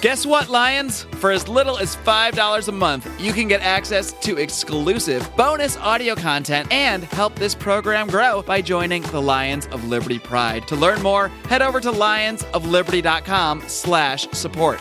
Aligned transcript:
Guess 0.00 0.26
what, 0.26 0.48
Lions? 0.48 1.02
For 1.14 1.32
as 1.32 1.48
little 1.48 1.76
as 1.76 1.96
$5 1.96 2.68
a 2.68 2.72
month, 2.72 3.20
you 3.20 3.32
can 3.32 3.48
get 3.48 3.62
access 3.62 4.12
to 4.20 4.36
exclusive 4.36 5.28
bonus 5.36 5.76
audio 5.78 6.14
content 6.14 6.70
and 6.70 7.02
help 7.02 7.34
this 7.34 7.52
program 7.52 8.06
grow 8.06 8.42
by 8.42 8.62
joining 8.62 9.02
the 9.02 9.20
Lions 9.20 9.66
of 9.68 9.88
Liberty 9.88 10.20
Pride. 10.20 10.68
To 10.68 10.76
learn 10.76 11.02
more, 11.02 11.28
head 11.48 11.62
over 11.62 11.80
to 11.80 11.90
lionsofliberty.com 11.90 13.64
slash 13.66 14.28
support. 14.30 14.80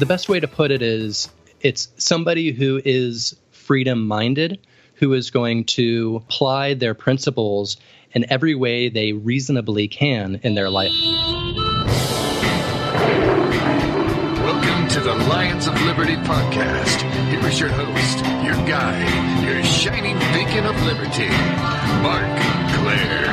The 0.00 0.06
best 0.06 0.28
way 0.28 0.40
to 0.40 0.48
put 0.48 0.72
it 0.72 0.82
is 0.82 1.30
it's 1.60 1.86
somebody 1.96 2.50
who 2.50 2.82
is 2.84 3.36
freedom 3.52 4.04
minded, 4.04 4.58
who 4.94 5.12
is 5.12 5.30
going 5.30 5.62
to 5.66 6.16
apply 6.24 6.74
their 6.74 6.94
principles 6.94 7.76
in 8.14 8.26
every 8.32 8.56
way 8.56 8.88
they 8.88 9.12
reasonably 9.12 9.86
can 9.86 10.40
in 10.42 10.56
their 10.56 10.70
life. 10.70 10.90
To 14.90 15.00
the 15.00 15.14
Lions 15.14 15.68
of 15.68 15.80
Liberty 15.82 16.16
podcast. 16.16 17.02
Here 17.30 17.46
is 17.48 17.60
your 17.60 17.68
host, 17.68 18.18
your 18.44 18.56
guide, 18.66 19.44
your 19.44 19.62
shining 19.62 20.18
beacon 20.34 20.66
of 20.66 20.74
liberty, 20.82 21.28
Marc 22.02 22.26
Clair. 22.74 23.30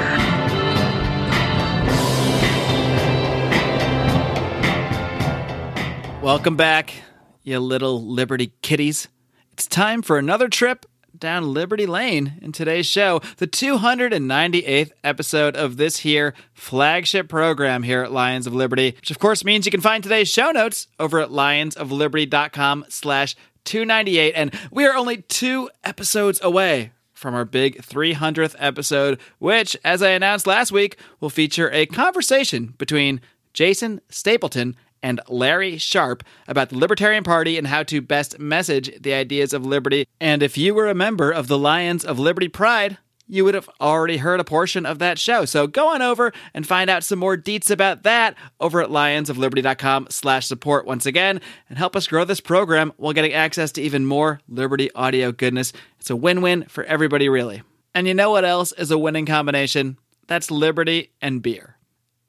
Welcome 6.21 6.55
back, 6.57 6.93
you 7.41 7.59
little 7.59 8.05
Liberty 8.05 8.53
kitties. 8.61 9.07
It's 9.51 9.65
time 9.65 10.03
for 10.03 10.19
another 10.19 10.49
trip 10.49 10.85
down 11.19 11.53
Liberty 11.53 11.85
Lane 11.85 12.33
in 12.41 12.51
today's 12.51 12.85
show, 12.85 13.21
the 13.37 13.47
298th 13.47 14.91
episode 15.03 15.55
of 15.55 15.77
this 15.77 15.97
here 15.97 16.33
flagship 16.53 17.27
program 17.29 17.83
here 17.83 18.03
at 18.03 18.11
Lions 18.11 18.47
of 18.47 18.53
Liberty, 18.53 18.95
which 18.97 19.11
of 19.11 19.19
course 19.19 19.43
means 19.43 19.65
you 19.65 19.71
can 19.71 19.81
find 19.81 20.03
today's 20.03 20.29
show 20.29 20.51
notes 20.51 20.87
over 20.99 21.19
at 21.19 21.29
lionsofliberty.com 21.29 22.85
slash 22.89 23.35
298. 23.65 24.33
And 24.33 24.59
we 24.71 24.85
are 24.85 24.95
only 24.95 25.23
two 25.23 25.69
episodes 25.83 26.39
away 26.41 26.91
from 27.13 27.33
our 27.33 27.45
big 27.45 27.81
300th 27.81 28.55
episode, 28.59 29.19
which, 29.39 29.75
as 29.83 30.03
I 30.03 30.09
announced 30.09 30.45
last 30.45 30.71
week, 30.71 30.97
will 31.19 31.29
feature 31.31 31.69
a 31.71 31.87
conversation 31.87 32.75
between 32.77 33.21
Jason 33.53 34.01
Stapleton 34.09 34.75
and 35.01 35.21
Larry 35.27 35.77
Sharpe 35.77 36.23
about 36.47 36.69
the 36.69 36.77
Libertarian 36.77 37.23
Party 37.23 37.57
and 37.57 37.67
how 37.67 37.83
to 37.83 38.01
best 38.01 38.39
message 38.39 38.91
the 39.01 39.13
ideas 39.13 39.53
of 39.53 39.65
liberty. 39.65 40.07
And 40.19 40.43
if 40.43 40.57
you 40.57 40.73
were 40.73 40.89
a 40.89 40.95
member 40.95 41.31
of 41.31 41.47
the 41.47 41.57
Lions 41.57 42.03
of 42.05 42.19
Liberty 42.19 42.47
Pride, 42.47 42.97
you 43.27 43.43
would 43.43 43.55
have 43.55 43.69
already 43.81 44.17
heard 44.17 44.39
a 44.39 44.45
portion 44.45 44.85
of 44.85 44.99
that 44.99 45.19
show. 45.19 45.45
So 45.45 45.67
go 45.67 45.89
on 45.93 46.01
over 46.01 46.31
and 46.53 46.65
find 46.65 46.89
out 46.89 47.03
some 47.03 47.19
more 47.19 47.37
deets 47.37 47.69
about 47.69 48.03
that 48.03 48.35
over 48.59 48.81
at 48.81 48.89
lionsofliberty.com 48.89 50.07
slash 50.09 50.47
support 50.47 50.85
once 50.85 51.05
again 51.05 51.41
and 51.69 51.77
help 51.77 51.95
us 51.95 52.07
grow 52.07 52.23
this 52.23 52.39
program 52.39 52.93
while 52.97 53.13
getting 53.13 53.33
access 53.33 53.71
to 53.73 53.81
even 53.81 54.05
more 54.05 54.39
Liberty 54.47 54.91
audio 54.93 55.31
goodness. 55.31 55.73
It's 55.99 56.09
a 56.09 56.15
win-win 56.15 56.65
for 56.69 56.83
everybody, 56.85 57.27
really. 57.27 57.63
And 57.93 58.07
you 58.07 58.13
know 58.13 58.31
what 58.31 58.45
else 58.45 58.71
is 58.73 58.91
a 58.91 58.97
winning 58.97 59.25
combination? 59.25 59.97
That's 60.27 60.51
Liberty 60.51 61.11
and 61.21 61.41
beer. 61.41 61.76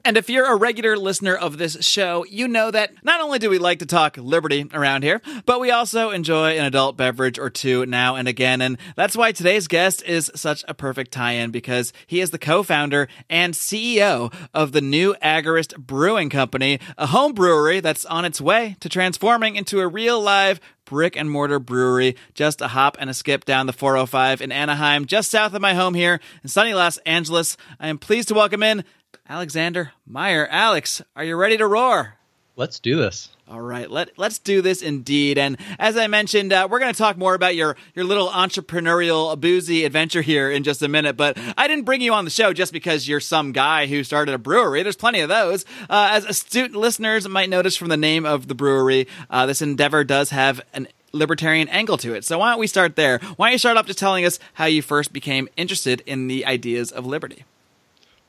And 0.05 0.15
if 0.15 0.29
you're 0.29 0.49
a 0.49 0.55
regular 0.55 0.95
listener 0.95 1.35
of 1.35 1.57
this 1.57 1.85
show, 1.85 2.23
you 2.23 2.47
know 2.47 2.71
that 2.71 2.93
not 3.03 3.19
only 3.19 3.37
do 3.37 3.49
we 3.49 3.57
like 3.57 3.79
to 3.79 3.85
talk 3.85 4.15
liberty 4.15 4.65
around 4.73 5.03
here, 5.03 5.21
but 5.45 5.59
we 5.59 5.71
also 5.71 6.11
enjoy 6.11 6.57
an 6.57 6.63
adult 6.63 6.95
beverage 6.95 7.37
or 7.37 7.49
two 7.49 7.85
now 7.85 8.15
and 8.15 8.25
again. 8.25 8.61
And 8.61 8.77
that's 8.95 9.17
why 9.17 9.33
today's 9.33 9.67
guest 9.67 10.01
is 10.03 10.31
such 10.35 10.63
a 10.69 10.73
perfect 10.73 11.11
tie 11.11 11.33
in 11.33 11.51
because 11.51 11.91
he 12.07 12.21
is 12.21 12.29
the 12.29 12.39
co 12.39 12.63
founder 12.63 13.09
and 13.29 13.53
CEO 13.53 14.33
of 14.53 14.71
the 14.71 14.81
New 14.81 15.15
Agorist 15.21 15.77
Brewing 15.77 16.29
Company, 16.29 16.79
a 16.97 17.07
home 17.07 17.33
brewery 17.33 17.81
that's 17.81 18.05
on 18.05 18.23
its 18.23 18.39
way 18.39 18.77
to 18.79 18.87
transforming 18.87 19.57
into 19.57 19.81
a 19.81 19.87
real 19.87 20.21
live 20.21 20.61
brick 20.85 21.15
and 21.15 21.29
mortar 21.29 21.59
brewery, 21.59 22.15
just 22.33 22.61
a 22.61 22.69
hop 22.69 22.97
and 22.99 23.09
a 23.09 23.13
skip 23.13 23.45
down 23.45 23.67
the 23.67 23.73
405 23.73 24.41
in 24.41 24.51
Anaheim, 24.51 25.05
just 25.05 25.29
south 25.29 25.53
of 25.53 25.61
my 25.61 25.75
home 25.75 25.93
here 25.93 26.19
in 26.41 26.49
sunny 26.49 26.73
Los 26.73 26.97
Angeles. 26.99 27.57
I 27.79 27.89
am 27.89 27.99
pleased 27.99 28.29
to 28.29 28.33
welcome 28.33 28.63
in 28.63 28.83
Alexander 29.27 29.93
Meyer. 30.05 30.47
Alex, 30.47 31.01
are 31.15 31.23
you 31.23 31.35
ready 31.35 31.57
to 31.57 31.67
roar? 31.67 32.15
Let's 32.55 32.79
do 32.79 32.97
this. 32.97 33.29
All 33.47 33.61
right, 33.61 33.89
let 33.89 34.19
let's 34.19 34.37
do 34.37 34.61
this 34.61 34.81
indeed. 34.81 35.37
And 35.37 35.57
as 35.79 35.95
I 35.95 36.07
mentioned, 36.07 36.51
uh, 36.51 36.67
we're 36.69 36.79
going 36.79 36.93
to 36.93 36.97
talk 36.97 37.17
more 37.17 37.33
about 37.33 37.55
your 37.55 37.77
your 37.95 38.03
little 38.03 38.27
entrepreneurial 38.27 39.39
boozy 39.39 39.85
adventure 39.85 40.21
here 40.21 40.51
in 40.51 40.63
just 40.63 40.81
a 40.81 40.89
minute. 40.89 41.15
But 41.15 41.37
I 41.57 41.67
didn't 41.67 41.85
bring 41.85 42.01
you 42.01 42.13
on 42.13 42.25
the 42.25 42.31
show 42.31 42.51
just 42.51 42.73
because 42.73 43.07
you're 43.07 43.21
some 43.21 43.53
guy 43.53 43.87
who 43.87 44.03
started 44.03 44.35
a 44.35 44.37
brewery. 44.37 44.83
There's 44.83 44.97
plenty 44.97 45.21
of 45.21 45.29
those. 45.29 45.63
Uh, 45.89 46.09
as 46.11 46.25
astute 46.25 46.75
listeners 46.75 47.27
might 47.29 47.49
notice 47.49 47.77
from 47.77 47.87
the 47.87 47.97
name 47.97 48.25
of 48.25 48.47
the 48.47 48.55
brewery, 48.55 49.07
uh, 49.29 49.45
this 49.45 49.61
endeavor 49.61 50.03
does 50.03 50.31
have 50.31 50.59
an 50.73 50.89
libertarian 51.13 51.69
angle 51.69 51.97
to 51.97 52.13
it. 52.13 52.25
So 52.25 52.39
why 52.39 52.51
don't 52.51 52.59
we 52.59 52.67
start 52.67 52.95
there? 52.95 53.19
Why 53.37 53.47
don't 53.47 53.53
you 53.53 53.59
start 53.59 53.77
off 53.77 53.85
just 53.85 53.99
telling 53.99 54.25
us 54.25 54.37
how 54.55 54.65
you 54.65 54.81
first 54.81 55.13
became 55.13 55.47
interested 55.55 56.01
in 56.05 56.27
the 56.27 56.45
ideas 56.45 56.91
of 56.91 57.05
liberty? 57.05 57.45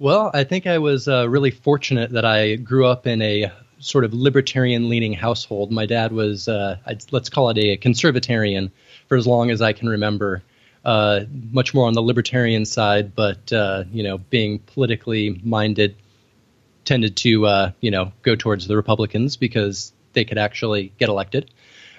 Well, 0.00 0.30
I 0.32 0.44
think 0.44 0.66
I 0.66 0.78
was 0.78 1.08
uh, 1.08 1.28
really 1.28 1.50
fortunate 1.50 2.12
that 2.12 2.24
I 2.24 2.54
grew 2.56 2.86
up 2.86 3.06
in 3.06 3.20
a 3.20 3.52
sort 3.80 4.04
of 4.04 4.14
libertarian 4.14 4.88
leaning 4.88 5.12
household. 5.12 5.70
My 5.70 5.84
dad 5.84 6.10
was, 6.10 6.48
uh, 6.48 6.78
let's 7.10 7.28
call 7.28 7.50
it 7.50 7.58
a 7.58 7.76
conservatarian 7.76 8.70
for 9.08 9.18
as 9.18 9.26
long 9.26 9.50
as 9.50 9.60
I 9.60 9.74
can 9.74 9.90
remember. 9.90 10.42
Uh, 10.86 11.26
much 11.52 11.74
more 11.74 11.86
on 11.86 11.92
the 11.92 12.00
libertarian 12.00 12.64
side, 12.64 13.14
but 13.14 13.52
uh, 13.52 13.84
you 13.92 14.02
know, 14.02 14.16
being 14.16 14.60
politically 14.60 15.38
minded, 15.44 15.94
tended 16.86 17.14
to 17.18 17.44
uh, 17.44 17.72
you 17.82 17.90
know 17.90 18.10
go 18.22 18.34
towards 18.34 18.66
the 18.66 18.76
Republicans 18.76 19.36
because 19.36 19.92
they 20.14 20.24
could 20.24 20.38
actually 20.38 20.94
get 20.96 21.10
elected 21.10 21.50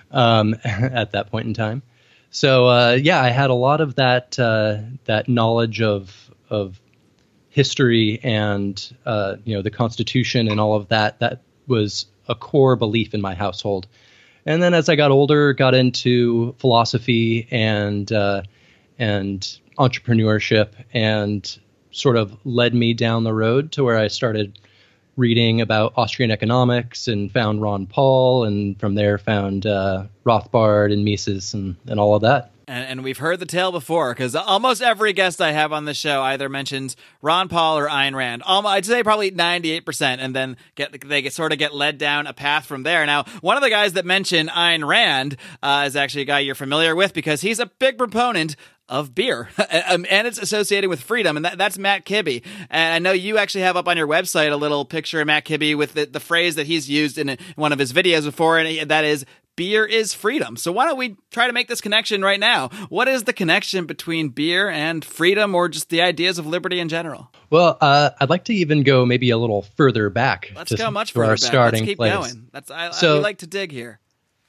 um, 0.09 0.55
at 0.63 1.11
that 1.11 1.29
point 1.29 1.45
in 1.45 1.53
time. 1.53 1.83
So 2.31 2.67
uh, 2.67 2.97
yeah, 2.99 3.21
I 3.21 3.29
had 3.29 3.51
a 3.51 3.53
lot 3.53 3.79
of 3.79 3.93
that 3.97 4.31
that 5.05 5.25
knowledge 5.29 5.83
of 5.83 6.11
of 6.49 6.81
history 7.51 8.19
and 8.23 8.97
uh, 9.05 9.35
you 9.43 9.55
know 9.55 9.61
the 9.61 9.69
Constitution 9.69 10.47
and 10.47 10.59
all 10.59 10.73
of 10.75 10.87
that. 10.87 11.19
That 11.19 11.43
was 11.67 12.07
a 12.27 12.33
core 12.33 12.75
belief 12.75 13.13
in 13.13 13.21
my 13.21 13.35
household. 13.35 13.87
And 14.45 14.63
then 14.63 14.73
as 14.73 14.89
I 14.89 14.95
got 14.95 15.11
older, 15.11 15.53
got 15.53 15.75
into 15.75 16.53
philosophy 16.57 17.47
and 17.51 18.11
uh, 18.11 18.41
and 18.97 19.47
entrepreneurship, 19.77 20.69
and 20.93 21.59
sort 21.91 22.17
of 22.17 22.35
led 22.45 22.73
me 22.73 22.93
down 22.93 23.23
the 23.23 23.33
road 23.33 23.73
to 23.73 23.83
where 23.83 23.97
I 23.97 24.07
started 24.07 24.57
reading 25.17 25.61
about 25.61 25.93
Austrian 25.97 26.31
economics 26.31 27.07
and 27.07 27.31
found 27.31 27.61
Ron 27.61 27.85
Paul, 27.85 28.45
and 28.45 28.79
from 28.79 28.95
there 28.95 29.17
found 29.17 29.65
uh, 29.65 30.05
Rothbard 30.25 30.93
and 30.93 31.03
Mises 31.03 31.53
and, 31.53 31.75
and 31.85 31.99
all 31.99 32.15
of 32.15 32.21
that 32.21 32.51
and, 32.71 32.85
and 32.85 33.03
we've 33.03 33.17
heard 33.17 33.39
the 33.39 33.45
tale 33.45 33.71
before 33.71 34.13
because 34.13 34.33
almost 34.33 34.81
every 34.81 35.11
guest 35.11 35.41
I 35.41 35.51
have 35.51 35.73
on 35.73 35.83
the 35.83 35.93
show 35.93 36.21
either 36.21 36.47
mentions 36.47 36.95
Ron 37.21 37.49
Paul 37.49 37.77
or 37.77 37.89
Ayn 37.89 38.15
Rand. 38.15 38.43
Almost, 38.43 38.73
I'd 38.73 38.85
say 38.85 39.03
probably 39.03 39.29
ninety 39.31 39.71
eight 39.71 39.85
percent, 39.85 40.21
and 40.21 40.33
then 40.33 40.55
get 40.75 41.07
they 41.07 41.21
get 41.21 41.33
sort 41.33 41.51
of 41.51 41.59
get 41.59 41.75
led 41.75 41.97
down 41.97 42.27
a 42.27 42.33
path 42.33 42.65
from 42.65 42.83
there. 42.83 43.05
Now, 43.05 43.25
one 43.41 43.57
of 43.57 43.63
the 43.63 43.69
guys 43.69 43.93
that 43.93 44.05
mentioned 44.05 44.49
Ayn 44.49 44.87
Rand 44.87 45.35
uh, 45.61 45.83
is 45.85 45.97
actually 45.97 46.21
a 46.21 46.25
guy 46.25 46.39
you're 46.39 46.55
familiar 46.55 46.95
with 46.95 47.13
because 47.13 47.41
he's 47.41 47.59
a 47.59 47.65
big 47.65 47.97
proponent 47.97 48.55
of 48.87 49.15
beer, 49.15 49.49
um, 49.89 50.05
and 50.09 50.27
it's 50.27 50.37
associated 50.37 50.89
with 50.89 51.01
freedom, 51.01 51.37
and 51.37 51.45
that, 51.45 51.57
that's 51.57 51.77
Matt 51.77 52.05
Kibbe. 52.05 52.43
And 52.69 52.93
I 52.93 52.99
know 52.99 53.13
you 53.13 53.37
actually 53.37 53.61
have 53.61 53.77
up 53.77 53.87
on 53.87 53.95
your 53.95 54.07
website 54.07 54.51
a 54.51 54.57
little 54.57 54.83
picture 54.83 55.21
of 55.21 55.27
Matt 55.27 55.45
Kibbe 55.45 55.75
with 55.75 55.93
the, 55.93 56.05
the 56.05 56.19
phrase 56.19 56.55
that 56.55 56.67
he's 56.67 56.89
used 56.89 57.17
in 57.17 57.37
one 57.55 57.71
of 57.71 57.79
his 57.79 57.93
videos 57.93 58.25
before, 58.25 58.59
and 58.59 58.89
that 58.91 59.05
is 59.05 59.25
beer 59.55 59.85
is 59.85 60.13
freedom. 60.13 60.57
So 60.57 60.71
why 60.71 60.85
don't 60.85 60.97
we 60.97 61.17
try 61.31 61.47
to 61.47 61.53
make 61.53 61.67
this 61.67 61.81
connection 61.81 62.21
right 62.21 62.39
now? 62.39 62.69
What 62.89 63.07
is 63.07 63.23
the 63.23 63.33
connection 63.33 63.85
between 63.85 64.29
beer 64.29 64.69
and 64.69 65.03
freedom, 65.03 65.53
or 65.53 65.69
just 65.69 65.89
the 65.89 66.01
ideas 66.01 66.39
of 66.39 66.47
liberty 66.47 66.79
in 66.79 66.89
general? 66.89 67.31
Well, 67.49 67.77
uh, 67.81 68.11
I'd 68.19 68.29
like 68.29 68.45
to 68.45 68.53
even 68.53 68.83
go 68.83 69.05
maybe 69.05 69.29
a 69.29 69.37
little 69.37 69.63
further 69.75 70.09
back. 70.09 70.51
Let's 70.55 70.73
go 70.73 70.89
much 70.89 71.11
further 71.11 71.25
our 71.25 71.31
back. 71.33 71.39
Starting 71.39 71.79
Let's 71.81 71.89
keep 71.89 71.97
place. 71.97 72.13
going. 72.13 72.47
That's 72.51 72.71
I, 72.71 72.91
so, 72.91 73.17
I 73.17 73.19
like 73.21 73.39
to 73.39 73.47
dig 73.47 73.71
here. 73.71 73.99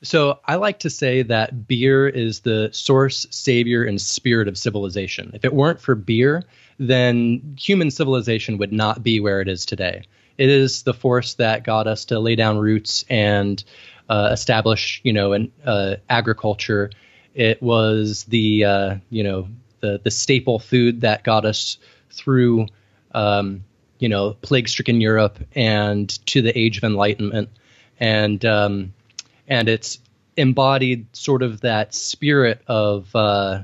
So 0.04 0.40
I 0.44 0.56
like 0.56 0.80
to 0.80 0.90
say 0.90 1.22
that 1.22 1.68
beer 1.68 2.08
is 2.08 2.40
the 2.40 2.70
source, 2.72 3.24
savior, 3.30 3.84
and 3.84 4.00
spirit 4.00 4.48
of 4.48 4.58
civilization. 4.58 5.30
If 5.32 5.44
it 5.44 5.52
weren't 5.52 5.80
for 5.80 5.94
beer, 5.94 6.42
then 6.78 7.56
human 7.58 7.90
civilization 7.92 8.58
would 8.58 8.72
not 8.72 9.02
be 9.02 9.20
where 9.20 9.40
it 9.40 9.48
is 9.48 9.64
today. 9.64 10.02
it 10.38 10.48
is 10.48 10.82
the 10.82 10.94
force 10.94 11.34
that 11.34 11.62
got 11.64 11.86
us 11.86 12.06
to 12.06 12.18
lay 12.18 12.34
down 12.34 12.58
roots 12.58 13.04
and 13.08 13.62
uh, 14.12 14.28
establish, 14.30 15.00
you 15.04 15.12
know, 15.12 15.32
an 15.32 15.50
uh, 15.64 15.96
agriculture. 16.10 16.90
It 17.34 17.62
was 17.62 18.24
the, 18.24 18.64
uh, 18.64 18.96
you 19.08 19.24
know, 19.24 19.48
the 19.80 20.00
the 20.04 20.10
staple 20.10 20.58
food 20.58 21.00
that 21.00 21.24
got 21.24 21.46
us 21.46 21.78
through, 22.10 22.66
um, 23.14 23.64
you 24.00 24.10
know, 24.10 24.36
plague-stricken 24.42 25.00
Europe 25.00 25.38
and 25.54 26.10
to 26.26 26.42
the 26.42 26.56
Age 26.58 26.76
of 26.76 26.84
Enlightenment, 26.84 27.48
and 27.98 28.44
um, 28.44 28.92
and 29.48 29.70
it's 29.70 29.98
embodied 30.36 31.06
sort 31.16 31.42
of 31.42 31.62
that 31.62 31.94
spirit 31.94 32.60
of 32.66 33.16
uh, 33.16 33.62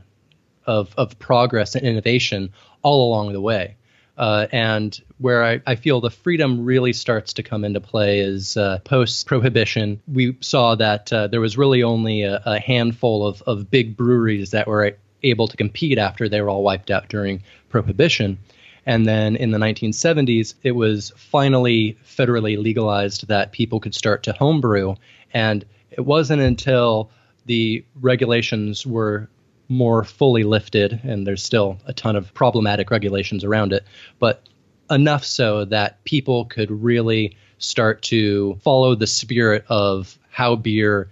of 0.65 0.95
of 0.97 1.19
progress 1.19 1.75
and 1.75 1.87
innovation 1.87 2.51
all 2.81 3.07
along 3.07 3.35
the 3.35 3.41
way. 3.43 3.77
Uh, 4.19 4.49
and 4.51 5.01
where 5.19 5.45
I, 5.45 5.61
I, 5.65 5.77
feel 5.77 6.01
the 6.01 6.11
freedom 6.11 6.65
really 6.65 6.93
starts 6.93 7.33
to 7.35 7.45
come 7.45 7.65
into 7.65 7.81
play 7.81 8.19
is 8.19 8.57
uh, 8.57 8.81
post 8.81 9.29
prohibition. 9.29 10.03
We 10.09 10.37
saw 10.41 10.75
that 10.75 11.13
uh, 11.13 11.29
there 11.29 11.41
was 11.41 11.57
really 11.57 11.85
only 11.85 12.23
a, 12.23 12.43
a 12.45 12.59
handful 12.59 13.25
of, 13.25 13.43
of 13.43 13.71
big 13.71 13.97
breweries 13.97 14.51
that 14.51 14.67
were 14.67 14.97
able 15.23 15.47
to 15.47 15.57
compete 15.57 15.99
after 15.99 16.29
they 16.29 16.41
were 16.41 16.51
all 16.51 16.65
wiped 16.65 16.91
out 16.91 17.09
during 17.09 17.45
prohibition. 17.69 18.39
And 18.87 19.07
then 19.07 19.37
in 19.37 19.53
the 19.53 19.59
1970s, 19.59 20.55
it 20.65 20.73
was 20.73 21.13
finally 21.15 21.97
federally 22.05 22.61
legalized 22.61 23.29
that 23.29 23.53
people 23.53 23.79
could 23.79 23.95
start 23.95 24.25
to 24.25 24.33
homebrew. 24.33 24.97
And 25.33 25.65
it 25.93 26.01
wasn't 26.01 26.43
until 26.43 27.11
the 27.47 27.85
regulations 28.01 28.85
were 28.85 29.29
more 29.69 30.05
fully 30.05 30.45
lifted, 30.45 31.01
and 31.03 31.27
there's 31.27 31.43
still 31.43 31.79
a 31.87 31.93
ton 31.93 32.17
of 32.17 32.33
problematic 32.35 32.91
regulations 32.91 33.45
around 33.45 33.73
it, 33.73 33.85
but 34.19 34.43
enough 34.91 35.25
so 35.25 35.65
that 35.67 36.03
people 36.05 36.47
could 36.47 36.71
really 36.71 37.37
start 37.59 38.03
to 38.03 38.55
follow 38.63 38.95
the 38.95 39.07
spirit 39.07 39.65
of 39.69 40.19
how 40.31 40.57
beer 40.57 41.11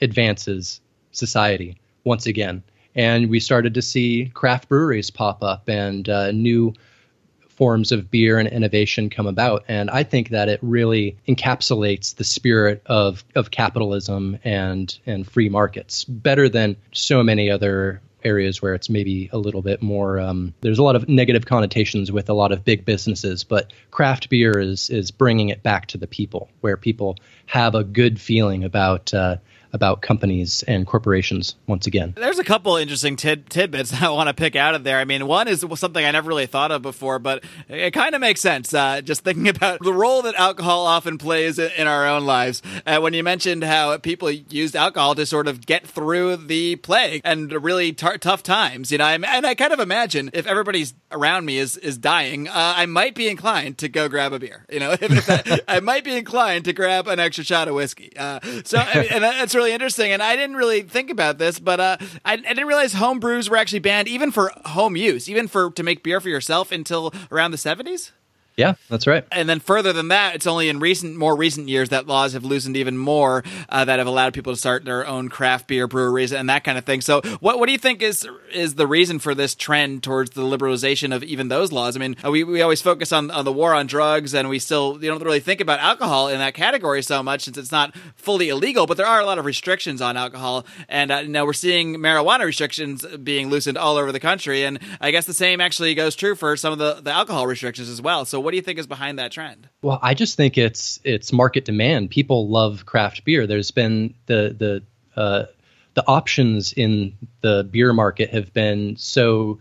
advances 0.00 0.80
society 1.12 1.80
once 2.04 2.26
again. 2.26 2.62
And 2.94 3.30
we 3.30 3.40
started 3.40 3.74
to 3.74 3.82
see 3.82 4.30
craft 4.34 4.68
breweries 4.68 5.10
pop 5.10 5.42
up 5.42 5.68
and 5.68 6.08
uh, 6.08 6.30
new 6.32 6.74
forms 7.58 7.90
of 7.90 8.08
beer 8.08 8.38
and 8.38 8.48
innovation 8.48 9.10
come 9.10 9.26
about. 9.26 9.64
And 9.66 9.90
I 9.90 10.04
think 10.04 10.28
that 10.28 10.48
it 10.48 10.60
really 10.62 11.16
encapsulates 11.26 12.14
the 12.14 12.22
spirit 12.22 12.82
of, 12.86 13.24
of 13.34 13.50
capitalism 13.50 14.38
and, 14.44 14.96
and 15.06 15.28
free 15.28 15.48
markets 15.48 16.04
better 16.04 16.48
than 16.48 16.76
so 16.92 17.24
many 17.24 17.50
other 17.50 18.00
areas 18.24 18.62
where 18.62 18.74
it's 18.74 18.88
maybe 18.88 19.28
a 19.32 19.38
little 19.38 19.62
bit 19.62 19.80
more 19.80 20.18
um, 20.18 20.52
there's 20.60 20.80
a 20.80 20.82
lot 20.82 20.96
of 20.96 21.08
negative 21.08 21.46
connotations 21.46 22.10
with 22.10 22.28
a 22.28 22.34
lot 22.34 22.50
of 22.50 22.64
big 22.64 22.84
businesses 22.84 23.44
but 23.44 23.72
craft 23.92 24.28
beer 24.28 24.58
is 24.58 24.90
is 24.90 25.12
bringing 25.12 25.50
it 25.50 25.62
back 25.62 25.86
to 25.86 25.96
the 25.96 26.08
people 26.08 26.50
where 26.60 26.76
people 26.76 27.16
have 27.46 27.76
a 27.76 27.84
good 27.84 28.20
feeling 28.20 28.64
about 28.64 29.14
uh, 29.14 29.36
about 29.72 30.02
companies 30.02 30.62
and 30.66 30.86
corporations 30.86 31.56
once 31.66 31.86
again. 31.86 32.14
There's 32.16 32.38
a 32.38 32.44
couple 32.44 32.76
interesting 32.76 33.16
tid- 33.16 33.50
tidbits 33.50 33.92
I 34.02 34.08
want 34.10 34.28
to 34.28 34.34
pick 34.34 34.56
out 34.56 34.74
of 34.74 34.84
there. 34.84 34.98
I 34.98 35.04
mean, 35.04 35.26
one 35.26 35.48
is 35.48 35.64
something 35.74 36.04
I 36.04 36.10
never 36.10 36.28
really 36.28 36.46
thought 36.46 36.70
of 36.70 36.82
before, 36.82 37.18
but 37.18 37.44
it 37.68 37.92
kind 37.92 38.14
of 38.14 38.20
makes 38.20 38.40
sense. 38.40 38.72
Uh, 38.72 39.00
just 39.00 39.24
thinking 39.24 39.48
about 39.56 39.80
the 39.80 39.92
role 39.92 40.22
that 40.22 40.34
alcohol 40.36 40.86
often 40.86 41.18
plays 41.18 41.58
in 41.58 41.86
our 41.86 42.06
own 42.06 42.24
lives. 42.24 42.62
Uh, 42.86 42.98
when 42.98 43.14
you 43.14 43.22
mentioned 43.22 43.64
how 43.64 43.96
people 43.98 44.30
used 44.30 44.76
alcohol 44.76 45.14
to 45.14 45.26
sort 45.26 45.48
of 45.48 45.64
get 45.64 45.86
through 45.86 46.36
the 46.36 46.76
plague 46.76 47.20
and 47.24 47.52
really 47.52 47.92
tar- 47.92 48.18
tough 48.18 48.42
times, 48.42 48.90
you 48.90 48.98
know, 48.98 49.04
and 49.04 49.46
I 49.46 49.54
kind 49.54 49.72
of 49.72 49.80
imagine 49.80 50.30
if 50.32 50.46
everybody's 50.46 50.94
around 51.10 51.44
me 51.44 51.58
is 51.58 51.76
is 51.76 51.98
dying, 51.98 52.48
uh, 52.48 52.52
I 52.76 52.86
might 52.86 53.14
be 53.14 53.28
inclined 53.28 53.78
to 53.78 53.88
go 53.88 54.08
grab 54.08 54.32
a 54.32 54.38
beer. 54.38 54.64
You 54.70 54.80
know, 54.80 54.92
if, 55.00 55.02
if 55.02 55.30
I, 55.30 55.76
I, 55.76 55.80
might 55.80 56.04
be 56.04 56.16
inclined 56.16 56.64
to 56.66 56.72
grab 56.72 57.06
an 57.08 57.18
extra 57.18 57.44
shot 57.44 57.68
of 57.68 57.74
whiskey. 57.74 58.12
Uh, 58.16 58.40
so, 58.64 58.78
I 58.78 59.00
mean, 59.00 59.08
and 59.10 59.24
that's 59.24 59.54
really 59.58 59.72
interesting. 59.72 60.12
And 60.12 60.22
I 60.22 60.36
didn't 60.36 60.56
really 60.56 60.82
think 60.82 61.10
about 61.10 61.38
this, 61.38 61.58
but 61.58 61.80
uh, 61.80 61.96
I, 62.24 62.34
I, 62.34 62.36
didn't 62.36 62.68
realize 62.68 62.92
home 62.92 63.18
brews 63.18 63.50
were 63.50 63.56
actually 63.56 63.80
banned 63.80 64.06
even 64.06 64.30
for 64.30 64.52
home 64.64 64.96
use, 64.96 65.28
even 65.28 65.48
for 65.48 65.72
to 65.72 65.82
make 65.82 66.04
beer 66.04 66.20
for 66.20 66.28
yourself 66.28 66.70
until 66.70 67.12
around 67.32 67.50
the 67.50 67.58
seventies. 67.58 68.12
Yeah, 68.58 68.74
that's 68.88 69.06
right. 69.06 69.24
And 69.30 69.48
then 69.48 69.60
further 69.60 69.92
than 69.92 70.08
that, 70.08 70.34
it's 70.34 70.46
only 70.46 70.68
in 70.68 70.80
recent, 70.80 71.14
more 71.16 71.36
recent 71.36 71.68
years 71.68 71.90
that 71.90 72.08
laws 72.08 72.32
have 72.32 72.44
loosened 72.44 72.76
even 72.76 72.98
more 72.98 73.44
uh, 73.68 73.84
that 73.84 74.00
have 74.00 74.08
allowed 74.08 74.34
people 74.34 74.52
to 74.52 74.56
start 74.56 74.84
their 74.84 75.06
own 75.06 75.28
craft 75.28 75.68
beer 75.68 75.86
breweries 75.86 76.32
and 76.32 76.50
that 76.50 76.64
kind 76.64 76.76
of 76.76 76.84
thing. 76.84 77.00
So, 77.00 77.20
what 77.38 77.60
what 77.60 77.66
do 77.66 77.72
you 77.72 77.78
think 77.78 78.02
is 78.02 78.28
is 78.52 78.74
the 78.74 78.88
reason 78.88 79.20
for 79.20 79.32
this 79.32 79.54
trend 79.54 80.02
towards 80.02 80.30
the 80.30 80.42
liberalization 80.42 81.14
of 81.14 81.22
even 81.22 81.46
those 81.46 81.70
laws? 81.70 81.94
I 81.94 82.00
mean, 82.00 82.16
uh, 82.24 82.32
we, 82.32 82.42
we 82.42 82.60
always 82.60 82.82
focus 82.82 83.12
on, 83.12 83.30
on 83.30 83.44
the 83.44 83.52
war 83.52 83.74
on 83.74 83.86
drugs, 83.86 84.34
and 84.34 84.48
we 84.48 84.58
still 84.58 84.98
you 85.00 85.08
don't 85.08 85.22
really 85.22 85.38
think 85.38 85.60
about 85.60 85.78
alcohol 85.78 86.26
in 86.26 86.38
that 86.40 86.54
category 86.54 87.00
so 87.02 87.22
much 87.22 87.42
since 87.42 87.56
it's 87.56 87.70
not 87.70 87.94
fully 88.16 88.48
illegal. 88.48 88.86
But 88.86 88.96
there 88.96 89.06
are 89.06 89.20
a 89.20 89.24
lot 89.24 89.38
of 89.38 89.44
restrictions 89.44 90.02
on 90.02 90.16
alcohol, 90.16 90.66
and 90.88 91.12
uh, 91.12 91.22
now 91.22 91.46
we're 91.46 91.52
seeing 91.52 91.94
marijuana 91.94 92.44
restrictions 92.44 93.06
being 93.22 93.50
loosened 93.50 93.78
all 93.78 93.96
over 93.96 94.10
the 94.10 94.18
country. 94.18 94.64
And 94.64 94.80
I 95.00 95.12
guess 95.12 95.26
the 95.26 95.32
same 95.32 95.60
actually 95.60 95.94
goes 95.94 96.16
true 96.16 96.34
for 96.34 96.56
some 96.56 96.72
of 96.72 96.80
the, 96.80 96.94
the 96.94 97.12
alcohol 97.12 97.46
restrictions 97.46 97.88
as 97.88 98.02
well. 98.02 98.24
So, 98.24 98.47
what 98.48 98.52
do 98.52 98.56
you 98.56 98.62
think 98.62 98.78
is 98.78 98.86
behind 98.86 99.18
that 99.18 99.30
trend? 99.30 99.68
Well, 99.82 99.98
I 100.00 100.14
just 100.14 100.38
think 100.38 100.56
it's 100.56 100.98
it's 101.04 101.34
market 101.34 101.66
demand. 101.66 102.08
People 102.08 102.48
love 102.48 102.86
craft 102.86 103.26
beer. 103.26 103.46
There's 103.46 103.72
been 103.72 104.14
the 104.24 104.56
the 105.14 105.20
uh, 105.20 105.44
the 105.92 106.02
options 106.06 106.72
in 106.72 107.12
the 107.42 107.68
beer 107.70 107.92
market 107.92 108.30
have 108.30 108.54
been 108.54 108.96
so 108.96 109.58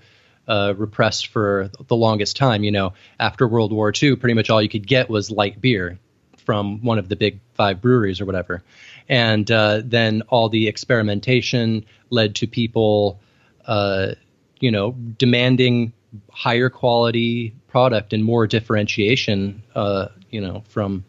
uh, 0.48 0.74
repressed 0.78 1.28
for 1.28 1.70
the 1.88 1.98
longest 1.98 2.38
time. 2.38 2.64
You 2.64 2.72
know, 2.72 2.94
after 3.20 3.46
World 3.46 3.74
War 3.74 3.92
II, 3.92 4.16
pretty 4.16 4.36
much 4.36 4.50
all 4.50 4.62
you 4.62 4.70
could 4.70 4.88
get 4.88 5.10
was 5.10 5.30
light 5.30 5.60
beer 5.60 6.00
from 6.38 6.82
one 6.82 6.98
of 6.98 7.10
the 7.10 7.18
big 7.18 7.42
five 7.56 7.82
breweries 7.82 8.22
or 8.22 8.26
whatever, 8.26 8.64
and 9.10 9.52
uh, 9.52 9.82
then 9.84 10.22
all 10.30 10.48
the 10.48 10.70
experimentation 10.70 11.84
led 12.10 12.36
to 12.36 12.48
people, 12.48 13.20
uh, 13.66 14.14
you 14.62 14.72
know, 14.72 14.92
demanding 14.94 15.92
higher 16.32 16.70
quality 16.70 17.54
product 17.68 18.14
and 18.14 18.24
more 18.24 18.48
differentiation, 18.48 19.64
uh, 19.76 20.08
you 20.30 20.42
know, 20.42 20.64
from 20.70 21.04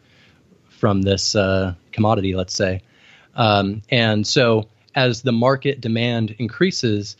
from 0.69 1.01
this 1.01 1.35
uh, 1.35 1.73
commodity, 1.91 2.35
let's 2.35 2.53
say. 2.53 2.81
Um, 3.35 3.81
and 3.89 4.25
so, 4.25 4.69
as 4.95 5.21
the 5.21 5.31
market 5.31 5.81
demand 5.81 6.35
increases, 6.39 7.17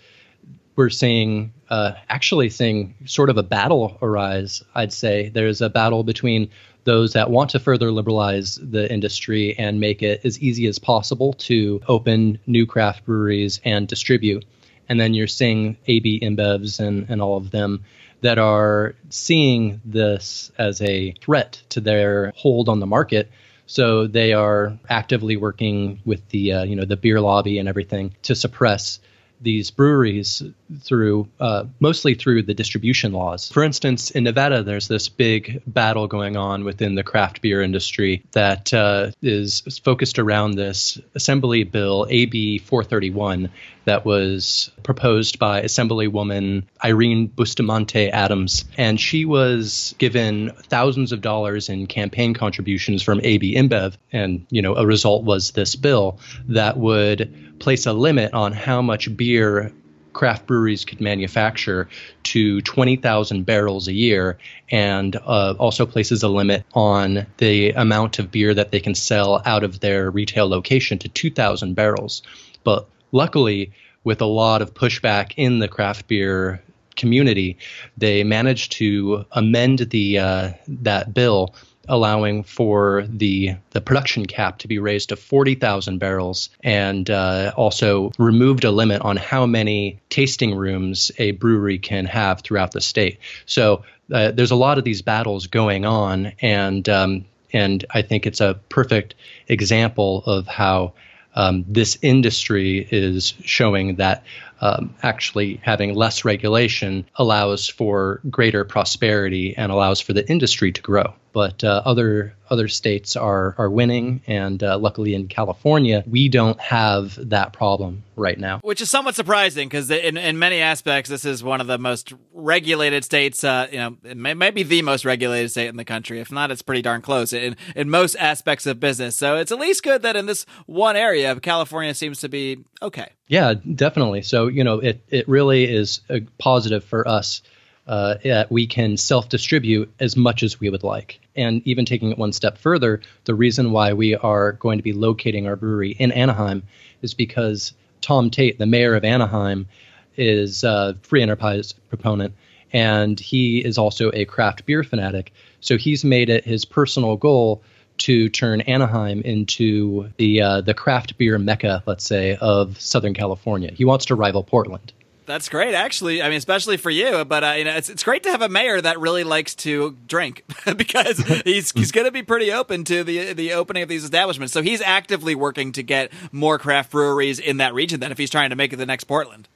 we're 0.76 0.90
seeing 0.90 1.54
uh, 1.70 1.94
actually 2.10 2.50
seeing 2.50 2.96
sort 3.06 3.30
of 3.30 3.38
a 3.38 3.44
battle 3.44 3.98
arise. 4.02 4.64
I'd 4.74 4.94
say 4.94 5.30
there's 5.30 5.62
a 5.62 5.70
battle 5.70 6.04
between 6.04 6.50
those 6.86 7.14
that 7.14 7.30
want 7.30 7.52
to 7.52 7.60
further 7.60 7.92
liberalize 7.92 8.56
the 8.56 8.92
industry 8.92 9.58
and 9.60 9.80
make 9.80 10.02
it 10.02 10.22
as 10.24 10.40
easy 10.40 10.66
as 10.68 10.80
possible 10.80 11.34
to 11.34 11.82
open 11.88 12.40
new 12.48 12.66
craft 12.66 13.06
breweries 13.06 13.60
and 13.64 13.88
distribute 13.88 14.46
and 14.90 15.00
then 15.00 15.14
you're 15.14 15.28
seeing 15.28 15.78
AB 15.88 16.20
InBevs 16.20 16.80
and, 16.80 17.10
and 17.10 17.22
all 17.22 17.38
of 17.38 17.52
them 17.52 17.86
that 18.22 18.38
are 18.38 18.96
seeing 19.10 19.80
this 19.86 20.52
as 20.58 20.82
a 20.82 21.12
threat 21.22 21.62
to 21.70 21.80
their 21.80 22.34
hold 22.36 22.68
on 22.68 22.80
the 22.80 22.86
market. 22.86 23.32
So 23.66 24.08
they 24.08 24.34
are 24.34 24.78
actively 24.90 25.38
working 25.38 26.02
with 26.04 26.28
the 26.30 26.54
uh, 26.54 26.64
you 26.64 26.76
know 26.76 26.86
the 26.86 26.98
beer 26.98 27.22
lobby 27.22 27.60
and 27.60 27.70
everything 27.70 28.16
to 28.24 28.36
suppress 28.36 29.00
these 29.42 29.72
breweries 29.72 30.44
through 30.82 31.28
uh, 31.40 31.66
mostly 31.80 32.14
through 32.14 32.44
the 32.44 32.54
distribution 32.54 33.12
laws. 33.12 33.50
For 33.50 33.64
instance, 33.64 34.12
in 34.12 34.24
Nevada, 34.24 34.64
there's 34.64 34.88
this 34.88 35.10
big 35.10 35.62
battle 35.66 36.08
going 36.08 36.38
on 36.38 36.64
within 36.64 36.96
the 36.96 37.04
craft 37.04 37.42
beer 37.42 37.62
industry 37.62 38.24
that 38.32 38.74
uh, 38.74 39.12
is 39.22 39.62
focused 39.84 40.20
around 40.20 40.56
this 40.56 41.00
Assembly 41.16 41.64
Bill 41.64 42.06
AB 42.10 42.60
431 42.60 43.50
that 43.86 44.06
was 44.06 44.70
proposed 44.84 45.40
by 45.40 45.64
Assemblywoman 45.64 46.64
Irene 46.84 47.26
Bustamante 47.26 48.10
Adams, 48.10 48.66
and 48.78 49.00
she 49.00 49.26
was 49.26 49.96
given 49.98 50.52
thousands 50.68 51.12
of 51.12 51.22
dollars 51.22 51.70
in 51.70 51.88
campaign 51.88 52.36
contributions 52.36 53.02
from 53.02 53.20
AB 53.24 53.56
InBev, 53.56 53.96
and 54.12 54.46
you 54.52 54.62
know 54.62 54.76
a 54.76 54.86
result 54.86 55.24
was 55.24 55.52
this 55.52 55.76
bill 55.76 56.20
that 56.50 56.78
would 56.78 57.49
place 57.60 57.86
a 57.86 57.94
limit 57.94 58.34
on 58.34 58.54
how 58.54 58.82
much 58.82 59.16
beer 59.16 59.72
craft 60.14 60.48
breweries 60.48 60.86
could 60.86 61.00
manufacture 61.00 61.88
to 62.24 62.62
20,000 62.62 63.46
barrels 63.46 63.88
a 63.88 63.94
year 63.94 64.38
and 64.72 65.16
uh, 65.16 65.54
also 65.60 65.86
places 65.86 66.24
a 66.24 66.28
limit 66.28 66.66
on 66.74 67.26
the 67.38 67.72
amount 67.72 68.20
of 68.20 68.32
beer 68.32 68.54
that 68.54 68.72
they 68.72 68.80
can 68.80 68.96
sell 68.96 69.42
out 69.46 69.64
of 69.64 69.80
their 69.80 70.10
retail 70.10 70.50
location 70.50 70.98
to 70.98 71.08
2,000 71.08 71.74
barrels. 71.74 72.22
But 72.64 72.88
luckily, 73.12 73.72
with 74.04 74.22
a 74.22 74.26
lot 74.26 74.62
of 74.62 74.74
pushback 74.74 75.34
in 75.38 75.60
the 75.60 75.68
craft 75.68 76.08
beer 76.08 76.62
community, 76.96 77.58
they 77.98 78.24
managed 78.24 78.74
to 78.74 79.26
amend 79.32 79.80
the 79.80 80.20
uh, 80.20 80.52
that 80.68 81.14
bill 81.14 81.56
allowing 81.90 82.44
for 82.44 83.06
the 83.10 83.56
the 83.72 83.82
production 83.82 84.26
cap 84.26 84.60
to 84.60 84.68
be 84.68 84.80
raised 84.80 85.10
to 85.10 85.16
40,000 85.16 85.98
barrels, 85.98 86.50
and 86.64 87.10
uh, 87.10 87.52
also 87.58 88.12
removed 88.18 88.64
a 88.64 88.72
limit 88.72 89.02
on 89.02 89.18
how 89.18 89.46
many 89.46 90.00
tasting 90.10 90.56
rooms 90.56 91.12
a 91.18 91.32
brewery 91.32 91.80
can 91.80 92.06
have 92.06 92.42
throughout 92.42 92.72
the 92.72 92.82
state. 92.82 93.20
So 93.46 93.84
uh, 94.14 94.32
there's 94.32 94.52
a 94.52 94.56
lot 94.56 94.78
of 94.78 94.84
these 94.84 95.02
battles 95.02 95.48
going 95.48 95.86
on, 95.86 96.34
and 96.42 96.88
um, 96.88 97.26
and 97.52 97.84
I 97.90 98.04
think 98.04 98.26
it's 98.26 98.42
a 98.42 98.60
perfect 98.70 99.16
example 99.48 100.24
of 100.26 100.48
how 100.48 100.94
um, 101.36 101.66
this 101.68 101.98
industry 102.02 102.88
is 102.92 103.34
showing 103.44 103.96
that 103.96 104.24
um, 104.62 104.94
actually 105.02 105.60
having 105.64 105.96
less 105.96 106.26
regulation 106.26 107.06
allows 107.16 107.68
for 107.68 108.20
greater 108.30 108.66
prosperity 108.66 109.56
and 109.56 109.72
allows 109.72 110.02
for 110.02 110.14
the 110.14 110.28
industry 110.30 110.72
to 110.72 110.82
grow. 110.82 111.14
But 111.32 111.64
uh, 111.64 111.82
other 111.86 112.36
other 112.50 112.68
states 112.68 113.16
are 113.16 113.56
are 113.58 113.70
winning, 113.70 114.22
and 114.28 114.62
uh, 114.64 114.78
luckily 114.78 115.14
in 115.14 115.28
California, 115.28 116.04
we 116.08 116.30
don't 116.30 116.60
have 116.60 117.18
that 117.30 117.54
problem 117.54 118.04
right 118.16 118.40
now. 118.40 118.60
Which 118.60 118.82
is 118.82 118.90
somewhat 118.90 119.16
surprising 119.16 119.68
because 119.68 119.92
in, 119.92 120.18
in 120.18 120.40
many 120.40 120.60
aspects, 120.60 121.10
this 121.10 121.26
is 121.26 121.44
one 121.44 121.62
of 121.62 121.68
the 121.68 121.78
most 121.78 122.14
regulated 122.34 123.04
states. 123.04 123.44
Uh, 123.44 123.68
you 123.72 123.78
know, 123.78 123.98
it 124.04 124.18
may, 124.18 124.34
may, 124.34 124.52
be 124.52 124.64
the 124.64 124.82
most 124.82 125.06
regulated 125.06 125.52
state 125.52 125.68
in 125.68 125.78
the 125.78 125.86
country. 125.86 126.20
If 126.20 126.32
not, 126.32 126.50
it's 126.52 126.62
pretty 126.62 126.82
darn 126.82 127.02
close 127.02 127.34
in 127.34 127.56
in 127.76 127.90
most 127.90 128.16
aspects 128.16 128.66
of 128.66 128.80
business. 128.80 129.16
So 129.16 129.38
it's 129.38 129.52
at 129.52 129.60
least 129.60 129.84
good 129.84 130.02
that 130.02 130.16
in 130.16 130.26
this 130.26 130.46
one 130.66 130.96
area, 130.96 131.40
California 131.40 131.94
seems 131.94 132.20
to 132.22 132.30
be 132.30 132.64
okay. 132.82 133.12
Yeah, 133.28 133.54
definitely. 133.54 134.24
So 134.24 134.48
you 134.48 134.64
know, 134.64 134.80
it 134.80 135.04
it 135.10 135.28
really 135.30 135.66
is 135.66 136.02
a 136.10 136.22
positive 136.40 136.84
for 136.84 137.08
us 137.08 137.42
uh, 137.90 138.16
that 138.24 138.52
we 138.52 138.68
can 138.68 138.96
self 138.96 139.30
distribute 139.30 139.92
as 140.00 140.16
much 140.16 140.44
as 140.44 140.60
we 140.60 140.70
would 140.70 140.84
like. 140.84 141.20
And 141.36 141.62
even 141.66 141.86
taking 141.86 142.12
it 142.12 142.20
one 142.20 142.32
step 142.32 142.58
further, 142.58 143.02
the 143.26 143.34
reason 143.34 143.72
why 143.72 143.94
we 143.94 144.16
are 144.16 144.52
going 144.54 144.78
to 144.78 144.84
be 144.84 144.94
locating 144.94 145.48
our 145.48 145.56
brewery 145.56 145.92
in 145.92 146.12
Anaheim 146.12 146.62
is 147.02 147.16
because 147.16 147.74
Tom 148.02 148.30
Tate, 148.30 148.60
the 148.60 148.68
mayor 148.68 148.94
of 148.94 149.04
Anaheim, 149.04 149.68
is 150.16 150.64
a 150.64 150.98
free 151.02 151.24
enterprise 151.24 151.74
proponent 151.90 152.36
and 152.72 153.20
he 153.20 153.58
is 153.58 153.80
also 153.80 154.12
a 154.14 154.26
craft 154.26 154.68
beer 154.68 154.84
fanatic. 154.84 155.34
So 155.60 155.76
he's 155.76 156.06
made 156.06 156.30
it 156.30 156.46
his 156.46 156.66
personal 156.66 157.16
goal 157.16 157.64
to 158.00 158.30
turn 158.30 158.62
Anaheim 158.62 159.22
into 159.22 160.10
the 160.18 160.42
uh, 160.42 160.62
the 160.62 160.76
craft 160.76 161.18
beer 161.18 161.40
mecca, 161.40 161.82
let's 161.88 162.06
say, 162.06 162.38
of 162.40 162.80
Southern 162.80 163.16
California. 163.16 163.72
He 163.74 163.84
wants 163.84 164.06
to 164.06 164.16
rival 164.16 164.44
Portland. 164.44 164.94
That's 165.30 165.48
great, 165.48 165.76
actually. 165.76 166.24
I 166.24 166.30
mean, 166.30 166.40
especially 166.40 166.78
for 166.78 166.90
you. 166.90 167.24
But 167.24 167.44
uh, 167.44 167.52
you 167.52 167.64
know, 167.64 167.76
it's 167.76 167.88
it's 167.88 168.02
great 168.02 168.24
to 168.24 168.32
have 168.32 168.42
a 168.42 168.50
mayor 168.50 168.82
that 168.82 169.00
really 169.00 169.24
likes 169.24 169.54
to 169.58 169.96
drink 170.08 170.44
because 170.76 171.20
he's 171.46 171.72
he's 171.72 171.92
going 171.92 172.06
to 172.06 172.12
be 172.12 172.24
pretty 172.24 172.52
open 172.52 172.84
to 172.86 173.04
the 173.04 173.34
the 173.34 173.54
opening 173.54 173.84
of 173.84 173.90
these 173.90 174.04
establishments. 174.04 174.54
So 174.54 174.64
he's 174.64 174.82
actively 174.82 175.36
working 175.36 175.72
to 175.74 175.84
get 175.84 176.12
more 176.32 176.58
craft 176.58 176.90
breweries 176.90 177.38
in 177.38 177.58
that 177.58 177.76
region. 177.76 178.00
Then, 178.00 178.12
if 178.12 178.18
he's 178.18 178.32
trying 178.32 178.50
to 178.50 178.56
make 178.56 178.74
it 178.74 178.78
the 178.78 178.88
next 178.88 179.04
Portland. 179.04 179.48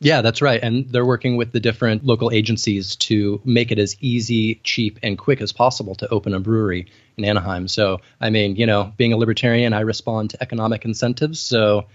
Yeah, 0.00 0.22
that's 0.22 0.40
right. 0.40 0.62
And 0.62 0.88
they're 0.90 1.04
working 1.04 1.36
with 1.36 1.52
the 1.52 1.60
different 1.60 2.06
local 2.06 2.30
agencies 2.30 2.96
to 2.96 3.38
make 3.44 3.70
it 3.70 3.78
as 3.78 3.96
easy, 4.00 4.54
cheap, 4.64 4.98
and 5.02 5.18
quick 5.18 5.42
as 5.42 5.52
possible 5.52 5.94
to 5.96 6.08
open 6.08 6.32
a 6.32 6.40
brewery 6.40 6.86
in 7.18 7.24
Anaheim. 7.26 7.68
So, 7.68 8.00
I 8.18 8.30
mean, 8.30 8.56
you 8.56 8.64
know, 8.64 8.92
being 8.96 9.12
a 9.12 9.18
libertarian, 9.18 9.74
I 9.74 9.80
respond 9.80 10.30
to 10.30 10.42
economic 10.42 10.86
incentives. 10.86 11.40
So, 11.40 11.86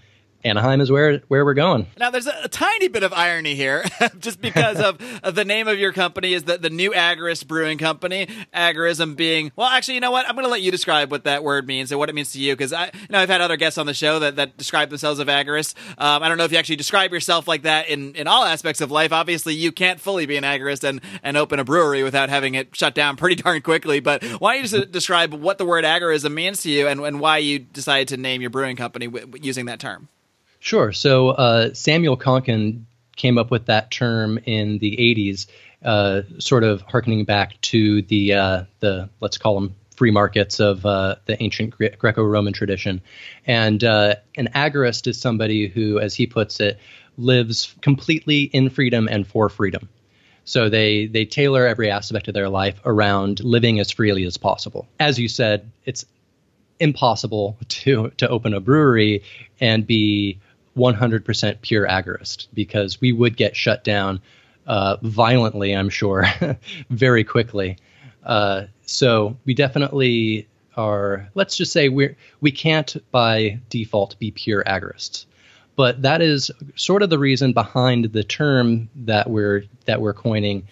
Anaheim 0.44 0.80
is 0.80 0.90
where 0.90 1.18
where 1.28 1.44
we're 1.44 1.54
going. 1.54 1.86
Now, 1.98 2.10
there's 2.10 2.26
a, 2.26 2.34
a 2.44 2.48
tiny 2.48 2.88
bit 2.88 3.02
of 3.02 3.12
irony 3.12 3.54
here, 3.54 3.84
just 4.18 4.40
because 4.40 4.78
of, 4.78 4.98
of, 5.22 5.34
the 5.34 5.44
name 5.44 5.68
of 5.68 5.78
your 5.78 5.92
company 5.92 6.34
is 6.34 6.44
the, 6.44 6.58
the 6.58 6.70
New 6.70 6.92
Agorist 6.92 7.48
Brewing 7.48 7.78
Company. 7.78 8.28
Agorism 8.54 9.16
being 9.16 9.52
well, 9.56 9.68
actually, 9.68 9.94
you 9.94 10.00
know 10.00 10.10
what? 10.10 10.28
I'm 10.28 10.34
going 10.34 10.44
to 10.44 10.50
let 10.50 10.60
you 10.60 10.70
describe 10.70 11.10
what 11.10 11.24
that 11.24 11.42
word 11.42 11.66
means 11.66 11.90
and 11.92 11.98
what 11.98 12.10
it 12.10 12.14
means 12.14 12.32
to 12.32 12.40
you, 12.40 12.52
because 12.52 12.72
I, 12.72 12.86
you 12.86 13.06
know, 13.08 13.18
I've 13.18 13.30
had 13.30 13.40
other 13.40 13.56
guests 13.56 13.78
on 13.78 13.86
the 13.86 13.94
show 13.94 14.18
that, 14.18 14.36
that 14.36 14.56
describe 14.56 14.90
themselves 14.90 15.18
as 15.18 15.26
agorist. 15.26 15.74
Um, 15.98 16.22
I 16.22 16.28
don't 16.28 16.36
know 16.36 16.44
if 16.44 16.52
you 16.52 16.58
actually 16.58 16.76
describe 16.76 17.12
yourself 17.12 17.48
like 17.48 17.62
that 17.62 17.88
in, 17.88 18.14
in 18.14 18.26
all 18.26 18.44
aspects 18.44 18.82
of 18.82 18.90
life. 18.90 19.12
Obviously, 19.12 19.54
you 19.54 19.72
can't 19.72 19.98
fully 19.98 20.26
be 20.26 20.36
an 20.36 20.44
agorist 20.44 20.84
and 20.84 21.00
and 21.22 21.36
open 21.36 21.58
a 21.58 21.64
brewery 21.64 22.02
without 22.02 22.28
having 22.28 22.54
it 22.54 22.76
shut 22.76 22.94
down 22.94 23.16
pretty 23.24 23.36
darn 23.36 23.62
quickly. 23.62 24.00
But 24.00 24.22
why 24.24 24.54
don't 24.54 24.64
you 24.64 24.68
just 24.68 24.92
describe 24.92 25.32
what 25.32 25.56
the 25.56 25.64
word 25.64 25.84
agorism 25.84 26.34
means 26.34 26.62
to 26.62 26.70
you 26.70 26.86
and, 26.86 27.00
and 27.00 27.18
why 27.18 27.38
you 27.38 27.58
decided 27.58 28.08
to 28.08 28.16
name 28.18 28.40
your 28.40 28.50
brewing 28.50 28.76
company 28.76 29.06
w- 29.06 29.40
using 29.40 29.66
that 29.66 29.80
term? 29.80 30.08
Sure. 30.64 30.92
So 30.92 31.28
uh, 31.28 31.74
Samuel 31.74 32.16
Konkin 32.16 32.84
came 33.16 33.36
up 33.36 33.50
with 33.50 33.66
that 33.66 33.90
term 33.90 34.38
in 34.46 34.78
the 34.78 34.96
80s, 34.96 35.46
uh, 35.84 36.22
sort 36.38 36.64
of 36.64 36.80
harkening 36.80 37.26
back 37.26 37.60
to 37.60 38.00
the 38.00 38.32
uh, 38.32 38.64
the 38.80 39.10
let's 39.20 39.36
call 39.36 39.60
them 39.60 39.74
free 39.94 40.10
markets 40.10 40.60
of 40.60 40.86
uh, 40.86 41.16
the 41.26 41.40
ancient 41.42 41.76
Gre- 41.76 41.94
Greco-Roman 41.98 42.54
tradition. 42.54 43.02
And 43.46 43.84
uh, 43.84 44.14
an 44.38 44.48
agorist 44.54 45.06
is 45.06 45.20
somebody 45.20 45.68
who, 45.68 46.00
as 46.00 46.14
he 46.14 46.26
puts 46.26 46.58
it, 46.60 46.78
lives 47.18 47.76
completely 47.82 48.44
in 48.44 48.70
freedom 48.70 49.06
and 49.06 49.26
for 49.26 49.50
freedom. 49.50 49.90
So 50.46 50.70
they 50.70 51.08
they 51.08 51.26
tailor 51.26 51.66
every 51.66 51.90
aspect 51.90 52.26
of 52.26 52.32
their 52.32 52.48
life 52.48 52.80
around 52.86 53.40
living 53.44 53.80
as 53.80 53.90
freely 53.90 54.24
as 54.24 54.38
possible. 54.38 54.88
As 54.98 55.18
you 55.18 55.28
said, 55.28 55.70
it's 55.84 56.06
impossible 56.80 57.58
to 57.68 58.08
to 58.16 58.26
open 58.30 58.54
a 58.54 58.60
brewery 58.60 59.22
and 59.60 59.86
be 59.86 60.40
100% 60.76 61.60
pure 61.60 61.86
agorist 61.86 62.48
because 62.52 63.00
we 63.00 63.12
would 63.12 63.36
get 63.36 63.56
shut 63.56 63.84
down 63.84 64.20
uh, 64.66 64.96
violently, 65.02 65.72
I'm 65.72 65.88
sure, 65.88 66.24
very 66.90 67.24
quickly. 67.24 67.76
Uh, 68.24 68.64
so 68.86 69.36
we 69.44 69.54
definitely 69.54 70.48
are. 70.76 71.28
Let's 71.34 71.56
just 71.56 71.72
say 71.72 71.88
we're 71.88 72.16
we 72.40 72.50
can't 72.50 72.96
by 73.10 73.60
default 73.68 74.18
be 74.18 74.30
pure 74.30 74.64
agorists, 74.64 75.26
but 75.76 76.02
that 76.02 76.22
is 76.22 76.50
sort 76.74 77.02
of 77.02 77.10
the 77.10 77.18
reason 77.18 77.52
behind 77.52 78.06
the 78.06 78.24
term 78.24 78.88
that 78.96 79.28
we're 79.28 79.64
that 79.84 80.00
we're 80.00 80.14
coining, 80.14 80.66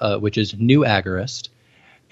uh, 0.00 0.18
which 0.18 0.36
is 0.36 0.54
new 0.58 0.80
agorist. 0.80 1.48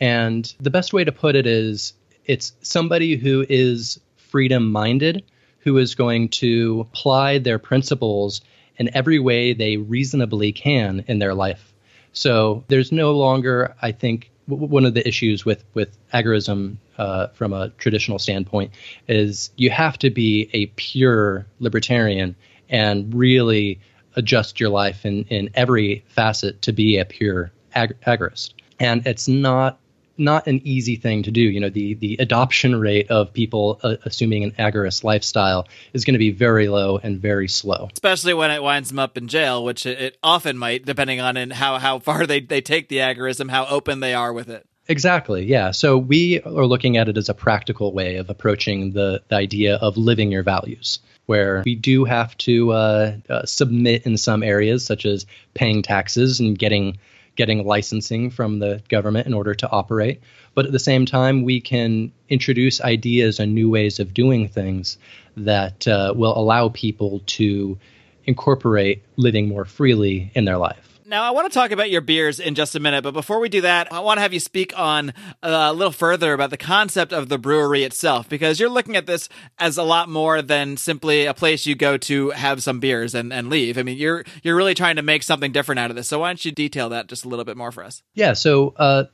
And 0.00 0.54
the 0.60 0.70
best 0.70 0.92
way 0.92 1.02
to 1.04 1.12
put 1.12 1.34
it 1.34 1.46
is 1.46 1.92
it's 2.24 2.52
somebody 2.62 3.16
who 3.16 3.44
is 3.48 3.98
freedom 4.16 4.70
minded 4.70 5.24
who 5.68 5.76
is 5.76 5.94
going 5.94 6.30
to 6.30 6.86
apply 6.88 7.36
their 7.36 7.58
principles 7.58 8.40
in 8.78 8.88
every 8.96 9.18
way 9.18 9.52
they 9.52 9.76
reasonably 9.76 10.50
can 10.50 11.04
in 11.08 11.18
their 11.18 11.34
life. 11.34 11.74
So 12.14 12.64
there's 12.68 12.90
no 12.90 13.12
longer, 13.12 13.74
I 13.82 13.92
think, 13.92 14.30
one 14.46 14.86
of 14.86 14.94
the 14.94 15.06
issues 15.06 15.44
with 15.44 15.62
with 15.74 15.90
agorism 16.14 16.78
uh, 16.96 17.26
from 17.28 17.52
a 17.52 17.68
traditional 17.76 18.18
standpoint 18.18 18.72
is 19.08 19.50
you 19.56 19.68
have 19.68 19.98
to 19.98 20.08
be 20.08 20.48
a 20.54 20.66
pure 20.76 21.44
libertarian 21.60 22.34
and 22.70 23.14
really 23.14 23.78
adjust 24.16 24.58
your 24.58 24.70
life 24.70 25.04
in 25.04 25.24
in 25.24 25.50
every 25.54 26.02
facet 26.08 26.62
to 26.62 26.72
be 26.72 26.96
a 26.96 27.04
pure 27.04 27.52
ag- 27.74 28.00
agorist. 28.06 28.54
And 28.80 29.06
it's 29.06 29.28
not 29.28 29.78
not 30.18 30.46
an 30.46 30.60
easy 30.64 30.96
thing 30.96 31.22
to 31.24 31.30
do. 31.30 31.40
You 31.40 31.60
know, 31.60 31.70
the 31.70 31.94
the 31.94 32.16
adoption 32.18 32.78
rate 32.78 33.10
of 33.10 33.32
people 33.32 33.80
uh, 33.82 33.96
assuming 34.04 34.44
an 34.44 34.52
agorist 34.52 35.04
lifestyle 35.04 35.68
is 35.92 36.04
going 36.04 36.14
to 36.14 36.18
be 36.18 36.30
very 36.30 36.68
low 36.68 36.98
and 36.98 37.20
very 37.20 37.48
slow. 37.48 37.88
Especially 37.92 38.34
when 38.34 38.50
it 38.50 38.62
winds 38.62 38.90
them 38.90 38.98
up 38.98 39.16
in 39.16 39.28
jail, 39.28 39.64
which 39.64 39.86
it, 39.86 40.00
it 40.00 40.18
often 40.22 40.58
might, 40.58 40.84
depending 40.84 41.20
on 41.20 41.36
in 41.36 41.50
how 41.50 41.78
how 41.78 41.98
far 41.98 42.26
they 42.26 42.40
they 42.40 42.60
take 42.60 42.88
the 42.88 42.98
agorism, 42.98 43.50
how 43.50 43.66
open 43.66 44.00
they 44.00 44.14
are 44.14 44.32
with 44.32 44.48
it. 44.48 44.66
Exactly. 44.88 45.44
Yeah. 45.44 45.72
So 45.72 45.98
we 45.98 46.40
are 46.40 46.64
looking 46.64 46.96
at 46.96 47.10
it 47.10 47.18
as 47.18 47.28
a 47.28 47.34
practical 47.34 47.92
way 47.92 48.16
of 48.16 48.30
approaching 48.30 48.92
the, 48.92 49.22
the 49.28 49.36
idea 49.36 49.76
of 49.76 49.98
living 49.98 50.32
your 50.32 50.42
values, 50.42 51.00
where 51.26 51.62
we 51.66 51.74
do 51.74 52.06
have 52.06 52.34
to 52.38 52.72
uh, 52.72 53.16
uh, 53.28 53.44
submit 53.44 54.06
in 54.06 54.16
some 54.16 54.42
areas, 54.42 54.86
such 54.86 55.04
as 55.04 55.26
paying 55.52 55.82
taxes 55.82 56.40
and 56.40 56.58
getting 56.58 56.96
getting 57.38 57.64
licensing 57.64 58.30
from 58.30 58.58
the 58.58 58.82
government 58.88 59.28
in 59.28 59.32
order 59.32 59.54
to 59.54 59.70
operate. 59.70 60.20
But 60.54 60.66
at 60.66 60.72
the 60.72 60.78
same 60.80 61.06
time, 61.06 61.44
we 61.44 61.60
can 61.60 62.12
introduce 62.28 62.80
ideas 62.80 63.38
and 63.38 63.54
new 63.54 63.70
ways 63.70 64.00
of 64.00 64.12
doing 64.12 64.48
things 64.48 64.98
that 65.36 65.86
uh, 65.86 66.12
will 66.16 66.36
allow 66.36 66.68
people 66.70 67.22
to 67.38 67.78
incorporate 68.24 69.04
living 69.16 69.48
more 69.48 69.64
freely 69.64 70.32
in 70.34 70.44
their 70.46 70.58
life. 70.58 70.87
Now, 71.08 71.22
I 71.24 71.30
want 71.30 71.50
to 71.50 71.58
talk 71.58 71.70
about 71.70 71.90
your 71.90 72.02
beers 72.02 72.38
in 72.38 72.54
just 72.54 72.74
a 72.74 72.80
minute, 72.80 73.02
but 73.02 73.14
before 73.14 73.40
we 73.40 73.48
do 73.48 73.62
that, 73.62 73.90
I 73.90 74.00
want 74.00 74.18
to 74.18 74.20
have 74.20 74.34
you 74.34 74.40
speak 74.40 74.78
on 74.78 75.14
uh, 75.42 75.68
a 75.70 75.72
little 75.72 75.90
further 75.90 76.34
about 76.34 76.50
the 76.50 76.58
concept 76.58 77.14
of 77.14 77.30
the 77.30 77.38
brewery 77.38 77.82
itself, 77.82 78.28
because 78.28 78.60
you're 78.60 78.68
looking 78.68 78.94
at 78.94 79.06
this 79.06 79.30
as 79.58 79.78
a 79.78 79.82
lot 79.82 80.10
more 80.10 80.42
than 80.42 80.76
simply 80.76 81.24
a 81.24 81.32
place 81.32 81.64
you 81.64 81.74
go 81.74 81.96
to 81.96 82.28
have 82.30 82.62
some 82.62 82.78
beers 82.78 83.14
and, 83.14 83.32
and 83.32 83.48
leave. 83.48 83.78
I 83.78 83.84
mean, 83.84 83.96
you're 83.96 84.22
you're 84.42 84.54
really 84.54 84.74
trying 84.74 84.96
to 84.96 85.02
make 85.02 85.22
something 85.22 85.50
different 85.50 85.78
out 85.78 85.88
of 85.88 85.96
this. 85.96 86.08
So 86.08 86.18
why 86.18 86.28
don't 86.28 86.44
you 86.44 86.52
detail 86.52 86.90
that 86.90 87.06
just 87.06 87.24
a 87.24 87.28
little 87.28 87.46
bit 87.46 87.56
more 87.56 87.72
for 87.72 87.82
us? 87.82 88.02
Yeah. 88.12 88.34
So 88.34 88.74
uh, 88.76 89.04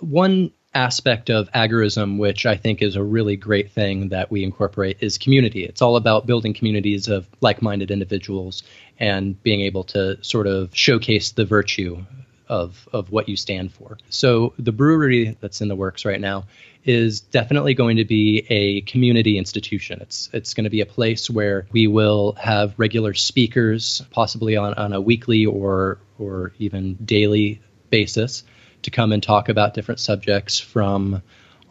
one 0.00 0.50
aspect 0.74 1.30
of 1.30 1.50
agorism, 1.52 2.18
which 2.18 2.46
I 2.46 2.56
think 2.56 2.82
is 2.82 2.96
a 2.96 3.02
really 3.02 3.36
great 3.36 3.72
thing 3.72 4.08
that 4.08 4.30
we 4.30 4.42
incorporate, 4.42 4.98
is 5.00 5.18
community. 5.18 5.64
It's 5.64 5.82
all 5.82 5.96
about 5.96 6.26
building 6.26 6.54
communities 6.54 7.08
of 7.08 7.26
like 7.40 7.62
minded 7.62 7.90
individuals 7.90 8.62
and 8.98 9.40
being 9.42 9.60
able 9.60 9.84
to 9.84 10.22
sort 10.24 10.46
of 10.46 10.74
showcase 10.74 11.32
the 11.32 11.44
virtue 11.44 12.04
of 12.48 12.88
of 12.92 13.10
what 13.10 13.28
you 13.28 13.36
stand 13.36 13.72
for. 13.72 13.98
So 14.10 14.52
the 14.58 14.72
brewery 14.72 15.36
that's 15.40 15.60
in 15.60 15.68
the 15.68 15.76
works 15.76 16.04
right 16.04 16.20
now 16.20 16.44
is 16.84 17.20
definitely 17.20 17.74
going 17.74 17.96
to 17.96 18.04
be 18.04 18.44
a 18.50 18.80
community 18.82 19.38
institution. 19.38 20.00
It's 20.00 20.28
it's 20.32 20.54
going 20.54 20.64
to 20.64 20.70
be 20.70 20.80
a 20.80 20.86
place 20.86 21.30
where 21.30 21.66
we 21.72 21.86
will 21.86 22.32
have 22.32 22.74
regular 22.76 23.14
speakers, 23.14 24.02
possibly 24.10 24.56
on, 24.56 24.74
on 24.74 24.92
a 24.92 25.00
weekly 25.00 25.46
or 25.46 25.98
or 26.18 26.52
even 26.58 26.94
daily 27.04 27.62
basis, 27.90 28.42
to 28.82 28.90
come 28.90 29.12
and 29.12 29.22
talk 29.22 29.48
about 29.48 29.74
different 29.74 30.00
subjects 30.00 30.58
from 30.58 31.22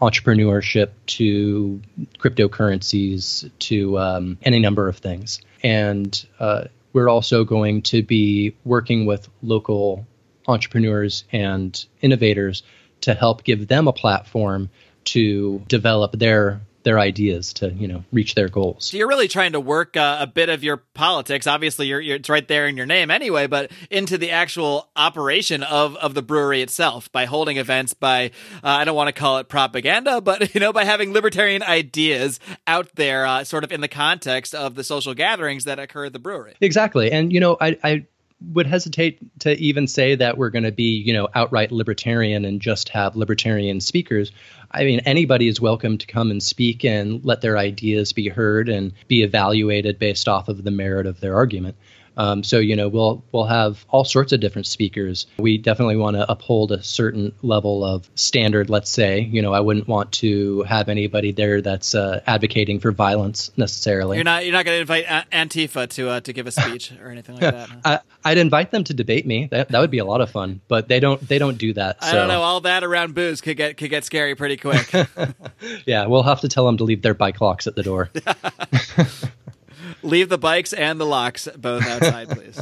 entrepreneurship 0.02 0.90
to 1.06 1.82
cryptocurrencies 2.18 3.50
to 3.60 4.00
um, 4.00 4.38
any 4.42 4.60
number 4.60 4.88
of 4.88 4.98
things. 4.98 5.40
And 5.64 6.26
uh, 6.40 6.66
we're 6.94 7.10
also 7.10 7.44
going 7.44 7.84
to 7.84 8.02
be 8.02 8.56
working 8.66 9.06
with 9.06 9.30
local 9.44 10.08
entrepreneurs 10.48 11.24
and 11.32 11.86
innovators 12.02 12.64
to 13.02 13.14
help 13.14 13.44
give 13.44 13.68
them 13.68 13.88
a 13.88 13.94
platform 13.94 14.70
to 15.04 15.60
develop 15.68 16.14
their 16.14 16.62
their 16.84 17.00
ideas 17.00 17.54
to 17.54 17.72
you 17.72 17.88
know 17.88 18.04
reach 18.12 18.36
their 18.36 18.50
goals. 18.50 18.86
So 18.86 18.98
you're 18.98 19.08
really 19.08 19.28
trying 19.28 19.54
to 19.54 19.60
work 19.60 19.96
uh, 19.98 20.18
a 20.20 20.28
bit 20.28 20.50
of 20.50 20.64
your 20.64 20.78
politics. 20.78 21.48
Obviously, 21.48 21.88
you're, 21.88 22.02
you're, 22.02 22.16
it's 22.18 22.30
right 22.30 22.48
there 22.48 22.68
in 22.68 22.78
your 22.78 22.86
name 22.86 23.12
anyway, 23.12 23.48
but 23.48 23.72
into 23.90 24.18
the 24.18 24.32
actual 24.32 24.90
operation 24.96 25.64
of 25.64 25.96
of 25.98 26.14
the 26.14 26.22
brewery 26.22 26.62
itself 26.62 27.12
by 27.12 27.26
holding 27.26 27.58
events. 27.58 27.94
By 27.94 28.32
uh, 28.64 28.68
I 28.68 28.86
don't 28.86 28.96
want 28.96 29.08
to 29.08 29.20
call 29.20 29.38
it 29.38 29.50
propaganda, 29.50 30.22
but 30.22 30.54
you 30.56 30.62
know 30.62 30.74
by 30.74 30.86
having 30.86 31.14
libertarian 31.14 31.64
ideas 31.64 32.40
out 32.68 32.90
there, 32.96 33.26
uh, 33.26 33.44
sort 33.44 33.64
of 33.64 33.72
in 33.72 33.82
the 33.82 33.88
context 33.88 34.56
of 34.56 34.76
the 34.76 34.84
social 34.84 35.14
gatherings 35.14 35.66
that 35.66 35.80
occur 35.80 36.06
at 36.06 36.14
the 36.14 36.20
brewery. 36.20 36.56
Exactly, 36.62 37.12
and 37.12 37.32
you 37.32 37.40
know 37.40 37.58
I. 37.60 37.78
I 37.84 38.06
would 38.50 38.68
hesitate 38.68 39.20
to 39.40 39.56
even 39.58 39.88
say 39.88 40.16
that 40.16 40.38
we're 40.38 40.50
going 40.50 40.64
to 40.64 40.72
be, 40.72 40.98
you 40.98 41.14
know, 41.14 41.28
outright 41.36 41.72
libertarian 41.72 42.46
and 42.46 42.62
just 42.62 42.90
have 42.90 43.16
libertarian 43.16 43.80
speakers. 43.80 44.32
I 44.72 44.84
mean, 44.84 45.02
anybody 45.06 45.48
is 45.48 45.62
welcome 45.62 45.98
to 45.98 46.08
come 46.08 46.32
and 46.32 46.42
speak 46.42 46.84
and 46.84 47.24
let 47.24 47.42
their 47.42 47.58
ideas 47.58 48.14
be 48.14 48.30
heard 48.30 48.70
and 48.70 48.94
be 49.08 49.22
evaluated 49.24 50.00
based 50.00 50.28
off 50.28 50.48
of 50.48 50.64
the 50.64 50.72
merit 50.72 51.06
of 51.06 51.20
their 51.20 51.36
argument. 51.36 51.76
Um, 52.22 52.44
so 52.44 52.60
you 52.60 52.76
know 52.76 52.88
we'll 52.88 53.24
we'll 53.32 53.46
have 53.46 53.84
all 53.90 54.06
sorts 54.06 54.32
of 54.32 54.40
different 54.40 54.68
speakers. 54.68 55.26
We 55.40 55.58
definitely 55.58 55.96
want 55.96 56.18
to 56.18 56.32
uphold 56.32 56.72
a 56.72 56.84
certain 56.84 57.34
level 57.42 57.84
of 57.84 58.08
standard. 58.14 58.70
Let's 58.70 58.92
say 58.92 59.22
you 59.22 59.42
know 59.42 59.54
I 59.54 59.60
wouldn't 59.60 59.88
want 59.88 60.12
to 60.14 60.62
have 60.64 60.88
anybody 60.88 61.32
there 61.32 61.62
that's 61.62 61.96
uh, 61.96 62.22
advocating 62.28 62.80
for 62.80 62.92
violence 62.92 63.50
necessarily. 63.58 64.18
You're 64.18 64.24
not 64.24 64.46
you're 64.46 64.54
not 64.54 64.66
going 64.66 64.78
to 64.78 64.82
invite 64.82 65.06
Antifa 65.32 65.90
to 65.90 66.10
uh, 66.10 66.20
to 66.20 66.32
give 66.32 66.46
a 66.46 66.52
speech 66.52 66.94
or 67.02 67.10
anything 67.10 67.38
like 67.38 67.56
that. 67.56 67.70
Huh? 67.84 68.00
I, 68.24 68.30
would 68.30 68.38
invite 68.38 68.70
them 68.70 68.84
to 68.84 68.94
debate 68.94 69.26
me. 69.26 69.48
That, 69.50 69.70
that 69.70 69.80
would 69.80 69.90
be 69.90 69.98
a 69.98 70.06
lot 70.06 70.22
of 70.22 70.30
fun. 70.30 70.62
But 70.68 70.88
they 70.88 71.00
don't 71.00 71.28
they 71.28 71.40
don't 71.40 71.58
do 71.58 71.74
that. 71.74 72.04
So. 72.04 72.10
I 72.10 72.14
don't 72.14 72.28
know. 72.28 72.44
All 72.44 72.62
that 72.62 72.84
around 72.84 73.16
booze 73.16 73.42
could 73.42 73.58
get 73.58 73.78
could 73.78 73.90
get 73.90 74.04
scary 74.04 74.36
pretty 74.36 74.58
quick. 74.58 74.94
yeah, 75.88 76.06
we'll 76.06 76.22
have 76.22 76.42
to 76.42 76.48
tell 76.48 76.68
them 76.68 76.78
to 76.78 76.84
leave 76.84 77.02
their 77.02 77.16
bike 77.16 77.42
locks 77.42 77.66
at 77.66 77.76
the 77.76 77.82
door. 77.82 78.12
Leave 80.04 80.30
the 80.30 80.38
bikes 80.38 80.74
and 80.74 81.00
the 81.00 81.06
locks 81.06 81.48
both 81.58 81.86
outside, 81.88 82.30
please. 82.32 82.62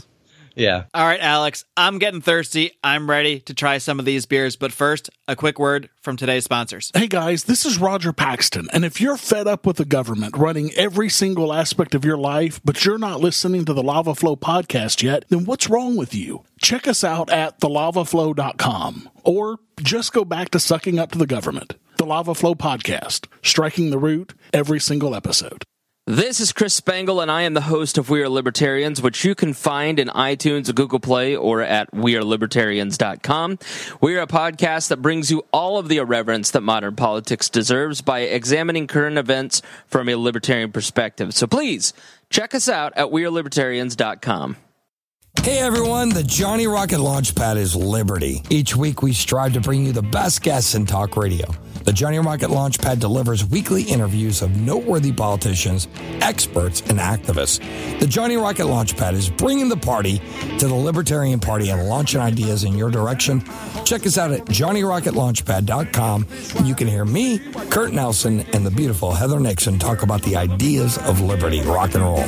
Yeah. 0.55 0.85
All 0.93 1.05
right, 1.05 1.21
Alex, 1.21 1.63
I'm 1.77 1.99
getting 1.99 2.19
thirsty. 2.19 2.71
I'm 2.83 3.09
ready 3.09 3.39
to 3.41 3.53
try 3.53 3.77
some 3.77 3.97
of 3.97 4.03
these 4.05 4.25
beers. 4.25 4.57
But 4.57 4.73
first, 4.73 5.09
a 5.27 5.35
quick 5.35 5.57
word 5.57 5.89
from 6.01 6.17
today's 6.17 6.43
sponsors. 6.43 6.91
Hey, 6.93 7.07
guys, 7.07 7.45
this 7.45 7.65
is 7.65 7.77
Roger 7.77 8.11
Paxton. 8.11 8.67
And 8.73 8.83
if 8.83 8.99
you're 8.99 9.15
fed 9.15 9.47
up 9.47 9.65
with 9.65 9.77
the 9.77 9.85
government 9.85 10.35
running 10.35 10.71
every 10.75 11.07
single 11.07 11.53
aspect 11.53 11.95
of 11.95 12.03
your 12.03 12.17
life, 12.17 12.59
but 12.65 12.83
you're 12.83 12.97
not 12.97 13.21
listening 13.21 13.63
to 13.65 13.73
the 13.73 13.83
Lava 13.83 14.13
Flow 14.13 14.35
podcast 14.35 15.01
yet, 15.01 15.23
then 15.29 15.45
what's 15.45 15.69
wrong 15.69 15.95
with 15.95 16.13
you? 16.13 16.43
Check 16.61 16.87
us 16.87 17.05
out 17.05 17.29
at 17.29 17.59
thelavaflow.com 17.61 19.09
or 19.23 19.59
just 19.81 20.11
go 20.11 20.25
back 20.25 20.49
to 20.49 20.59
sucking 20.59 20.99
up 20.99 21.11
to 21.13 21.17
the 21.17 21.27
government. 21.27 21.75
The 21.97 22.05
Lava 22.05 22.35
Flow 22.35 22.55
podcast, 22.55 23.27
striking 23.43 23.91
the 23.91 23.97
root 23.97 24.33
every 24.53 24.79
single 24.79 25.15
episode. 25.15 25.63
This 26.09 26.39
is 26.39 26.51
Chris 26.53 26.73
Spangle, 26.73 27.21
and 27.21 27.29
I 27.29 27.43
am 27.43 27.53
the 27.53 27.61
host 27.61 27.99
of 27.99 28.09
We 28.09 28.23
Are 28.23 28.29
Libertarians, 28.29 28.99
which 28.99 29.23
you 29.23 29.35
can 29.35 29.53
find 29.53 29.99
in 29.99 30.07
iTunes, 30.07 30.73
Google 30.73 30.99
Play, 30.99 31.35
or 31.35 31.61
at 31.61 31.91
WeAreLibertarians.com. 31.91 33.59
We 34.01 34.15
are 34.15 34.21
a 34.21 34.25
podcast 34.25 34.87
that 34.87 35.03
brings 35.03 35.29
you 35.29 35.45
all 35.53 35.77
of 35.77 35.87
the 35.87 35.97
irreverence 35.97 36.49
that 36.49 36.61
modern 36.61 36.95
politics 36.95 37.47
deserves 37.47 38.01
by 38.01 38.21
examining 38.21 38.87
current 38.87 39.19
events 39.19 39.61
from 39.85 40.09
a 40.09 40.15
libertarian 40.15 40.71
perspective. 40.71 41.35
So 41.35 41.45
please 41.45 41.93
check 42.31 42.55
us 42.55 42.67
out 42.67 42.91
at 42.95 43.09
WeAreLibertarians.com. 43.09 44.55
Hey 45.43 45.59
everyone, 45.59 46.09
the 46.09 46.23
Johnny 46.23 46.65
Rocket 46.65 46.97
Launchpad 46.97 47.55
is 47.55 47.75
Liberty. 47.75 48.41
Each 48.49 48.75
week 48.75 49.03
we 49.03 49.13
strive 49.13 49.53
to 49.53 49.61
bring 49.61 49.85
you 49.85 49.91
the 49.91 50.01
best 50.01 50.41
guests 50.41 50.73
in 50.73 50.87
talk 50.87 51.15
radio. 51.15 51.45
The 51.89 51.93
Johnny 51.93 52.19
Rocket 52.19 52.51
Launchpad 52.51 52.99
delivers 52.99 53.43
weekly 53.43 53.81
interviews 53.81 54.43
of 54.43 54.55
noteworthy 54.55 55.11
politicians, 55.11 55.87
experts, 56.21 56.81
and 56.81 56.99
activists. 56.99 57.59
The 57.99 58.05
Johnny 58.05 58.37
Rocket 58.37 58.67
Launchpad 58.67 59.13
is 59.13 59.27
bringing 59.27 59.69
the 59.69 59.75
party 59.75 60.21
to 60.59 60.67
the 60.67 60.75
Libertarian 60.75 61.39
Party 61.39 61.71
and 61.71 61.89
launching 61.89 62.21
ideas 62.21 62.63
in 62.63 62.77
your 62.77 62.91
direction. 62.91 63.43
Check 63.85 64.05
us 64.05 64.19
out 64.19 64.29
at 64.29 64.45
johnnyrocketlaunchpad.com. 64.45 66.27
You 66.63 66.75
can 66.75 66.87
hear 66.87 67.05
me, 67.05 67.39
Kurt 67.71 67.91
Nelson, 67.91 68.41
and 68.53 68.63
the 68.63 68.69
beautiful 68.69 69.11
Heather 69.11 69.39
Nixon 69.39 69.79
talk 69.79 70.03
about 70.03 70.21
the 70.21 70.35
ideas 70.35 70.99
of 70.99 71.21
liberty, 71.21 71.61
rock 71.61 71.95
and 71.95 72.03
roll. 72.03 72.23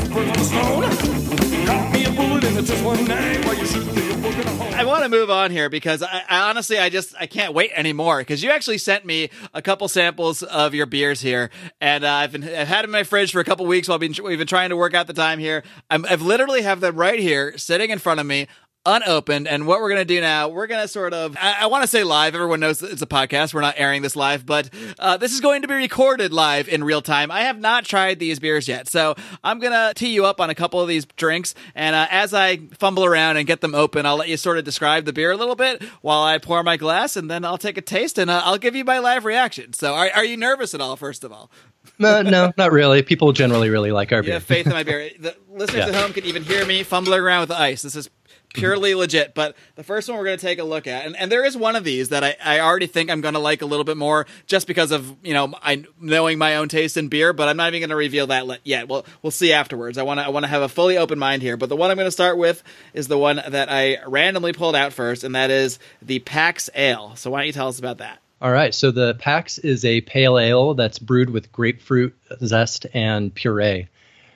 I 4.82 4.84
want 4.84 5.04
to 5.04 5.10
move 5.10 5.30
on 5.30 5.52
here 5.52 5.70
because 5.70 6.02
I, 6.02 6.24
I, 6.28 6.50
honestly, 6.50 6.80
I 6.80 6.90
just 6.90 7.14
I 7.20 7.28
can't 7.28 7.54
wait 7.54 7.70
anymore 7.76 8.18
because 8.18 8.42
you 8.42 8.50
actually 8.50 8.80
sent 8.80 9.06
me 9.06 9.30
a 9.54 9.62
couple 9.62 9.88
samples 9.88 10.42
of 10.42 10.74
your 10.74 10.88
beers 10.88 11.22
here, 11.22 11.52
and 11.80 12.04
uh, 12.04 12.12
I've 12.12 12.32
been 12.32 12.44
I've 12.44 12.68
had 12.68 12.82
them 12.82 12.86
in 12.86 12.92
my 12.94 13.04
fridge 13.04 13.32
for 13.32 13.40
a 13.40 13.44
couple 13.44 13.68
weeks 13.68 13.88
while 13.88 14.00
we've 14.00 14.16
been, 14.16 14.26
we've 14.26 14.40
been 14.40 14.48
trying 14.48 14.70
to 14.70 14.76
work 14.76 14.96
out 14.96 15.06
the 15.06 15.14
time 15.14 15.38
here. 15.38 15.62
i 15.92 16.00
have 16.08 16.24
literally 16.24 16.64
have 16.64 16.80
them 16.80 16.96
right 16.96 17.20
here 17.20 17.56
sitting 17.60 17.92
in 17.92 18.00
front 18.00 18.20
of 18.20 18.26
me 18.26 18.48
unopened. 18.86 19.48
And 19.48 19.68
what 19.68 19.80
we're 19.80 19.90
going 19.90 20.02
to 20.02 20.06
do 20.06 20.22
now, 20.22 20.50
we're 20.50 20.68
going 20.68 20.82
to 20.82 20.88
sort 20.88 21.14
of, 21.14 21.38
I, 21.40 21.58
I 21.62 21.66
want 21.68 21.84
to 21.84 21.88
say 21.88 22.04
live. 22.04 22.34
Everyone 22.34 22.60
knows 22.60 22.82
it's 22.82 23.02
a 23.02 23.08
podcast. 23.08 23.54
We're 23.54 23.62
not 23.62 23.76
airing 23.78 24.02
this 24.02 24.16
live, 24.16 24.46
but 24.46 24.70
uh, 24.98 25.18
this 25.18 25.34
is 25.34 25.40
going 25.40 25.62
to 25.62 25.68
be 25.68 25.76
recorded 25.76 26.34
live 26.34 26.68
in 26.68 26.84
real 26.84 27.02
time. 27.02 27.32
I 27.32 27.42
have 27.42 27.60
not 27.60 27.86
tried 27.86 28.20
these 28.20 28.40
beers 28.40 28.68
yet. 28.68 28.88
So 28.88 29.16
I'm 29.44 29.60
going 29.60 29.74
to 29.74 29.94
tee 29.96 30.14
you 30.14 30.26
up 30.26 30.42
on 30.42 30.50
a 30.50 30.56
couple 30.56 30.82
of 30.82 30.88
these 30.88 31.06
drinks. 31.06 31.54
And 31.76 31.96
uh, 31.96 32.08
as 32.10 32.34
I 32.34 32.58
fumble 32.80 33.06
around 33.06 33.38
and 33.38 33.46
get 33.46 33.62
them 33.62 33.76
open, 33.76 34.06
I'll 34.06 34.18
let 34.18 34.30
you 34.30 34.38
sort 34.38 34.58
of 34.58 34.64
describe 34.64 35.06
the 35.06 35.14
beer 35.14 35.32
a 35.32 35.38
little 35.38 35.56
bit 35.56 35.84
while 36.02 36.24
I 36.24 36.38
pour 36.40 36.64
my 36.64 36.78
glass 36.78 37.16
and 37.16 37.30
then 37.30 37.46
I'll 37.46 37.58
take 37.58 37.78
a 37.78 37.82
taste 37.82 38.18
and 38.18 38.30
uh, 38.30 38.42
I'll 38.44 38.58
give 38.58 38.76
you 38.76 38.84
my 38.84 39.00
live 39.00 39.26
reaction. 39.26 39.74
So 39.74 39.94
are, 39.94 40.10
are 40.16 40.26
you 40.26 40.38
nervous 40.38 40.74
at 40.74 40.82
all, 40.82 40.96
first 40.96 41.24
of 41.24 41.32
all? 41.32 41.52
no, 41.98 42.22
no, 42.22 42.52
not 42.58 42.72
really. 42.72 43.02
People 43.02 43.32
generally 43.32 43.70
really 43.70 43.92
like 43.92 44.12
our 44.12 44.22
beer. 44.22 44.34
Yeah, 44.34 44.40
faith 44.40 44.66
in 44.66 44.74
my 44.74 44.84
beer. 44.84 45.10
The 45.20 45.36
listeners 45.52 45.88
yeah. 45.88 45.88
at 45.88 45.96
home 45.96 46.14
can 46.14 46.26
even 46.26 46.44
hear 46.44 46.66
me 46.66 46.84
fumbling 46.84 47.20
around 47.20 47.42
with 47.42 47.50
the 47.50 47.60
ice. 47.60 47.82
This 47.82 47.96
is 47.96 48.10
purely 48.54 48.96
legit. 48.96 49.34
But 49.34 49.56
the 49.76 49.84
first 49.84 50.10
one 50.10 50.18
we're 50.18 50.26
going 50.26 50.38
to 50.38 50.46
take 50.46 50.60
a 50.60 50.64
look 50.64 50.88
at, 50.88 51.06
and, 51.06 51.16
and 51.16 51.32
there 51.32 51.46
is 51.46 51.56
one 51.56 51.76
of 51.76 51.84
these 51.84 52.10
that 52.10 52.24
I, 52.24 52.36
I 52.44 52.60
already 52.60 52.88
think 52.88 53.10
I'm 53.10 53.22
going 53.22 53.34
to 53.34 53.40
like 53.40 53.62
a 53.62 53.66
little 53.66 53.84
bit 53.84 53.98
more 53.98 54.26
just 54.46 54.68
because 54.68 54.92
of, 54.92 55.16
you 55.24 55.34
know, 55.34 55.54
I 55.62 55.86
knowing 56.00 56.38
my 56.38 56.56
own 56.56 56.70
taste 56.70 56.98
in 56.98 57.08
beer, 57.08 57.34
but 57.34 57.48
I'm 57.48 57.58
not 57.58 57.70
even 57.70 57.82
going 57.82 57.90
to 57.90 57.96
reveal 57.96 58.28
that 58.28 58.60
yet. 58.64 58.88
We'll, 58.88 59.06
we'll 59.22 59.32
see 59.32 59.54
afterwards. 59.54 59.98
I 59.98 60.04
want 60.04 60.20
to 60.20 60.26
I 60.26 60.30
want 60.30 60.44
to 60.44 60.50
have 60.50 60.62
a 60.62 60.70
fully 60.70 60.98
open 60.98 61.20
mind 61.20 61.42
here. 61.42 61.58
But 61.58 61.70
the 61.70 61.76
one 61.76 61.92
I'm 61.92 61.98
going 61.98 62.08
to 62.08 62.12
start 62.12 62.38
with 62.38 62.64
is 62.94 63.08
the 63.08 63.18
one 63.18 63.42
that 63.48 63.72
I 63.72 64.04
randomly 64.06 64.54
pulled 64.54 64.76
out 64.76 64.94
first, 64.94 65.24
and 65.24 65.36
that 65.36 65.50
is 65.50 65.80
the 66.02 66.20
Pax 66.20 66.70
Ale. 66.76 67.16
So 67.16 67.32
why 67.32 67.40
don't 67.40 67.48
you 67.48 67.54
tell 67.54 67.68
us 67.68 67.80
about 67.80 68.00
that? 68.00 68.20
All 68.42 68.52
right. 68.52 68.74
So 68.74 68.92
the 68.92 69.14
Pax 69.14 69.60
is 69.60 69.86
a 69.86 70.02
pale 70.02 70.40
ale 70.40 70.74
that's 70.74 70.98
brewed 70.98 71.30
with 71.30 71.52
grapefruit 71.52 72.16
zest 72.44 72.88
and 72.94 73.34
puree. 73.34 73.88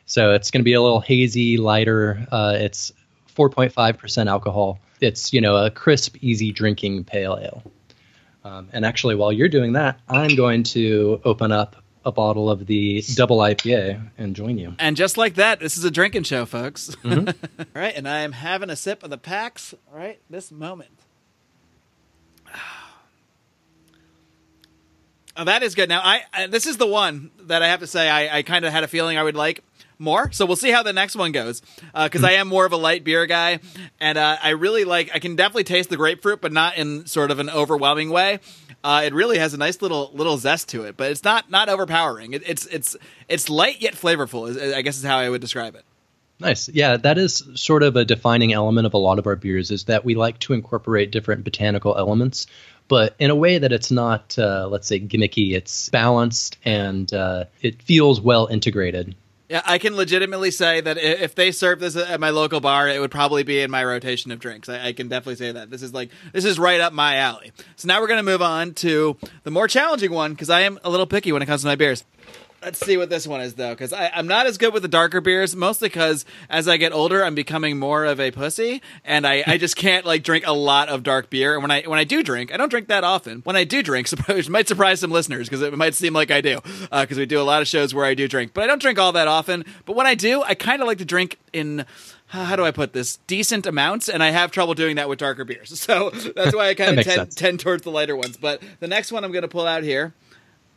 So 0.06 0.34
it's 0.34 0.52
going 0.52 0.60
to 0.60 0.66
be 0.66 0.74
a 0.74 0.82
little 0.82 1.02
hazy, 1.02 1.58
lighter. 1.58 2.28
Uh, 2.32 2.58
it's 2.60 2.94
4.5% 3.36 4.28
alcohol. 4.28 4.80
It's, 5.02 5.34
you 5.34 5.42
know, 5.42 5.58
a 5.58 5.70
crisp, 5.70 6.18
easy 6.22 6.52
drinking 6.52 7.04
pale 7.04 7.38
ale. 7.42 7.64
Um, 8.44 8.70
and 8.74 8.86
actually, 8.86 9.16
while 9.16 9.32
you're 9.32 9.50
doing 9.50 9.74
that, 9.74 10.00
I'm 10.08 10.36
going 10.36 10.64
to 10.64 11.20
open 11.26 11.52
up 11.52 11.76
a 12.06 12.12
bottle 12.12 12.50
of 12.52 12.68
the 12.68 13.04
double 13.16 13.40
IPA 13.40 14.10
and 14.18 14.36
join 14.36 14.58
you. 14.60 14.76
And 14.78 14.96
just 14.96 15.18
like 15.18 15.34
that, 15.36 15.60
this 15.60 15.76
is 15.78 15.84
a 15.84 15.92
drinking 15.92 16.24
show, 16.24 16.46
folks. 16.46 16.96
Mm-hmm. 17.04 17.30
All 17.60 17.66
right, 17.74 17.96
and 17.96 18.08
I 18.08 18.20
am 18.20 18.34
having 18.34 18.70
a 18.70 18.76
sip 18.76 19.04
of 19.04 19.10
the 19.10 19.18
Pax 19.18 19.74
right 19.92 20.20
this 20.30 20.52
moment. 20.52 21.00
Oh, 25.38 25.44
that 25.44 25.64
is 25.64 25.76
good. 25.76 25.90
Now, 25.90 26.00
I, 26.02 26.22
I, 26.32 26.48
this 26.48 26.66
is 26.66 26.78
the 26.78 26.88
one 26.88 27.30
that 27.42 27.62
I 27.62 27.68
have 27.68 27.82
to 27.82 27.88
say 27.88 28.10
I, 28.10 28.38
I 28.38 28.42
kind 28.42 28.64
of 28.64 28.72
had 28.72 28.86
a 28.86 28.88
feeling 28.88 29.18
I 29.18 29.24
would 29.24 29.36
like 29.36 29.66
more. 29.98 30.32
So 30.32 30.46
we'll 30.46 30.56
see 30.56 30.72
how 30.72 30.84
the 30.84 30.94
next 30.94 31.16
one 31.16 31.32
goes. 31.32 31.62
Because 31.94 32.24
uh, 32.24 32.28
I 32.28 32.32
am 32.34 32.48
more 32.48 32.66
of 32.66 32.72
a 32.72 32.78
light 32.78 33.04
beer 33.04 33.26
guy, 33.26 33.60
and 34.00 34.18
uh, 34.18 34.38
I 34.42 34.50
really 34.52 34.86
like. 34.86 35.12
I 35.14 35.20
can 35.20 35.36
definitely 35.36 35.66
taste 35.66 35.90
the 35.90 35.98
grapefruit, 35.98 36.42
but 36.42 36.52
not 36.52 36.78
in 36.78 37.06
sort 37.06 37.32
of 37.32 37.40
an 37.40 37.50
overwhelming 37.50 38.10
way. 38.10 38.40
Uh, 38.84 39.04
it 39.06 39.14
really 39.14 39.38
has 39.38 39.54
a 39.54 39.58
nice 39.58 39.82
little 39.82 40.12
little 40.14 40.38
zest 40.38 40.70
to 40.70 40.84
it, 40.84 40.98
but 40.98 41.12
it's 41.12 41.24
not 41.24 41.50
not 41.50 41.70
overpowering. 41.70 42.34
It, 42.34 42.44
it's 42.48 42.66
it's 42.68 42.96
it's 43.28 43.50
light 43.50 43.82
yet 43.82 43.94
flavorful. 43.94 44.76
I 44.76 44.82
guess 44.82 44.98
is 44.98 45.04
how 45.04 45.18
I 45.18 45.30
would 45.30 45.42
describe 45.42 45.76
it. 45.76 45.84
Nice. 46.40 46.68
Yeah, 46.68 46.98
that 46.98 47.18
is 47.18 47.44
sort 47.56 47.82
of 47.82 47.96
a 47.96 48.04
defining 48.04 48.52
element 48.52 48.86
of 48.86 48.94
a 48.94 48.98
lot 48.98 49.20
of 49.20 49.28
our 49.28 49.38
beers 49.38 49.72
is 49.72 49.86
that 49.86 50.04
we 50.04 50.16
like 50.16 50.38
to 50.40 50.54
incorporate 50.54 51.12
different 51.12 51.46
botanical 51.46 51.98
elements, 51.98 52.48
but 52.90 53.16
in 53.20 53.30
a 53.30 53.36
way 53.36 53.58
that 53.58 53.72
it's 53.72 53.90
not, 53.90 54.38
uh, 54.38 54.68
let's 54.70 54.88
say, 54.88 55.00
gimmicky. 55.00 55.54
It's 55.54 55.88
balanced 55.90 56.58
and 56.66 57.12
uh, 57.14 57.46
it 57.62 57.82
feels 57.82 58.20
well 58.20 58.48
integrated. 58.48 59.16
Yeah, 59.48 59.62
I 59.64 59.78
can 59.78 59.96
legitimately 59.96 60.50
say 60.50 60.82
that 60.82 60.98
if 60.98 61.36
they 61.36 61.52
serve 61.52 61.80
this 61.80 61.96
at 61.96 62.20
my 62.20 62.32
local 62.32 62.60
bar, 62.60 62.88
it 62.90 63.00
would 63.00 63.12
probably 63.12 63.44
be 63.44 63.62
in 63.62 63.70
my 63.70 63.84
rotation 63.86 64.32
of 64.32 64.40
drinks. 64.40 64.70
I, 64.70 64.88
I 64.88 64.94
can 64.94 65.08
definitely 65.08 65.36
say 65.36 65.52
that 65.52 65.70
this 65.70 65.84
is 65.84 65.94
like 65.94 66.10
this 66.34 66.46
is 66.46 66.58
right 66.58 66.82
up 66.82 66.94
my 66.94 67.18
alley. 67.18 67.52
So 67.76 67.88
now 67.88 68.02
we're 68.02 68.08
going 68.08 68.18
to 68.18 68.24
move 68.24 68.42
on 68.42 68.74
to 68.76 69.18
the 69.44 69.52
more 69.52 69.68
challenging 69.68 70.12
one 70.12 70.32
because 70.32 70.50
I 70.50 70.62
am 70.62 70.80
a 70.84 70.90
little 70.90 71.06
picky 71.06 71.32
when 71.32 71.44
it 71.44 71.46
comes 71.46 71.62
to 71.62 71.68
my 71.68 71.76
beers. 71.76 72.04
Let's 72.62 72.84
see 72.84 72.98
what 72.98 73.10
this 73.10 73.28
one 73.28 73.42
is 73.42 73.54
though, 73.54 73.72
because 73.72 73.94
I'm 73.94 74.28
not 74.28 74.48
as 74.48 74.58
good 74.58 74.74
with 74.74 74.82
the 74.82 74.88
darker 74.88 75.22
beers, 75.22 75.56
mostly 75.56 75.88
because 75.88 76.26
as 76.50 76.68
I 76.68 76.78
get 76.78 76.94
older, 76.94 77.24
I'm 77.24 77.36
becoming 77.36 77.78
more 77.78 78.06
of 78.06 78.20
a 78.20 78.32
pussy, 78.32 78.82
and 79.04 79.28
I, 79.28 79.44
I 79.46 79.58
just 79.58 79.76
can't 79.76 80.06
like 80.06 80.24
drink 80.24 80.48
a 80.48 80.54
lot 80.54 80.90
of 80.90 81.04
dark 81.04 81.30
beer. 81.30 81.54
And 81.54 81.62
when 81.62 81.72
I 81.72 81.84
when 81.84 82.00
I 82.00 82.04
do 82.04 82.24
drink, 82.24 82.52
I 82.52 82.58
don't 82.58 82.70
drink 82.70 82.88
that 82.88 83.04
often. 83.04 83.42
When 83.44 83.56
I 83.56 83.66
do 83.66 83.84
drink, 83.84 84.10
it 84.30 84.50
might 84.50 84.68
surprise 84.68 85.00
some 85.00 85.12
listeners 85.12 85.48
because 85.48 85.62
it 85.62 85.78
might 85.78 85.94
seem 85.94 86.14
like 86.14 86.32
I 86.32 86.42
do, 86.42 86.60
because 86.64 87.18
uh, 87.18 87.22
we 87.22 87.26
do 87.26 87.40
a 87.40 87.44
lot 87.44 87.62
of 87.62 87.68
shows 87.68 87.94
where 87.94 88.06
I 88.06 88.16
do 88.16 88.28
drink, 88.28 88.54
but 88.54 88.64
I 88.64 88.68
don't 88.68 88.82
drink 88.82 88.98
all 88.98 89.12
that 89.12 89.28
often. 89.28 89.64
But 89.86 89.96
when 89.96 90.08
I 90.08 90.16
do, 90.16 90.42
I 90.42 90.56
kind 90.56 90.82
of 90.82 90.88
like 90.88 90.98
to 90.98 91.06
drink 91.06 91.38
in 91.54 91.86
how 92.28 92.56
do 92.56 92.66
I 92.66 92.72
put 92.72 92.94
this? 92.94 93.18
Decent 93.28 93.66
amounts, 93.66 94.10
and 94.10 94.24
I 94.24 94.32
have 94.32 94.52
trouble 94.52 94.74
doing 94.74 94.96
that 94.96 95.08
with 95.08 95.20
darker 95.20 95.46
beers. 95.46 95.74
So 95.86 96.10
that's 96.10 96.56
why 96.56 96.70
I 96.70 96.74
kind 96.74 96.98
of 96.98 97.06
tend, 97.06 97.32
tend, 97.38 97.60
towards 97.60 97.84
the 97.84 97.92
lighter 97.92 98.16
ones. 98.16 98.38
But 98.38 98.64
the 98.80 98.88
next 98.88 99.12
one 99.12 99.24
I'm 99.24 99.32
going 99.32 99.44
to 99.44 99.48
pull 99.48 99.68
out 99.68 99.84
here 99.84 100.16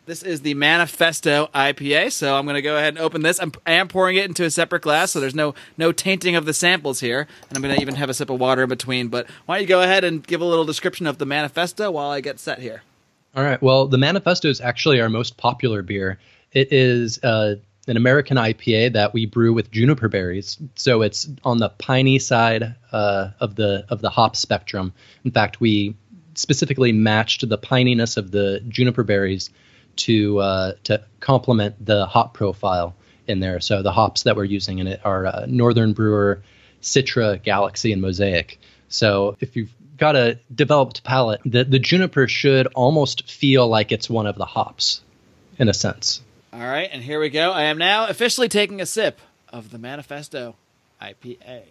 this 0.08 0.22
is 0.22 0.40
the 0.40 0.54
Manifesto 0.54 1.50
IPA, 1.54 2.12
so 2.12 2.34
I'm 2.34 2.46
going 2.46 2.54
to 2.54 2.62
go 2.62 2.76
ahead 2.76 2.94
and 2.94 2.98
open 2.98 3.22
this. 3.22 3.38
I'm, 3.38 3.52
I 3.66 3.72
am 3.72 3.88
pouring 3.88 4.16
it 4.16 4.24
into 4.24 4.42
a 4.42 4.50
separate 4.50 4.82
glass, 4.82 5.10
so 5.10 5.20
there's 5.20 5.34
no 5.34 5.54
no 5.76 5.92
tainting 5.92 6.34
of 6.34 6.46
the 6.46 6.54
samples 6.54 7.00
here. 7.00 7.28
And 7.48 7.56
I'm 7.56 7.62
going 7.62 7.74
to 7.76 7.80
even 7.80 7.94
have 7.94 8.08
a 8.08 8.14
sip 8.14 8.30
of 8.30 8.40
water 8.40 8.62
in 8.62 8.68
between. 8.70 9.08
But 9.08 9.28
why 9.46 9.56
don't 9.56 9.62
you 9.62 9.68
go 9.68 9.82
ahead 9.82 10.04
and 10.04 10.26
give 10.26 10.40
a 10.40 10.46
little 10.46 10.64
description 10.64 11.06
of 11.06 11.18
the 11.18 11.26
Manifesto 11.26 11.90
while 11.90 12.10
I 12.10 12.20
get 12.20 12.40
set 12.40 12.58
here? 12.58 12.82
All 13.36 13.44
right. 13.44 13.60
Well, 13.62 13.86
the 13.86 13.98
Manifesto 13.98 14.48
is 14.48 14.60
actually 14.60 15.00
our 15.00 15.10
most 15.10 15.36
popular 15.36 15.82
beer. 15.82 16.18
It 16.52 16.72
is 16.72 17.22
uh, 17.22 17.56
an 17.86 17.98
American 17.98 18.38
IPA 18.38 18.94
that 18.94 19.12
we 19.12 19.26
brew 19.26 19.52
with 19.52 19.70
juniper 19.70 20.08
berries, 20.08 20.56
so 20.74 21.02
it's 21.02 21.28
on 21.44 21.58
the 21.58 21.68
piney 21.68 22.18
side 22.18 22.74
uh, 22.92 23.28
of 23.40 23.56
the 23.56 23.84
of 23.90 24.00
the 24.00 24.10
hop 24.10 24.36
spectrum. 24.36 24.94
In 25.24 25.30
fact, 25.30 25.60
we 25.60 25.94
specifically 26.34 26.92
matched 26.92 27.46
the 27.46 27.58
pininess 27.58 28.16
of 28.16 28.30
the 28.30 28.60
juniper 28.68 29.02
berries 29.02 29.50
to 29.98 30.38
uh, 30.38 30.72
to 30.84 31.04
complement 31.20 31.84
the 31.84 32.06
hop 32.06 32.34
profile 32.34 32.94
in 33.26 33.40
there. 33.40 33.60
So 33.60 33.82
the 33.82 33.92
hops 33.92 34.22
that 34.22 34.36
we're 34.36 34.44
using 34.44 34.78
in 34.78 34.86
it 34.86 35.00
are 35.04 35.26
uh, 35.26 35.46
Northern 35.46 35.92
Brewer, 35.92 36.42
Citra, 36.82 37.42
Galaxy, 37.42 37.92
and 37.92 38.00
Mosaic. 38.00 38.58
So 38.88 39.36
if 39.40 39.54
you've 39.54 39.72
got 39.98 40.16
a 40.16 40.38
developed 40.54 41.04
palate, 41.04 41.40
the, 41.44 41.64
the 41.64 41.78
juniper 41.78 42.26
should 42.26 42.66
almost 42.68 43.30
feel 43.30 43.68
like 43.68 43.92
it's 43.92 44.08
one 44.08 44.26
of 44.26 44.36
the 44.36 44.46
hops, 44.46 45.02
in 45.58 45.68
a 45.68 45.74
sense. 45.74 46.22
All 46.52 46.60
right, 46.60 46.88
and 46.90 47.02
here 47.02 47.20
we 47.20 47.28
go. 47.28 47.52
I 47.52 47.64
am 47.64 47.76
now 47.76 48.06
officially 48.06 48.48
taking 48.48 48.80
a 48.80 48.86
sip 48.86 49.20
of 49.50 49.70
the 49.70 49.78
Manifesto 49.78 50.56
IPA. 51.02 51.64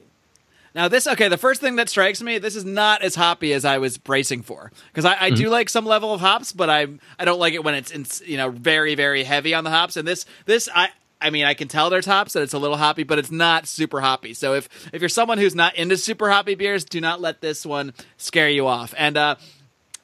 Now 0.78 0.90
this 0.90 1.08
okay. 1.08 1.28
The 1.28 1.40
first 1.40 1.60
thing 1.60 1.78
that 1.78 1.90
strikes 1.90 2.22
me, 2.22 2.38
this 2.38 2.56
is 2.56 2.64
not 2.64 3.02
as 3.02 3.16
hoppy 3.16 3.52
as 3.52 3.66
I 3.66 3.80
was 3.80 3.98
bracing 3.98 4.44
for 4.44 4.72
because 4.90 5.06
I, 5.06 5.14
I 5.14 5.16
mm-hmm. 5.32 5.36
do 5.36 5.50
like 5.50 5.70
some 5.70 5.88
level 5.88 6.14
of 6.14 6.22
hops, 6.22 6.54
but 6.54 6.70
I 6.70 6.86
I 7.18 7.26
don't 7.26 7.40
like 7.40 7.56
it 7.56 7.64
when 7.64 7.74
it's, 7.74 7.90
it's 7.90 8.22
you 8.22 8.38
know 8.38 8.52
very 8.52 8.94
very 8.94 9.24
heavy 9.24 9.56
on 9.56 9.64
the 9.64 9.72
hops. 9.72 9.98
And 9.98 10.08
this 10.08 10.28
this 10.46 10.70
I 10.74 10.90
I 11.20 11.32
mean, 11.32 11.46
I 11.46 11.56
can 11.56 11.68
tell 11.68 11.90
there's 11.90 12.06
hops 12.06 12.34
that 12.34 12.44
it's 12.44 12.54
a 12.54 12.60
little 12.60 12.78
hoppy, 12.78 13.02
but 13.02 13.18
it's 13.18 13.32
not 13.32 13.66
super 13.66 14.00
hoppy. 14.02 14.36
So 14.36 14.54
if 14.54 14.70
if 14.94 15.02
you're 15.02 15.10
someone 15.10 15.40
who's 15.40 15.56
not 15.56 15.76
into 15.78 15.98
super 15.98 16.30
hoppy 16.30 16.54
beers, 16.54 16.86
do 16.86 17.02
not 17.02 17.20
let 17.20 17.42
this 17.42 17.66
one 17.66 17.96
scare 18.18 18.50
you 18.50 18.68
off. 18.68 18.94
And 18.96 19.18
uh, 19.18 19.36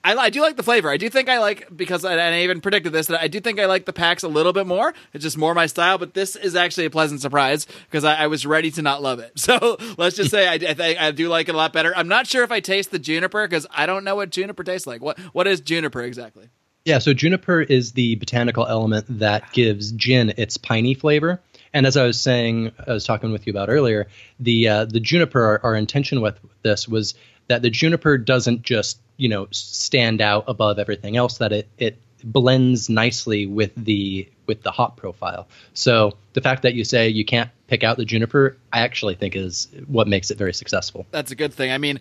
I, 0.04 0.16
I 0.16 0.30
do 0.30 0.42
like 0.42 0.58
the 0.58 0.64
flavor. 0.64 0.90
I 0.90 0.98
do 0.98 1.10
think 1.10 1.30
I 1.30 1.40
like 1.40 1.76
because 1.76 2.04
I, 2.04 2.16
I 2.16 2.42
even 2.42 2.60
predicted 2.60 2.92
this 2.92 3.08
that 3.08 3.22
I 3.22 3.28
do 3.28 3.40
think 3.40 3.60
I 3.60 3.66
like 3.66 3.86
the 3.86 3.94
Pax 3.94 4.24
a 4.24 4.28
little 4.28 4.52
bit 4.52 4.68
more. 4.68 4.94
It's 5.14 5.24
just 5.24 5.38
more 5.38 5.54
my 5.54 5.66
style. 5.66 5.98
But 5.98 6.14
this 6.14 6.36
is 6.36 6.56
actually 6.56 6.86
a 6.86 6.90
pleasant 6.90 7.22
surprise 7.22 7.68
because 7.86 8.04
I, 8.04 8.16
I, 8.16 8.28
was 8.28 8.46
ready 8.46 8.70
to 8.72 8.82
not 8.82 9.02
love 9.02 9.20
it. 9.20 9.32
So 9.44 9.78
let's 9.98 10.16
just 10.16 10.32
say 10.32 10.48
I, 10.48 10.76
I, 10.80 11.08
I, 11.08 11.12
do 11.12 11.28
like 11.28 11.50
it 11.50 11.54
a 11.54 11.58
lot 11.58 11.74
better. 11.74 11.94
I'm 11.96 12.08
not 12.08 12.28
sure 12.28 12.44
if 12.44 12.52
I 12.52 12.62
taste 12.62 12.92
the 12.92 13.00
juniper 13.00 13.46
because 13.46 13.68
I 13.70 13.86
don't 13.86 14.06
know 14.06 14.16
what 14.16 14.30
juniper 14.30 14.64
tastes 14.64 14.88
like. 14.88 15.02
What 15.02 15.20
what 15.34 15.48
is 15.48 15.60
juniper 15.60 16.02
exactly? 16.02 16.50
Yeah, 16.86 17.00
so 17.00 17.14
juniper 17.14 17.62
is 17.62 17.92
the 17.92 18.16
botanical 18.16 18.66
element 18.66 19.06
that 19.20 19.52
gives 19.52 19.92
gin 19.92 20.34
its 20.38 20.58
piney 20.58 20.94
flavor. 20.94 21.42
And 21.74 21.86
as 21.86 21.98
I 21.98 22.06
was 22.06 22.20
saying, 22.20 22.72
I 22.88 22.94
was 22.94 23.06
talking 23.06 23.32
with 23.32 23.48
you 23.48 23.52
about 23.52 23.70
earlier, 23.70 24.08
the 24.40 24.68
uh, 24.68 24.86
the 24.86 25.00
juniper, 25.00 25.42
our, 25.42 25.62
our 25.64 25.76
intention 25.76 26.22
with 26.22 26.40
this 26.62 26.88
was 26.88 27.16
that 27.48 27.62
the 27.62 27.70
juniper 27.70 28.18
doesn't 28.18 28.64
just 28.64 29.00
you 29.18 29.30
know 29.30 29.48
stand 29.52 30.22
out 30.22 30.46
above 30.48 30.80
everything 30.80 31.18
else 31.18 31.38
that 31.38 31.52
it 31.52 31.68
it 31.78 31.98
blends 32.24 32.90
nicely 32.90 33.46
with 33.46 33.72
the 33.76 34.30
with 34.46 34.64
the 34.64 34.72
hop 34.72 34.98
profile. 34.98 35.48
So 35.74 36.18
the 36.34 36.42
fact 36.42 36.64
that 36.64 36.74
you 36.74 36.84
say 36.84 37.10
you 37.10 37.26
can't 37.26 37.50
pick 37.68 37.84
out 37.84 37.98
the 37.98 38.06
juniper, 38.06 38.58
I 38.72 38.82
actually 38.82 39.16
think 39.16 39.36
is 39.36 39.68
what 39.88 40.08
makes 40.08 40.32
it 40.32 40.38
very 40.38 40.54
successful. 40.54 41.06
That's 41.12 41.32
a 41.32 41.36
good 41.36 41.54
thing. 41.54 41.72
I 41.72 41.78
mean, 41.78 42.00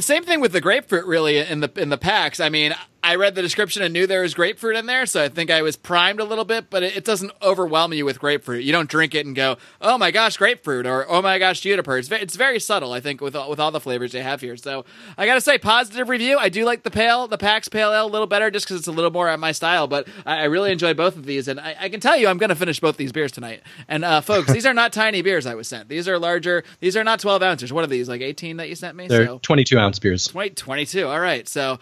same 0.00 0.24
thing 0.24 0.40
with 0.40 0.52
the 0.52 0.60
grapefruit 0.60 1.06
really 1.06 1.38
in 1.38 1.60
the 1.60 1.70
in 1.76 1.88
the 1.88 1.98
Pax. 1.98 2.40
I 2.40 2.48
mean, 2.48 2.74
I 3.06 3.14
read 3.14 3.36
the 3.36 3.42
description 3.42 3.82
and 3.82 3.92
knew 3.92 4.08
there 4.08 4.22
was 4.22 4.34
grapefruit 4.34 4.74
in 4.74 4.86
there, 4.86 5.06
so 5.06 5.22
I 5.22 5.28
think 5.28 5.48
I 5.48 5.62
was 5.62 5.76
primed 5.76 6.18
a 6.18 6.24
little 6.24 6.44
bit, 6.44 6.70
but 6.70 6.82
it, 6.82 6.96
it, 6.96 7.04
doesn't 7.04 7.30
overwhelm 7.40 7.92
you 7.92 8.04
with 8.04 8.18
grapefruit. 8.18 8.64
You 8.64 8.72
don't 8.72 8.90
drink 8.90 9.14
it 9.14 9.24
and 9.24 9.36
go, 9.36 9.58
"Oh 9.80 9.96
my 9.96 10.10
gosh, 10.10 10.36
grapefruit," 10.36 10.86
or 10.86 11.08
"Oh 11.08 11.22
my 11.22 11.38
gosh, 11.38 11.60
juniper." 11.60 11.98
It's, 11.98 12.10
it's 12.10 12.34
very 12.34 12.58
subtle, 12.58 12.92
I 12.92 12.98
think, 12.98 13.20
with 13.20 13.36
all, 13.36 13.48
with 13.48 13.60
all 13.60 13.70
the 13.70 13.78
flavors 13.78 14.10
they 14.10 14.24
have 14.24 14.40
here. 14.40 14.56
So 14.56 14.84
I 15.16 15.24
gotta 15.24 15.40
say, 15.40 15.56
positive 15.56 16.08
review. 16.08 16.36
I 16.36 16.48
do 16.48 16.64
like 16.64 16.82
the 16.82 16.90
pale, 16.90 17.28
the 17.28 17.38
PAX 17.38 17.68
Pale 17.68 17.92
Ale 17.92 18.06
a 18.06 18.08
little 18.08 18.26
better, 18.26 18.50
just 18.50 18.66
because 18.66 18.78
it's 18.78 18.88
a 18.88 18.92
little 18.92 19.12
more 19.12 19.28
at 19.28 19.38
my 19.38 19.52
style. 19.52 19.86
But 19.86 20.08
I, 20.26 20.38
I 20.38 20.44
really 20.46 20.72
enjoy 20.72 20.92
both 20.92 21.16
of 21.16 21.26
these, 21.26 21.46
and 21.46 21.60
I, 21.60 21.76
I, 21.78 21.88
can 21.88 22.00
tell 22.00 22.16
you, 22.16 22.26
I'm 22.26 22.38
gonna 22.38 22.56
finish 22.56 22.80
both 22.80 22.96
these 22.96 23.12
beers 23.12 23.30
tonight. 23.30 23.62
And 23.86 24.04
uh, 24.04 24.20
folks, 24.20 24.52
these 24.52 24.66
are 24.66 24.74
not 24.74 24.92
tiny 24.92 25.22
beers 25.22 25.46
I 25.46 25.54
was 25.54 25.68
sent. 25.68 25.88
These 25.88 26.08
are 26.08 26.18
larger. 26.18 26.64
These 26.80 26.96
are 26.96 27.04
not 27.04 27.20
12 27.20 27.40
ounces. 27.40 27.72
What 27.72 27.84
are 27.84 27.88
these? 27.88 28.08
Like 28.08 28.20
18 28.20 28.56
that 28.56 28.68
you 28.68 28.74
sent 28.74 28.96
me? 28.96 29.06
They're 29.06 29.26
so, 29.26 29.38
22 29.42 29.78
ounce 29.78 30.00
beers. 30.00 30.26
20, 30.26 30.50
22. 30.50 31.06
All 31.06 31.20
right. 31.20 31.46
So 31.48 31.78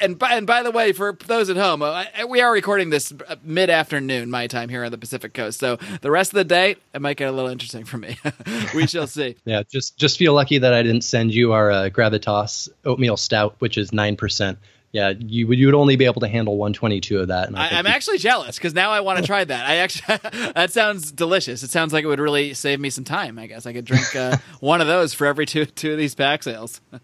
and 0.00 0.18
by, 0.18 0.32
and 0.34 0.46
by 0.46 0.62
the 0.62 0.70
way, 0.70 0.92
for 0.92 1.16
those 1.26 1.50
at 1.50 1.56
home, 1.56 1.82
uh, 1.82 2.04
we 2.28 2.40
are 2.40 2.52
recording 2.52 2.90
this 2.90 3.12
uh, 3.12 3.36
mid 3.42 3.70
afternoon 3.70 4.30
my 4.30 4.46
time 4.46 4.68
here 4.68 4.84
on 4.84 4.90
the 4.90 4.98
Pacific 4.98 5.34
Coast. 5.34 5.58
So 5.58 5.76
the 6.00 6.10
rest 6.10 6.32
of 6.32 6.36
the 6.36 6.44
day, 6.44 6.76
it 6.94 7.00
might 7.00 7.16
get 7.16 7.28
a 7.28 7.32
little 7.32 7.50
interesting 7.50 7.84
for 7.84 7.98
me. 7.98 8.18
we 8.74 8.86
shall 8.86 9.06
see. 9.06 9.36
yeah, 9.44 9.62
just 9.70 9.96
just 9.96 10.18
feel 10.18 10.34
lucky 10.34 10.58
that 10.58 10.72
I 10.72 10.82
didn't 10.82 11.02
send 11.02 11.34
you 11.34 11.52
our 11.52 11.70
uh, 11.70 11.88
Gravitas 11.88 12.68
oatmeal 12.84 13.16
stout, 13.16 13.56
which 13.58 13.78
is 13.78 13.92
nine 13.92 14.16
percent 14.16 14.58
yeah, 14.96 15.12
you 15.18 15.46
would 15.46 15.58
you 15.58 15.66
would 15.66 15.74
only 15.74 15.96
be 15.96 16.06
able 16.06 16.22
to 16.22 16.26
handle 16.28 16.56
122 16.56 17.20
of 17.20 17.28
that. 17.28 17.50
I, 17.54 17.78
am 17.78 17.86
actually 17.86 18.16
jealous 18.16 18.56
because 18.56 18.72
now 18.72 18.92
I 18.92 19.00
want 19.00 19.18
to 19.18 19.26
try 19.26 19.44
that. 19.44 19.68
I 19.68 19.76
actually 19.76 20.16
that 20.54 20.72
sounds 20.72 21.12
delicious. 21.12 21.62
It 21.62 21.70
sounds 21.70 21.92
like 21.92 22.02
it 22.02 22.06
would 22.06 22.18
really 22.18 22.54
save 22.54 22.80
me 22.80 22.88
some 22.88 23.04
time. 23.04 23.38
I 23.38 23.46
guess 23.46 23.66
I 23.66 23.74
could 23.74 23.84
drink 23.84 24.16
uh, 24.16 24.38
one 24.60 24.80
of 24.80 24.86
those 24.86 25.12
for 25.12 25.26
every 25.26 25.44
two 25.44 25.66
two 25.66 25.92
of 25.92 25.98
these 25.98 26.14
Pax 26.14 26.46
Ales. 26.46 26.80
uh, 26.92 26.98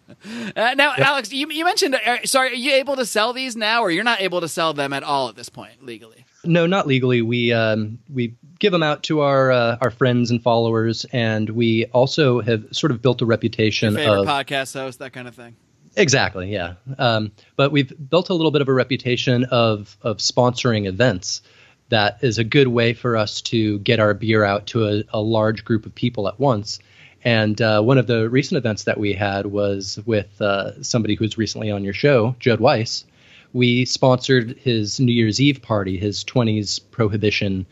now, 0.56 0.94
yep. 0.96 1.00
Alex, 1.00 1.34
you, 1.34 1.50
you 1.50 1.66
mentioned. 1.66 1.94
Uh, 1.94 2.24
sorry, 2.24 2.52
are 2.52 2.54
you 2.54 2.72
able 2.72 2.96
to 2.96 3.04
sell 3.04 3.34
these 3.34 3.56
now, 3.56 3.82
or 3.82 3.90
you're 3.90 4.04
not 4.04 4.22
able 4.22 4.40
to 4.40 4.48
sell 4.48 4.72
them 4.72 4.94
at 4.94 5.02
all 5.02 5.28
at 5.28 5.36
this 5.36 5.50
point 5.50 5.84
legally? 5.84 6.24
No, 6.44 6.66
not 6.66 6.86
legally. 6.86 7.20
We 7.20 7.52
um, 7.52 7.98
we 8.10 8.36
give 8.58 8.72
them 8.72 8.82
out 8.82 9.02
to 9.02 9.20
our 9.20 9.52
uh, 9.52 9.76
our 9.82 9.90
friends 9.90 10.30
and 10.30 10.42
followers, 10.42 11.04
and 11.12 11.50
we 11.50 11.84
also 11.92 12.40
have 12.40 12.64
sort 12.72 12.90
of 12.90 13.02
built 13.02 13.20
a 13.20 13.26
reputation 13.26 13.92
Your 13.92 14.02
favorite 14.02 14.20
of 14.20 14.26
podcast 14.28 14.72
host, 14.72 15.00
that 15.00 15.12
kind 15.12 15.28
of 15.28 15.34
thing. 15.34 15.56
Exactly, 15.96 16.50
yeah. 16.52 16.74
Um, 16.98 17.32
but 17.56 17.70
we've 17.70 17.92
built 18.08 18.30
a 18.30 18.34
little 18.34 18.50
bit 18.50 18.62
of 18.62 18.68
a 18.68 18.72
reputation 18.72 19.44
of 19.44 19.96
of 20.02 20.18
sponsoring 20.18 20.86
events. 20.86 21.42
That 21.90 22.18
is 22.22 22.38
a 22.38 22.44
good 22.44 22.68
way 22.68 22.94
for 22.94 23.16
us 23.16 23.42
to 23.42 23.78
get 23.80 24.00
our 24.00 24.14
beer 24.14 24.44
out 24.44 24.66
to 24.68 24.88
a, 24.88 25.02
a 25.12 25.20
large 25.20 25.64
group 25.64 25.84
of 25.84 25.94
people 25.94 26.28
at 26.28 26.40
once. 26.40 26.78
And 27.24 27.60
uh, 27.60 27.82
one 27.82 27.98
of 27.98 28.06
the 28.06 28.28
recent 28.30 28.56
events 28.56 28.84
that 28.84 28.98
we 28.98 29.12
had 29.12 29.46
was 29.46 30.00
with 30.06 30.40
uh, 30.40 30.82
somebody 30.82 31.14
who's 31.14 31.36
recently 31.36 31.70
on 31.70 31.84
your 31.84 31.92
show, 31.92 32.34
Judd 32.40 32.60
Weiss. 32.60 33.04
We 33.52 33.84
sponsored 33.84 34.56
his 34.58 34.98
New 34.98 35.12
Year's 35.12 35.40
Eve 35.40 35.60
party, 35.60 35.98
his 35.98 36.24
20s 36.24 36.80
prohibition 36.90 37.66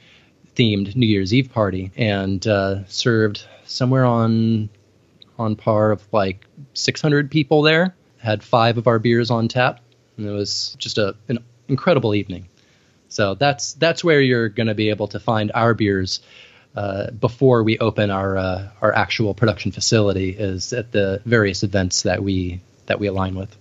themed 0.54 0.94
New 0.94 1.06
Year's 1.06 1.33
Eve 1.33 1.50
party, 1.50 1.90
and 1.96 2.46
uh, 2.46 2.85
served 2.87 3.46
somewhere 3.64 4.04
on 4.04 4.68
on 5.38 5.56
par 5.56 5.90
of 5.90 6.06
like 6.12 6.44
600 6.74 7.30
people 7.30 7.62
there 7.62 7.94
had 8.20 8.42
five 8.42 8.78
of 8.78 8.87
our 8.87 8.98
beers 8.98 9.30
on 9.30 9.48
tap, 9.48 9.80
and 10.16 10.26
it 10.26 10.33
was 10.33 10.76
just 10.78 10.98
a, 10.98 11.16
an 11.28 11.38
incredible 11.68 12.14
evening. 12.14 12.46
So 13.09 13.35
that's 13.35 13.72
that's 13.74 14.04
where 14.04 14.20
you're 14.20 14.48
going 14.48 14.68
to 14.68 14.74
be 14.74 14.90
able 14.90 15.09
to 15.09 15.20
find 15.20 15.50
our 15.54 15.74
beers 15.74 16.20
uh, 16.76 17.11
before 17.11 17.64
we 17.64 17.78
open 17.78 18.11
our 18.11 18.37
uh, 18.37 18.68
our 18.80 18.94
actual 18.94 19.35
production 19.35 19.72
facility 19.72 20.30
is 20.30 20.72
at 20.72 20.92
the 20.92 21.20
various 21.24 21.62
events 21.62 22.02
that 22.02 22.22
we 22.22 22.61
that 22.87 23.00
we 23.00 23.09
align 23.09 23.35
with. 23.35 23.56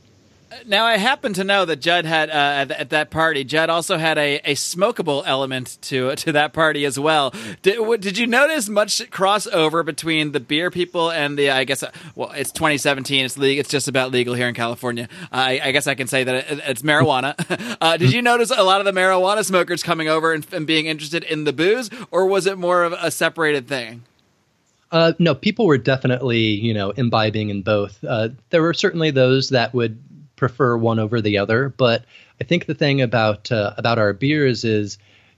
Now, 0.65 0.85
I 0.85 0.97
happen 0.97 1.33
to 1.33 1.43
know 1.43 1.65
that 1.65 1.77
Judd 1.77 2.05
had 2.05 2.29
uh, 2.29 2.33
at, 2.33 2.71
at 2.71 2.89
that 2.89 3.11
party. 3.11 3.43
Judd 3.43 3.69
also 3.69 3.97
had 3.97 4.17
a, 4.17 4.37
a 4.49 4.55
smokable 4.55 5.23
element 5.25 5.77
to 5.83 6.15
to 6.15 6.31
that 6.31 6.53
party 6.53 6.85
as 6.85 6.99
well. 6.99 7.33
Did, 7.61 7.75
w- 7.75 7.97
did 7.97 8.17
you 8.17 8.25
notice 8.25 8.67
much 8.67 8.97
crossover 9.11 9.85
between 9.85 10.31
the 10.31 10.39
beer 10.39 10.71
people 10.71 11.11
and 11.11 11.37
the? 11.37 11.51
I 11.51 11.63
guess 11.63 11.83
uh, 11.83 11.91
well, 12.15 12.31
it's 12.31 12.51
2017. 12.51 13.25
It's 13.25 13.37
legal. 13.37 13.59
It's 13.59 13.69
just 13.69 13.87
about 13.87 14.11
legal 14.11 14.33
here 14.33 14.47
in 14.47 14.55
California. 14.55 15.07
I, 15.31 15.59
I 15.63 15.71
guess 15.71 15.87
I 15.87 15.95
can 15.95 16.07
say 16.07 16.23
that 16.23 16.51
it, 16.51 16.61
it's 16.65 16.81
marijuana. 16.81 17.35
uh, 17.81 17.97
did 17.97 18.11
you 18.11 18.21
notice 18.21 18.51
a 18.51 18.63
lot 18.63 18.81
of 18.81 18.85
the 18.85 18.99
marijuana 18.99 19.45
smokers 19.45 19.83
coming 19.83 20.07
over 20.07 20.33
and, 20.33 20.45
and 20.51 20.65
being 20.65 20.87
interested 20.87 21.23
in 21.23 21.43
the 21.43 21.53
booze, 21.53 21.89
or 22.11 22.25
was 22.25 22.47
it 22.47 22.57
more 22.57 22.83
of 22.83 22.93
a 22.93 23.11
separated 23.11 23.67
thing? 23.67 24.03
Uh, 24.91 25.13
no, 25.19 25.35
people 25.35 25.67
were 25.67 25.77
definitely, 25.77 26.39
you 26.39 26.73
know, 26.73 26.89
imbibing 26.91 27.49
in 27.49 27.61
both. 27.61 28.03
Uh, 28.03 28.29
there 28.49 28.61
were 28.61 28.73
certainly 28.73 29.11
those 29.11 29.49
that 29.49 29.73
would 29.73 29.99
prefer 30.39 30.77
one 30.77 30.99
over 30.99 31.21
the 31.21 31.37
other, 31.37 31.69
but 31.69 32.05
I 32.41 32.45
think 32.45 32.65
the 32.65 32.73
thing 32.73 33.01
about 33.01 33.51
uh, 33.51 33.73
about 33.77 33.99
our 33.99 34.13
beers 34.13 34.63
is, 34.63 34.97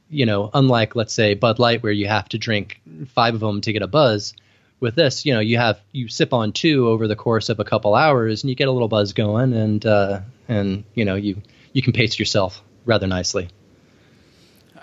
you 0.09 0.25
know, 0.25 0.49
unlike 0.53 0.95
let's 0.95 1.13
say 1.13 1.33
Bud 1.33 1.59
Light, 1.59 1.83
where 1.83 1.91
you 1.91 2.07
have 2.07 2.29
to 2.29 2.37
drink 2.37 2.79
five 3.07 3.33
of 3.33 3.39
them 3.39 3.61
to 3.61 3.73
get 3.73 3.81
a 3.81 3.87
buzz. 3.87 4.33
With 4.79 4.95
this, 4.95 5.25
you 5.25 5.33
know, 5.33 5.41
you 5.41 5.57
have 5.57 5.79
you 5.91 6.07
sip 6.07 6.33
on 6.33 6.53
two 6.53 6.87
over 6.87 7.07
the 7.07 7.15
course 7.15 7.49
of 7.49 7.59
a 7.59 7.63
couple 7.63 7.93
hours, 7.93 8.43
and 8.43 8.49
you 8.49 8.55
get 8.55 8.67
a 8.67 8.71
little 8.71 8.87
buzz 8.87 9.13
going, 9.13 9.53
and 9.53 9.85
uh, 9.85 10.21
and 10.47 10.85
you 10.95 11.05
know, 11.05 11.15
you 11.15 11.41
you 11.73 11.81
can 11.81 11.93
pace 11.93 12.17
yourself 12.17 12.63
rather 12.85 13.07
nicely. 13.07 13.49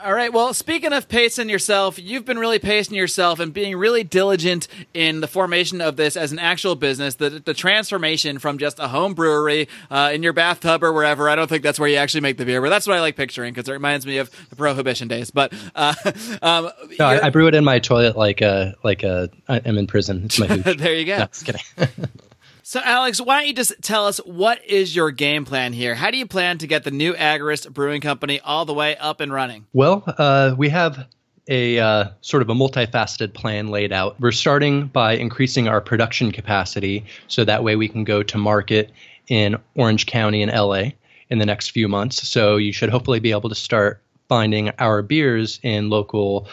All 0.05 0.13
right. 0.13 0.33
Well, 0.33 0.55
speaking 0.55 0.93
of 0.93 1.09
pacing 1.09 1.49
yourself, 1.49 1.99
you've 1.99 2.25
been 2.25 2.39
really 2.39 2.61
pacing 2.61 2.95
yourself 2.95 3.41
and 3.41 3.53
being 3.53 3.77
really 3.77 4.05
diligent 4.05 4.69
in 4.95 5.21
the 5.21 5.27
formation 5.27 5.81
of 5.81 5.97
this 5.97 6.17
as 6.17 6.31
an 6.31 6.39
actual 6.39 6.77
business. 6.77 7.17
The, 7.17 7.31
the 7.31 7.53
transformation 7.53 8.39
from 8.39 8.59
just 8.59 8.79
a 8.79 8.87
home 8.87 9.15
brewery 9.15 9.69
uh, 9.91 10.11
in 10.13 10.23
your 10.23 10.33
bathtub 10.33 10.85
or 10.85 10.93
wherever. 10.93 11.29
I 11.29 11.35
don't 11.35 11.49
think 11.49 11.65
that's 11.65 11.81
where 11.81 11.89
you 11.89 11.97
actually 11.97 12.21
make 12.21 12.37
the 12.37 12.45
beer, 12.45 12.63
but 12.63 12.69
that's 12.69 12.87
what 12.87 12.97
I 12.97 13.01
like 13.01 13.17
picturing 13.17 13.53
because 13.53 13.69
it 13.69 13.73
reminds 13.73 14.07
me 14.07 14.19
of 14.19 14.31
the 14.51 14.57
prohibition 14.57 15.09
days. 15.09 15.33
But 15.33 15.53
uh, 15.75 15.95
um, 16.43 16.71
no, 16.99 17.05
I, 17.05 17.27
I, 17.27 17.31
brew 17.31 17.49
it 17.49 17.57
in 17.57 17.65
my 17.65 17.81
toilet 17.81 18.17
like 18.17 18.41
a 18.41 18.77
like 18.85 19.03
a 19.03 19.31
I'm 19.49 19.79
in 19.79 19.89
prison. 19.89 20.27
It's 20.27 20.39
my 20.39 20.47
there 20.77 20.95
you 20.95 21.07
go. 21.07 21.19
No, 21.19 21.27
just 21.27 21.45
kidding. 21.45 21.63
So, 22.69 22.83
Alex, 22.85 23.19
why 23.19 23.39
don't 23.39 23.47
you 23.47 23.55
just 23.55 23.73
tell 23.81 24.07
us 24.07 24.19
what 24.19 24.63
is 24.63 24.95
your 24.95 25.11
game 25.11 25.47
plan 25.47 25.73
here? 25.73 25.95
How 25.95 26.11
do 26.11 26.19
you 26.19 26.27
plan 26.27 26.59
to 26.59 26.67
get 26.67 26.85
the 26.85 26.91
new 26.91 27.15
Agorist 27.15 27.73
Brewing 27.73 28.03
Company 28.03 28.41
all 28.41 28.67
the 28.67 28.75
way 28.75 28.95
up 28.99 29.23
and 29.23 29.33
running? 29.33 29.67
Well, 29.73 30.05
uh, 30.07 30.55
we 30.55 30.69
have 30.69 31.07
a 31.49 31.79
uh, 31.79 32.09
sort 32.21 32.43
of 32.43 32.51
a 32.51 32.53
multifaceted 32.53 33.33
plan 33.33 33.69
laid 33.69 33.91
out. 33.91 34.21
We're 34.21 34.33
starting 34.33 34.89
by 34.89 35.15
increasing 35.15 35.67
our 35.67 35.81
production 35.81 36.31
capacity 36.31 37.07
so 37.27 37.43
that 37.47 37.65
way 37.65 37.75
we 37.75 37.89
can 37.89 38.05
go 38.05 38.23
to 38.23 38.37
market 38.37 38.91
in 39.29 39.57
Orange 39.75 40.05
County 40.05 40.43
and 40.43 40.53
LA 40.53 40.91
in 41.31 41.39
the 41.39 41.47
next 41.47 41.71
few 41.71 41.89
months. 41.89 42.29
So, 42.29 42.59
you 42.59 42.75
should 42.75 42.91
hopefully 42.91 43.19
be 43.19 43.31
able 43.31 43.49
to 43.49 43.55
start 43.55 44.03
finding 44.29 44.73
our 44.79 45.01
beers 45.01 45.59
in 45.63 45.89
local 45.89 46.49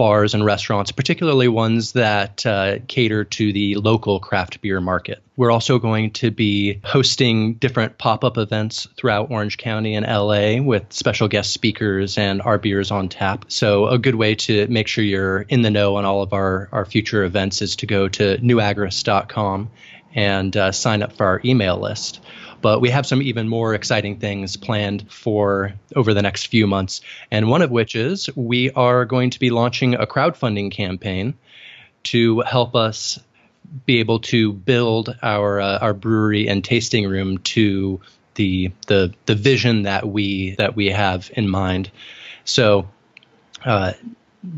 bars 0.00 0.32
and 0.32 0.42
restaurants, 0.42 0.92
particularly 0.92 1.46
ones 1.46 1.92
that 1.92 2.46
uh, 2.46 2.78
cater 2.88 3.22
to 3.22 3.52
the 3.52 3.74
local 3.74 4.18
craft 4.18 4.62
beer 4.62 4.80
market. 4.80 5.22
We're 5.36 5.50
also 5.50 5.78
going 5.78 6.12
to 6.12 6.30
be 6.30 6.80
hosting 6.82 7.56
different 7.56 7.98
pop 7.98 8.24
up 8.24 8.38
events 8.38 8.88
throughout 8.96 9.30
Orange 9.30 9.58
County 9.58 9.94
and 9.96 10.06
LA 10.06 10.62
with 10.62 10.90
special 10.90 11.28
guest 11.28 11.52
speakers 11.52 12.16
and 12.16 12.40
our 12.40 12.56
beers 12.56 12.90
on 12.90 13.10
tap. 13.10 13.44
So, 13.48 13.88
a 13.88 13.98
good 13.98 14.14
way 14.14 14.36
to 14.36 14.66
make 14.68 14.88
sure 14.88 15.04
you're 15.04 15.42
in 15.42 15.60
the 15.60 15.70
know 15.70 15.96
on 15.96 16.06
all 16.06 16.22
of 16.22 16.32
our, 16.32 16.70
our 16.72 16.86
future 16.86 17.22
events 17.24 17.60
is 17.60 17.76
to 17.76 17.86
go 17.86 18.08
to 18.08 18.38
newagorist.com 18.38 19.68
and 20.14 20.56
uh, 20.56 20.72
sign 20.72 21.02
up 21.02 21.12
for 21.12 21.26
our 21.26 21.42
email 21.44 21.78
list. 21.78 22.20
But 22.62 22.80
we 22.80 22.90
have 22.90 23.06
some 23.06 23.22
even 23.22 23.48
more 23.48 23.74
exciting 23.74 24.18
things 24.18 24.56
planned 24.56 25.10
for 25.10 25.72
over 25.96 26.14
the 26.14 26.22
next 26.22 26.46
few 26.46 26.66
months. 26.66 27.00
And 27.30 27.48
one 27.48 27.62
of 27.62 27.70
which 27.70 27.94
is 27.94 28.28
we 28.36 28.70
are 28.72 29.04
going 29.04 29.30
to 29.30 29.40
be 29.40 29.50
launching 29.50 29.94
a 29.94 30.06
crowdfunding 30.06 30.70
campaign 30.70 31.34
to 32.04 32.40
help 32.40 32.74
us 32.74 33.18
be 33.86 34.00
able 34.00 34.18
to 34.18 34.52
build 34.52 35.16
our 35.22 35.60
uh, 35.60 35.78
our 35.78 35.94
brewery 35.94 36.48
and 36.48 36.64
tasting 36.64 37.08
room 37.08 37.38
to 37.38 38.00
the 38.34 38.72
the 38.86 39.14
the 39.26 39.34
vision 39.34 39.82
that 39.82 40.08
we 40.08 40.54
that 40.56 40.76
we 40.76 40.86
have 40.86 41.30
in 41.34 41.48
mind. 41.48 41.90
So 42.44 42.88
uh, 43.64 43.92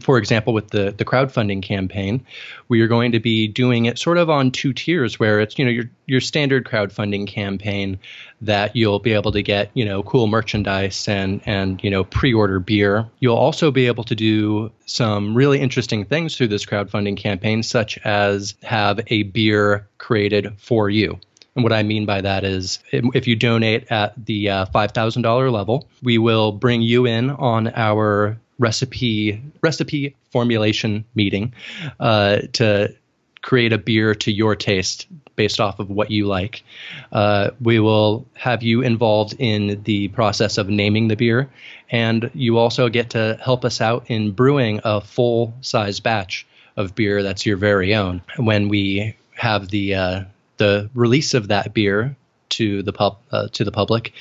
for 0.01 0.19
example, 0.19 0.53
with 0.53 0.69
the 0.69 0.95
the 0.97 1.05
crowdfunding 1.05 1.63
campaign, 1.63 2.25
we 2.69 2.81
are 2.81 2.87
going 2.87 3.13
to 3.13 3.21
be 3.21 3.49
doing 3.49 3.87
it 3.87 3.99
sort 3.99 4.19
of 4.19 4.31
on 4.31 4.51
two 4.51 4.73
tiers, 4.73 5.19
where 5.19 5.41
it's 5.41 5.59
you 5.59 5.65
know 5.65 5.71
your 5.71 5.85
your 6.07 6.21
standard 6.21 6.65
crowdfunding 6.65 7.27
campaign 7.27 7.99
that 8.41 8.77
you'll 8.77 9.01
be 9.01 9.13
able 9.13 9.33
to 9.33 9.43
get 9.43 9.71
you 9.75 9.85
know 9.85 10.03
cool 10.03 10.27
merchandise 10.27 11.09
and 11.09 11.41
and 11.47 11.83
you 11.83 11.91
know 11.91 12.05
pre-order 12.05 12.61
beer. 12.61 13.09
You'll 13.19 13.37
also 13.37 13.71
be 13.71 13.87
able 13.87 14.05
to 14.05 14.15
do 14.15 14.71
some 14.87 15.35
really 15.35 15.61
interesting 15.61 16.05
things 16.05 16.37
through 16.37 16.49
this 16.49 16.65
crowdfunding 16.65 17.17
campaign, 17.17 17.63
such 17.63 17.99
as 17.99 18.55
have 18.63 19.01
a 19.09 19.25
beer 19.25 19.89
created 19.99 20.53
for 20.59 20.91
you. 20.91 21.19
And 21.55 21.63
what 21.65 21.73
I 21.73 21.83
mean 21.83 22.07
by 22.07 22.23
that 22.23 22.45
is 22.45 22.79
if 22.93 23.27
you 23.27 23.37
donate 23.37 23.91
at 23.91 24.15
the 24.25 24.49
uh, 24.49 24.67
$5,000 24.67 25.53
level, 25.53 25.87
we 26.03 26.17
will 26.17 26.53
bring 26.53 26.81
you 26.81 27.07
in 27.07 27.29
on 27.29 27.69
our 27.75 28.39
recipe 28.59 29.43
recipe 29.63 30.15
formulation 30.31 31.05
meeting 31.15 31.53
uh, 32.01 32.39
to 32.53 32.95
create 33.43 33.73
a 33.73 33.79
beer 33.79 34.15
to 34.15 34.33
your 34.33 34.55
taste 34.55 35.07
based 35.35 35.61
off 35.61 35.81
of 35.81 35.91
what 35.91 36.11
you 36.11 36.27
like. 36.27 36.63
Uh, 37.11 37.51
we 37.61 37.81
will 37.81 38.27
have 38.35 38.63
you 38.63 38.83
involved 38.83 39.35
in 39.39 39.83
the 39.83 40.09
process 40.09 40.59
of 40.59 40.69
naming 40.69 41.09
the 41.09 41.17
beer, 41.17 41.51
and 41.91 42.31
you 42.35 42.59
also 42.59 42.89
get 42.89 43.11
to 43.11 43.39
help 43.43 43.65
us 43.65 43.81
out 43.81 44.05
in 44.09 44.31
brewing 44.31 44.81
a 44.85 45.01
full 45.01 45.53
size 45.61 46.01
batch 46.01 46.47
of 46.77 46.95
beer 46.95 47.23
that's 47.23 47.45
your 47.45 47.57
very 47.57 47.95
own. 47.95 48.23
When 48.37 48.69
we 48.69 49.17
have 49.35 49.69
the 49.69 49.95
uh, 49.95 50.25
the 50.59 50.89
release 50.95 51.35
of 51.35 51.49
that 51.49 51.75
beer 51.75 52.17
to 52.51 52.83
the 52.83 52.93
pub 52.93 53.19
uh, 53.33 53.49
to 53.53 53.65
the 53.65 53.73
public, 53.73 54.13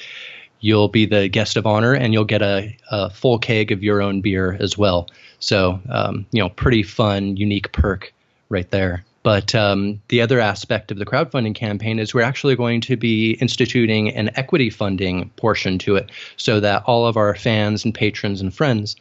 you'll 0.61 0.87
be 0.87 1.05
the 1.05 1.27
guest 1.27 1.57
of 1.57 1.67
honor 1.67 1.93
and 1.93 2.13
you'll 2.13 2.23
get 2.23 2.41
a, 2.41 2.75
a 2.89 3.09
full 3.09 3.37
keg 3.37 3.71
of 3.71 3.83
your 3.83 4.01
own 4.01 4.21
beer 4.21 4.55
as 4.59 4.77
well. 4.77 5.09
So, 5.39 5.79
um, 5.89 6.25
you 6.31 6.41
know, 6.41 6.49
pretty 6.49 6.83
fun, 6.83 7.35
unique 7.35 7.71
perk 7.71 8.13
right 8.49 8.69
there. 8.71 9.03
But 9.23 9.53
um, 9.53 10.01
the 10.07 10.21
other 10.21 10.39
aspect 10.39 10.91
of 10.91 10.97
the 10.97 11.05
crowdfunding 11.05 11.53
campaign 11.53 11.99
is 11.99 12.13
we're 12.13 12.21
actually 12.21 12.55
going 12.55 12.81
to 12.81 12.97
be 12.97 13.33
instituting 13.33 14.09
an 14.15 14.31
equity 14.35 14.69
funding 14.69 15.29
portion 15.35 15.77
to 15.79 15.95
it 15.95 16.09
so 16.37 16.59
that 16.59 16.83
all 16.85 17.05
of 17.05 17.17
our 17.17 17.35
fans 17.35 17.85
and 17.85 17.93
patrons 17.93 18.41
and 18.41 18.53
friends 18.53 18.95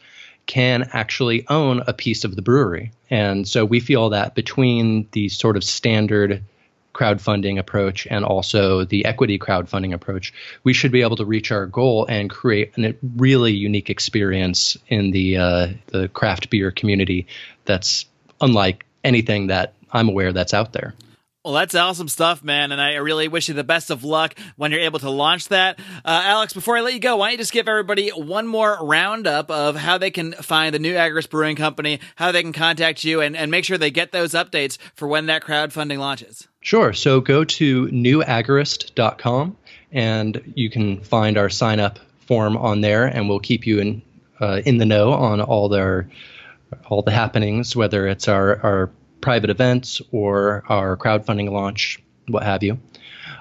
can 0.45 0.89
actually 0.93 1.47
own 1.49 1.81
a 1.87 1.93
piece 1.93 2.23
of 2.23 2.35
the 2.35 2.41
brewery. 2.41 2.91
And 3.09 3.47
so 3.47 3.65
we 3.65 3.79
feel 3.79 4.09
that 4.09 4.35
between 4.35 5.07
the 5.11 5.29
sort 5.29 5.57
of 5.57 5.63
standard 5.63 6.43
crowdfunding 6.93 7.59
approach 7.59 8.07
and 8.09 8.25
also 8.25 8.85
the 8.85 9.05
equity 9.05 9.39
crowdfunding 9.39 9.93
approach, 9.93 10.33
we 10.63 10.73
should 10.73 10.91
be 10.91 11.01
able 11.01 11.15
to 11.17 11.25
reach 11.25 11.51
our 11.51 11.65
goal 11.65 12.05
and 12.07 12.29
create 12.29 12.77
a 12.77 12.95
really 13.15 13.53
unique 13.53 13.89
experience 13.89 14.77
in 14.87 15.11
the 15.11 15.37
uh, 15.37 15.67
the 15.87 16.07
craft 16.09 16.49
beer 16.49 16.71
community 16.71 17.27
that's 17.65 18.05
unlike 18.39 18.85
anything 19.03 19.47
that 19.47 19.73
I'm 19.91 20.09
aware 20.09 20.33
that's 20.33 20.53
out 20.53 20.73
there. 20.73 20.93
Well, 21.43 21.55
that's 21.55 21.73
awesome 21.73 22.07
stuff, 22.07 22.43
man. 22.43 22.71
And 22.71 22.79
I 22.79 22.97
really 22.97 23.27
wish 23.27 23.47
you 23.47 23.55
the 23.55 23.63
best 23.63 23.89
of 23.89 24.03
luck 24.03 24.35
when 24.57 24.71
you're 24.71 24.81
able 24.81 24.99
to 24.99 25.09
launch 25.09 25.47
that. 25.47 25.79
Uh, 26.05 26.21
Alex, 26.23 26.53
before 26.53 26.77
I 26.77 26.81
let 26.81 26.93
you 26.93 26.99
go, 26.99 27.17
why 27.17 27.27
don't 27.27 27.31
you 27.31 27.37
just 27.39 27.51
give 27.51 27.67
everybody 27.67 28.09
one 28.09 28.45
more 28.45 28.77
roundup 28.79 29.49
of 29.49 29.75
how 29.75 29.97
they 29.97 30.11
can 30.11 30.33
find 30.33 30.75
the 30.75 30.77
new 30.77 30.93
Agorist 30.93 31.31
Brewing 31.31 31.55
Company, 31.55 31.99
how 32.15 32.31
they 32.31 32.43
can 32.43 32.53
contact 32.53 33.03
you, 33.03 33.21
and, 33.21 33.35
and 33.35 33.49
make 33.49 33.65
sure 33.65 33.79
they 33.79 33.89
get 33.89 34.11
those 34.11 34.33
updates 34.33 34.77
for 34.93 35.07
when 35.07 35.25
that 35.25 35.43
crowdfunding 35.43 35.97
launches? 35.97 36.47
Sure. 36.61 36.93
So 36.93 37.21
go 37.21 37.43
to 37.43 37.87
newagorist.com 37.87 39.57
and 39.91 40.53
you 40.55 40.69
can 40.69 41.01
find 41.01 41.37
our 41.37 41.49
sign 41.49 41.79
up 41.79 41.99
form 42.27 42.55
on 42.55 42.81
there, 42.81 43.05
and 43.05 43.27
we'll 43.27 43.39
keep 43.39 43.67
you 43.67 43.79
in, 43.79 44.01
uh, 44.39 44.61
in 44.65 44.77
the 44.77 44.85
know 44.85 45.11
on 45.11 45.41
all 45.41 45.67
their 45.67 46.07
all 46.87 47.01
the 47.01 47.11
happenings, 47.11 47.75
whether 47.75 48.07
it's 48.07 48.29
our, 48.29 48.57
our 48.63 48.89
private 49.19 49.49
events 49.49 50.01
or 50.11 50.63
our 50.69 50.95
crowdfunding 50.95 51.51
launch, 51.51 52.01
what 52.27 52.43
have 52.43 52.63
you. 52.63 52.79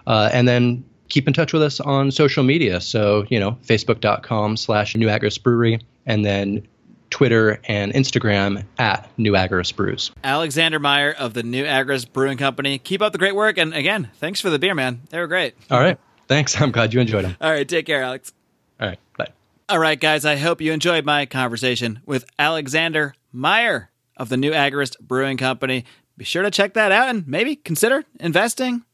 Uh, 0.07 0.29
and 0.33 0.49
then 0.49 0.85
keep 1.09 1.29
in 1.29 1.33
touch 1.35 1.53
with 1.53 1.63
us 1.63 1.79
on 1.79 2.11
social 2.11 2.43
media. 2.43 2.81
So, 2.81 3.27
you 3.29 3.39
know, 3.39 3.53
facebook.com 3.65 4.57
slash 4.57 4.97
New 4.97 5.07
Agorist 5.07 5.43
Brewery, 5.43 5.81
and 6.07 6.25
then 6.25 6.67
Twitter 7.11 7.61
and 7.65 7.93
Instagram 7.93 8.65
at 8.79 9.11
New 9.19 9.33
Agorist 9.33 9.77
Brews. 9.77 10.11
Alexander 10.25 10.79
Meyer 10.79 11.13
of 11.13 11.35
the 11.35 11.43
New 11.43 11.65
Agorist 11.65 12.13
Brewing 12.13 12.39
Company. 12.39 12.79
Keep 12.79 13.03
up 13.03 13.13
the 13.13 13.19
great 13.19 13.35
work. 13.35 13.59
And 13.59 13.75
again, 13.75 14.11
thanks 14.17 14.41
for 14.41 14.51
the 14.51 14.59
beer, 14.59 14.75
man. 14.75 15.03
They 15.11 15.19
were 15.19 15.27
great. 15.27 15.55
All 15.71 15.81
right. 15.81 15.99
Thanks. 16.29 16.61
I'm 16.61 16.71
glad 16.71 16.95
you 16.95 17.01
enjoyed 17.01 17.25
them. 17.25 17.37
All 17.41 17.51
right. 17.51 17.69
Take 17.69 17.87
care, 17.87 18.03
Alex. 18.03 18.33
All 18.81 18.89
right. 18.89 18.99
Bye. 19.19 19.29
All 19.69 19.79
right, 19.79 20.01
guys. 20.01 20.25
I 20.25 20.37
hope 20.37 20.61
you 20.61 20.73
enjoyed 20.73 21.05
my 21.05 21.27
conversation 21.27 22.01
with 22.07 22.25
Alexander 22.39 23.15
Meyer 23.33 23.91
of 24.17 24.29
the 24.29 24.37
New 24.37 24.53
Agorist 24.53 24.99
Brewing 25.01 25.37
Company. 25.37 25.85
Be 26.17 26.25
sure 26.25 26.43
to 26.43 26.51
check 26.51 26.75
that 26.75 26.93
out 26.93 27.09
and 27.09 27.27
maybe 27.27 27.57
consider 27.57 28.05
investing 28.19 28.85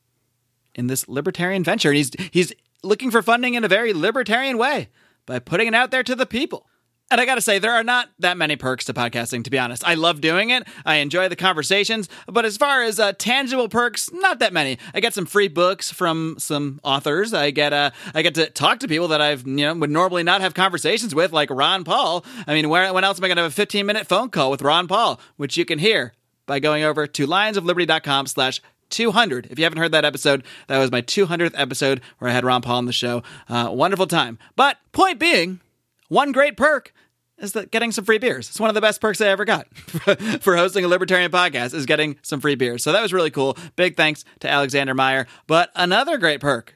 in 0.74 0.87
this 0.87 1.09
libertarian 1.09 1.64
venture. 1.64 1.88
And 1.88 1.96
he's 1.96 2.11
he's 2.31 2.52
looking 2.83 3.11
for 3.11 3.22
funding 3.22 3.55
in 3.55 3.64
a 3.64 3.68
very 3.68 3.92
libertarian 3.92 4.59
way 4.59 4.88
by 5.26 5.38
putting 5.38 5.66
it 5.66 5.74
out 5.74 5.90
there 5.90 6.02
to 6.05 6.14
the 6.14 6.26
people. 6.26 6.66
And 7.09 7.21
I 7.21 7.25
gotta 7.25 7.40
say, 7.40 7.61
there 7.61 7.73
are 7.73 7.85
not 7.85 8.09
that 8.19 8.37
many 8.37 8.57
perks 8.57 8.85
to 8.87 8.95
podcasting, 8.95 9.45
to 9.45 9.51
be 9.51 9.61
honest. 9.61 9.87
I 9.87 9.95
love 9.95 10.21
doing 10.21 10.51
it. 10.51 10.64
I 10.85 10.97
enjoy 10.97 11.29
the 11.29 11.37
conversations. 11.37 12.09
But 12.27 12.45
as 12.45 12.57
far 12.57 12.83
as 12.83 12.99
uh, 12.99 13.12
tangible 13.12 13.69
perks, 13.69 14.11
not 14.12 14.40
that 14.40 14.53
many. 14.53 14.79
I 14.92 14.99
get 14.99 15.14
some 15.14 15.25
free 15.25 15.47
books 15.47 15.92
from 15.92 16.35
some 16.38 16.81
authors. 16.83 17.33
I 17.33 17.51
get 17.53 17.73
uh, 17.73 17.90
I 18.12 18.23
get 18.23 18.35
to 18.35 18.51
talk 18.51 18.81
to 18.81 18.88
people 18.88 19.09
that 19.09 19.21
I've, 19.21 19.47
you 19.47 19.55
know, 19.55 19.75
would 19.75 19.90
normally 19.90 20.25
not 20.25 20.40
have 20.40 20.55
conversations 20.55 21.14
with, 21.14 21.33
like 21.33 21.49
Ron 21.51 21.85
Paul. 21.85 22.25
I 22.47 22.55
mean, 22.55 22.69
where, 22.69 22.92
when 22.92 23.05
else 23.05 23.19
am 23.19 23.25
I 23.25 23.29
gonna 23.29 23.42
have 23.42 23.53
a 23.53 23.55
15 23.55 23.87
minute 23.87 24.09
phone 24.09 24.31
call 24.31 24.51
with 24.51 24.62
Ron 24.62 24.88
Paul, 24.88 25.21
which 25.37 25.57
you 25.57 25.64
can 25.64 25.79
hear 25.79 26.12
by 26.47 26.59
going 26.59 26.83
over 26.83 27.07
to 27.07 27.27
lionsofliberty.com 27.27 28.27
slash 28.27 28.61
200. 28.90 29.47
If 29.51 29.59
you 29.59 29.64
haven't 29.64 29.79
heard 29.79 29.92
that 29.92 30.05
episode, 30.05 30.45
that 30.66 30.79
was 30.79 30.90
my 30.90 31.03
200th 31.03 31.55
episode 31.55 32.01
where 32.19 32.31
I 32.31 32.35
had 32.35 32.45
Ron 32.45 32.62
Paul 32.62 32.79
on 32.79 32.87
the 32.87 32.92
show. 32.92 33.23
Uh, 33.49 33.69
wonderful 33.73 34.07
time. 34.07 34.38
But 34.55 34.79
point 34.92 35.19
being, 35.19 35.61
one 36.09 36.33
great 36.33 36.57
perk 36.57 36.92
is 37.38 37.53
that 37.53 37.71
getting 37.71 37.92
some 37.92 38.05
free 38.05 38.19
beers. 38.19 38.49
It's 38.49 38.61
one 38.61 38.71
of 38.71 38.75
the 38.75 38.81
best 38.81 39.01
perks 39.01 39.21
I 39.21 39.29
ever 39.29 39.45
got 39.45 39.69
for 40.40 40.57
hosting 40.57 40.85
a 40.85 40.88
libertarian 40.88 41.31
podcast 41.31 41.75
is 41.75 41.87
getting 41.87 42.19
some 42.23 42.40
free 42.40 42.55
beers. 42.55 42.83
So 42.83 42.92
that 42.92 43.03
was 43.03 43.12
really 43.12 43.31
cool. 43.31 43.57
Big 43.77 43.97
thanks 43.97 44.25
to 44.40 44.49
Alexander 44.49 44.95
Meyer. 44.95 45.27
But 45.47 45.71
another 45.75 46.16
great 46.19 46.40
perk 46.40 46.75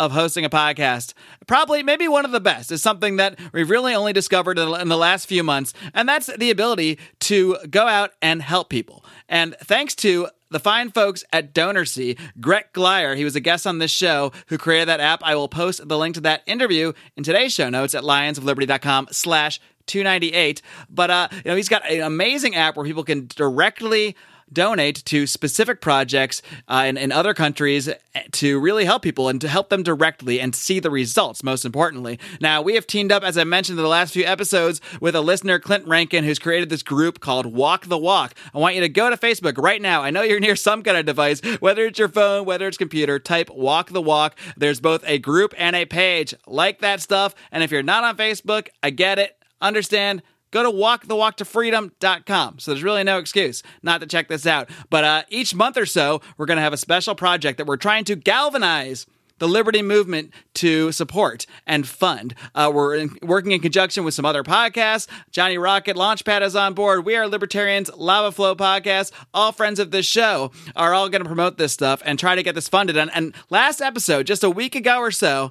of 0.00 0.10
hosting 0.10 0.44
a 0.44 0.50
podcast, 0.50 1.14
probably 1.46 1.84
maybe 1.84 2.08
one 2.08 2.24
of 2.24 2.32
the 2.32 2.40
best, 2.40 2.72
is 2.72 2.82
something 2.82 3.16
that 3.16 3.38
we've 3.52 3.70
really 3.70 3.94
only 3.94 4.12
discovered 4.12 4.58
in 4.58 4.88
the 4.88 4.96
last 4.96 5.26
few 5.26 5.44
months, 5.44 5.72
and 5.94 6.08
that's 6.08 6.26
the 6.36 6.50
ability 6.50 6.98
to 7.20 7.56
go 7.70 7.86
out 7.86 8.10
and 8.20 8.42
help 8.42 8.68
people. 8.68 9.04
And 9.28 9.54
thanks 9.62 9.94
to 9.96 10.28
the 10.52 10.60
fine 10.60 10.90
folks 10.90 11.24
at 11.32 11.54
DonorSee, 11.54 12.18
Gret 12.40 12.72
Glyer, 12.72 13.16
he 13.16 13.24
was 13.24 13.34
a 13.36 13.40
guest 13.40 13.66
on 13.66 13.78
this 13.78 13.90
show 13.90 14.32
who 14.48 14.58
created 14.58 14.88
that 14.88 15.00
app. 15.00 15.20
I 15.24 15.34
will 15.34 15.48
post 15.48 15.86
the 15.86 15.98
link 15.98 16.14
to 16.14 16.20
that 16.22 16.42
interview 16.46 16.92
in 17.16 17.24
today's 17.24 17.52
show 17.52 17.68
notes 17.68 17.94
at 17.94 18.02
lionsofliberty.com 18.04 19.08
slash 19.10 19.60
298 19.86 20.62
but 20.88 21.10
uh 21.10 21.28
you 21.32 21.42
know 21.44 21.56
he's 21.56 21.68
got 21.68 21.84
an 21.90 22.02
amazing 22.02 22.54
app 22.54 22.76
where 22.76 22.86
people 22.86 23.02
can 23.02 23.26
directly 23.26 24.14
donate 24.52 25.04
to 25.06 25.26
specific 25.26 25.80
projects 25.80 26.42
uh, 26.68 26.84
in, 26.86 26.96
in 26.96 27.12
other 27.12 27.34
countries 27.34 27.88
to 28.32 28.60
really 28.60 28.84
help 28.84 29.02
people 29.02 29.28
and 29.28 29.40
to 29.40 29.48
help 29.48 29.70
them 29.70 29.82
directly 29.82 30.40
and 30.40 30.54
see 30.54 30.80
the 30.80 30.90
results, 30.90 31.42
most 31.42 31.64
importantly. 31.64 32.18
Now, 32.40 32.60
we 32.60 32.74
have 32.74 32.86
teamed 32.86 33.12
up, 33.12 33.22
as 33.22 33.38
I 33.38 33.44
mentioned 33.44 33.78
in 33.78 33.82
the 33.82 33.88
last 33.88 34.12
few 34.12 34.24
episodes, 34.24 34.80
with 35.00 35.14
a 35.14 35.20
listener, 35.20 35.58
Clint 35.58 35.86
Rankin, 35.86 36.24
who's 36.24 36.38
created 36.38 36.68
this 36.68 36.82
group 36.82 37.20
called 37.20 37.46
Walk 37.46 37.86
the 37.86 37.98
Walk. 37.98 38.34
I 38.54 38.58
want 38.58 38.74
you 38.74 38.80
to 38.82 38.88
go 38.88 39.08
to 39.10 39.16
Facebook 39.16 39.56
right 39.56 39.80
now. 39.80 40.02
I 40.02 40.10
know 40.10 40.22
you're 40.22 40.40
near 40.40 40.56
some 40.56 40.82
kind 40.82 40.96
of 40.96 41.06
device, 41.06 41.40
whether 41.60 41.86
it's 41.86 41.98
your 41.98 42.08
phone, 42.08 42.44
whether 42.44 42.68
it's 42.68 42.76
computer, 42.78 43.18
type 43.18 43.50
Walk 43.50 43.90
the 43.90 44.02
Walk. 44.02 44.36
There's 44.56 44.80
both 44.80 45.02
a 45.06 45.18
group 45.18 45.54
and 45.56 45.74
a 45.74 45.86
page. 45.86 46.34
Like 46.46 46.80
that 46.80 47.00
stuff. 47.00 47.34
And 47.50 47.62
if 47.62 47.70
you're 47.70 47.82
not 47.82 48.04
on 48.04 48.16
Facebook, 48.16 48.68
I 48.82 48.90
get 48.90 49.18
it 49.18 49.36
understand, 49.62 50.22
go 50.52 50.62
to 50.62 50.70
walkthewalktofreedom.com. 50.70 52.60
So 52.60 52.70
there's 52.70 52.84
really 52.84 53.02
no 53.02 53.18
excuse 53.18 53.64
not 53.82 54.00
to 54.00 54.06
check 54.06 54.28
this 54.28 54.46
out. 54.46 54.70
But 54.88 55.04
uh, 55.04 55.22
each 55.28 55.54
month 55.54 55.76
or 55.76 55.86
so, 55.86 56.20
we're 56.36 56.46
going 56.46 56.58
to 56.58 56.62
have 56.62 56.72
a 56.72 56.78
special 56.78 57.16
project 57.16 57.58
that 57.58 57.66
we're 57.66 57.76
trying 57.76 58.04
to 58.04 58.14
galvanize 58.14 59.06
the 59.42 59.48
liberty 59.48 59.82
movement 59.82 60.32
to 60.54 60.92
support 60.92 61.46
and 61.66 61.84
fund. 61.84 62.32
Uh, 62.54 62.70
we're 62.72 62.94
in, 62.94 63.16
working 63.22 63.50
in 63.50 63.58
conjunction 63.58 64.04
with 64.04 64.14
some 64.14 64.24
other 64.24 64.44
podcasts. 64.44 65.08
Johnny 65.32 65.58
Rocket 65.58 65.96
Launchpad 65.96 66.42
is 66.42 66.54
on 66.54 66.74
board. 66.74 67.04
We 67.04 67.16
are 67.16 67.26
Libertarians, 67.26 67.90
Lava 67.96 68.30
Flow 68.30 68.54
podcast. 68.54 69.10
All 69.34 69.50
friends 69.50 69.80
of 69.80 69.90
this 69.90 70.06
show 70.06 70.52
are 70.76 70.94
all 70.94 71.08
going 71.08 71.24
to 71.24 71.28
promote 71.28 71.58
this 71.58 71.72
stuff 71.72 72.00
and 72.04 72.20
try 72.20 72.36
to 72.36 72.42
get 72.44 72.54
this 72.54 72.68
funded. 72.68 72.96
And, 72.96 73.10
and 73.12 73.34
last 73.50 73.80
episode, 73.80 74.28
just 74.28 74.44
a 74.44 74.50
week 74.50 74.76
ago 74.76 74.98
or 74.98 75.10
so, 75.10 75.50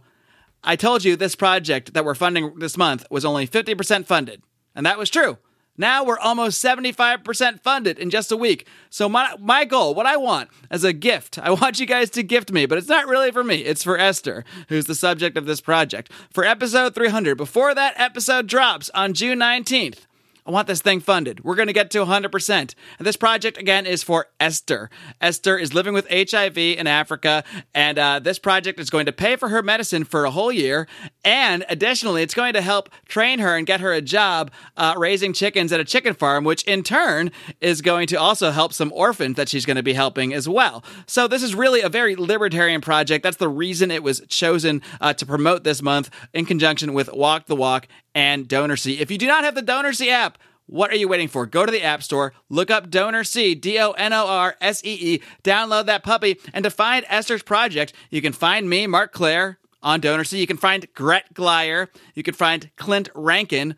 I 0.63 0.77
told 0.77 1.03
you 1.03 1.15
this 1.15 1.35
project 1.35 1.93
that 1.93 2.05
we're 2.05 2.15
funding 2.15 2.59
this 2.59 2.77
month 2.77 3.05
was 3.09 3.25
only 3.25 3.47
50% 3.47 4.05
funded, 4.05 4.41
and 4.75 4.85
that 4.85 4.97
was 4.97 5.09
true. 5.09 5.37
Now 5.77 6.03
we're 6.03 6.19
almost 6.19 6.63
75% 6.63 7.61
funded 7.61 7.97
in 7.97 8.09
just 8.09 8.31
a 8.31 8.37
week. 8.37 8.67
So 8.89 9.07
my 9.07 9.35
my 9.39 9.65
goal, 9.65 9.95
what 9.95 10.05
I 10.05 10.17
want 10.17 10.49
as 10.69 10.83
a 10.83 10.93
gift, 10.93 11.39
I 11.39 11.51
want 11.51 11.79
you 11.79 11.85
guys 11.85 12.09
to 12.11 12.23
gift 12.23 12.51
me, 12.51 12.65
but 12.65 12.77
it's 12.77 12.89
not 12.89 13.07
really 13.07 13.31
for 13.31 13.43
me. 13.43 13.57
It's 13.57 13.83
for 13.83 13.97
Esther, 13.97 14.43
who's 14.67 14.85
the 14.85 14.95
subject 14.95 15.37
of 15.37 15.45
this 15.45 15.61
project. 15.61 16.11
For 16.31 16.43
episode 16.43 16.93
300, 16.93 17.35
before 17.35 17.73
that 17.73 17.99
episode 17.99 18.47
drops 18.47 18.91
on 18.93 19.13
June 19.13 19.39
19th, 19.39 20.05
I 20.45 20.51
want 20.51 20.67
this 20.67 20.81
thing 20.81 21.01
funded. 21.01 21.43
We're 21.43 21.55
going 21.55 21.67
to 21.67 21.73
get 21.73 21.91
to 21.91 21.99
100%. 21.99 22.49
And 22.49 22.73
this 22.99 23.15
project, 23.15 23.57
again, 23.57 23.85
is 23.85 24.01
for 24.01 24.27
Esther. 24.39 24.89
Esther 25.19 25.57
is 25.57 25.73
living 25.73 25.93
with 25.93 26.07
HIV 26.09 26.57
in 26.57 26.87
Africa, 26.87 27.43
and 27.75 27.99
uh, 27.99 28.19
this 28.19 28.39
project 28.39 28.79
is 28.79 28.89
going 28.89 29.05
to 29.05 29.11
pay 29.11 29.35
for 29.35 29.49
her 29.49 29.61
medicine 29.61 30.03
for 30.03 30.25
a 30.25 30.31
whole 30.31 30.51
year. 30.51 30.87
And 31.23 31.63
additionally, 31.69 32.23
it's 32.23 32.33
going 32.33 32.53
to 32.53 32.61
help 32.61 32.89
train 33.05 33.37
her 33.39 33.55
and 33.55 33.67
get 33.67 33.81
her 33.81 33.93
a 33.93 34.01
job 34.01 34.51
uh, 34.77 34.95
raising 34.97 35.33
chickens 35.33 35.71
at 35.71 35.79
a 35.79 35.85
chicken 35.85 36.15
farm, 36.15 36.43
which 36.43 36.63
in 36.63 36.81
turn 36.81 37.31
is 37.59 37.81
going 37.81 38.07
to 38.07 38.15
also 38.15 38.49
help 38.49 38.73
some 38.73 38.91
orphans 38.93 39.35
that 39.35 39.47
she's 39.47 39.65
going 39.65 39.77
to 39.77 39.83
be 39.83 39.93
helping 39.93 40.33
as 40.33 40.49
well. 40.49 40.83
So 41.05 41.27
this 41.27 41.43
is 41.43 41.53
really 41.53 41.81
a 41.81 41.89
very 41.89 42.15
libertarian 42.15 42.81
project. 42.81 43.23
That's 43.23 43.37
the 43.37 43.49
reason 43.49 43.91
it 43.91 44.01
was 44.01 44.21
chosen 44.27 44.81
uh, 44.99 45.13
to 45.13 45.25
promote 45.25 45.63
this 45.63 45.83
month 45.83 46.09
in 46.33 46.45
conjunction 46.45 46.93
with 46.93 47.13
Walk 47.13 47.45
the 47.45 47.55
Walk 47.55 47.87
and 48.13 48.47
DonorSee. 48.47 48.99
If 48.99 49.11
you 49.11 49.17
do 49.17 49.27
not 49.27 49.43
have 49.43 49.55
the 49.55 49.63
DonorSee 49.63 50.09
app, 50.09 50.37
what 50.71 50.91
are 50.91 50.95
you 50.95 51.07
waiting 51.09 51.27
for? 51.27 51.45
Go 51.45 51.65
to 51.65 51.71
the 51.71 51.83
App 51.83 52.01
Store, 52.01 52.33
look 52.47 52.71
up 52.71 52.89
DonorSee, 52.89 53.59
D 53.59 53.77
O 53.79 53.91
N 53.91 54.13
O 54.13 54.25
R 54.25 54.55
S 54.61 54.83
E 54.85 55.15
E, 55.15 55.21
download 55.43 55.85
that 55.87 56.03
puppy, 56.03 56.39
and 56.53 56.63
to 56.63 56.69
find 56.69 57.05
Esther's 57.09 57.43
project, 57.43 57.91
you 58.09 58.21
can 58.21 58.31
find 58.31 58.69
me, 58.69 58.87
Marc 58.87 59.11
Clair, 59.11 59.59
on 59.83 59.99
DonorSee. 59.99 60.39
You 60.39 60.47
can 60.47 60.57
find 60.57 60.87
Gret 60.93 61.33
Glyer, 61.33 61.89
you 62.15 62.23
can 62.23 62.33
find 62.33 62.69
Clint 62.77 63.09
Rankin. 63.13 63.75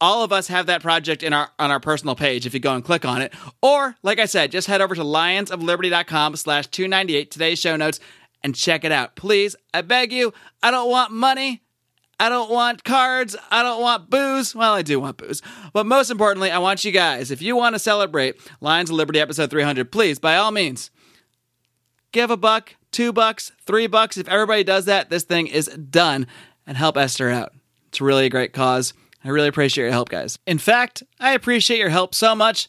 All 0.00 0.22
of 0.22 0.30
us 0.30 0.46
have 0.48 0.66
that 0.66 0.82
project 0.82 1.22
in 1.22 1.32
our 1.32 1.50
on 1.58 1.70
our 1.70 1.80
personal 1.80 2.14
page 2.14 2.46
if 2.46 2.54
you 2.54 2.60
go 2.60 2.74
and 2.74 2.84
click 2.84 3.04
on 3.04 3.22
it. 3.22 3.32
Or, 3.62 3.96
like 4.02 4.18
I 4.18 4.26
said, 4.26 4.52
just 4.52 4.68
head 4.68 4.80
over 4.80 4.94
to 4.94 5.02
lionsofliberty.com 5.02 6.36
slash 6.36 6.66
298, 6.66 7.30
today's 7.30 7.58
show 7.58 7.74
notes, 7.74 8.00
and 8.44 8.54
check 8.54 8.84
it 8.84 8.92
out. 8.92 9.16
Please, 9.16 9.56
I 9.72 9.80
beg 9.80 10.12
you, 10.12 10.34
I 10.62 10.70
don't 10.70 10.90
want 10.90 11.10
money. 11.10 11.62
I 12.20 12.28
don't 12.28 12.50
want 12.50 12.82
cards. 12.82 13.36
I 13.50 13.62
don't 13.62 13.80
want 13.80 14.10
booze. 14.10 14.54
Well, 14.54 14.74
I 14.74 14.82
do 14.82 14.98
want 14.98 15.18
booze. 15.18 15.40
But 15.72 15.86
most 15.86 16.10
importantly, 16.10 16.50
I 16.50 16.58
want 16.58 16.84
you 16.84 16.90
guys, 16.90 17.30
if 17.30 17.40
you 17.40 17.54
want 17.56 17.74
to 17.74 17.78
celebrate 17.78 18.36
Lions 18.60 18.90
of 18.90 18.96
Liberty 18.96 19.20
episode 19.20 19.50
300, 19.50 19.92
please, 19.92 20.18
by 20.18 20.36
all 20.36 20.50
means, 20.50 20.90
give 22.10 22.30
a 22.30 22.36
buck, 22.36 22.74
two 22.90 23.12
bucks, 23.12 23.52
three 23.66 23.86
bucks. 23.86 24.16
If 24.16 24.28
everybody 24.28 24.64
does 24.64 24.86
that, 24.86 25.10
this 25.10 25.22
thing 25.22 25.46
is 25.46 25.66
done 25.68 26.26
and 26.66 26.76
help 26.76 26.96
Esther 26.96 27.30
out. 27.30 27.52
It's 27.88 28.00
really 28.00 28.26
a 28.26 28.30
great 28.30 28.52
cause. 28.52 28.94
I 29.24 29.28
really 29.28 29.48
appreciate 29.48 29.84
your 29.84 29.92
help, 29.92 30.08
guys. 30.08 30.38
In 30.46 30.58
fact, 30.58 31.02
I 31.20 31.32
appreciate 31.32 31.78
your 31.78 31.88
help 31.88 32.14
so 32.14 32.34
much 32.34 32.68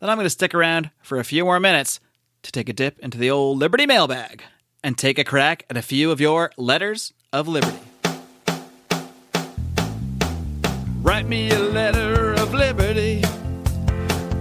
that 0.00 0.10
I'm 0.10 0.16
going 0.16 0.26
to 0.26 0.30
stick 0.30 0.54
around 0.54 0.90
for 1.02 1.18
a 1.18 1.24
few 1.24 1.44
more 1.44 1.60
minutes 1.60 2.00
to 2.42 2.52
take 2.52 2.68
a 2.68 2.72
dip 2.72 2.98
into 3.00 3.18
the 3.18 3.30
old 3.30 3.58
Liberty 3.58 3.86
mailbag 3.86 4.42
and 4.82 4.96
take 4.96 5.18
a 5.18 5.24
crack 5.24 5.64
at 5.68 5.76
a 5.76 5.82
few 5.82 6.10
of 6.10 6.20
your 6.20 6.52
letters 6.56 7.12
of 7.32 7.48
liberty. 7.48 7.89
Write 11.02 11.26
me 11.26 11.50
a 11.50 11.58
letter 11.58 12.34
of 12.34 12.52
liberty. 12.52 13.24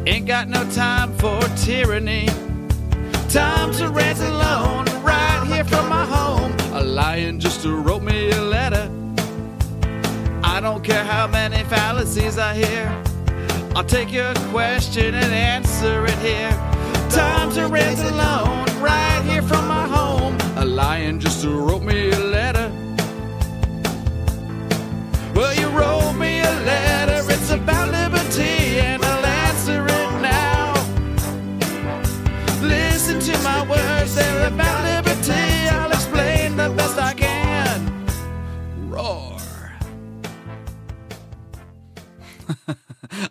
Ain't 0.05 0.27
got 0.27 0.49
no 0.49 0.69
time 0.71 1.13
for 1.13 1.39
tyranny. 1.55 2.27
Time 3.29 3.71
to 3.75 3.87
rest 3.87 4.21
alone, 4.21 4.85
right 5.01 5.41
here 5.47 5.63
from 5.63 5.87
my 5.87 6.03
home. 6.03 6.51
A 6.73 6.83
lion 6.83 7.39
just 7.39 7.65
wrote 7.65 8.03
me 8.03 8.31
a 8.31 8.41
letter. 8.41 8.91
I 10.43 10.59
don't 10.59 10.83
care 10.83 11.05
how 11.05 11.27
many 11.27 11.63
fallacies 11.63 12.37
I 12.37 12.53
hear. 12.55 13.03
I'll 13.73 13.85
take 13.85 14.11
your 14.11 14.33
question 14.51 15.15
and 15.15 15.33
answer 15.33 16.05
it 16.05 16.19
here. 16.19 16.51
Time 17.09 17.53
to 17.53 17.67
rest 17.67 18.03
alone, 18.03 18.65
right 18.81 19.21
here 19.23 19.43
from 19.43 19.65
my 19.65 19.87
home. 19.87 20.37
A 20.57 20.65
lion 20.65 21.21
just 21.21 21.45
wrote 21.45 21.83
me 21.83 22.09
a 22.09 22.19
letter. 22.19 22.69
Well, 25.35 25.53
you 25.55 25.69
wrote 25.69 26.13
me 26.13 26.39
a 26.39 26.51
letter, 26.65 27.31
it's 27.31 27.51
about 27.51 27.89
liberty, 27.89 28.79
and 28.79 29.03
I'll 29.03 29.25
answer 29.25 29.85
it 29.85 30.21
now. 30.21 30.73
Listen 32.61 33.19
to 33.19 33.37
my 33.43 33.67
words, 33.69 34.15
they're 34.15 34.47
about 34.47 34.83
liberty. 34.83 35.69
I'll 35.69 35.91
explain 35.91 36.57
the 36.57 36.69
best 36.69 36.97
I 36.97 37.13
can. 37.13 38.05
Roar. 38.89 39.37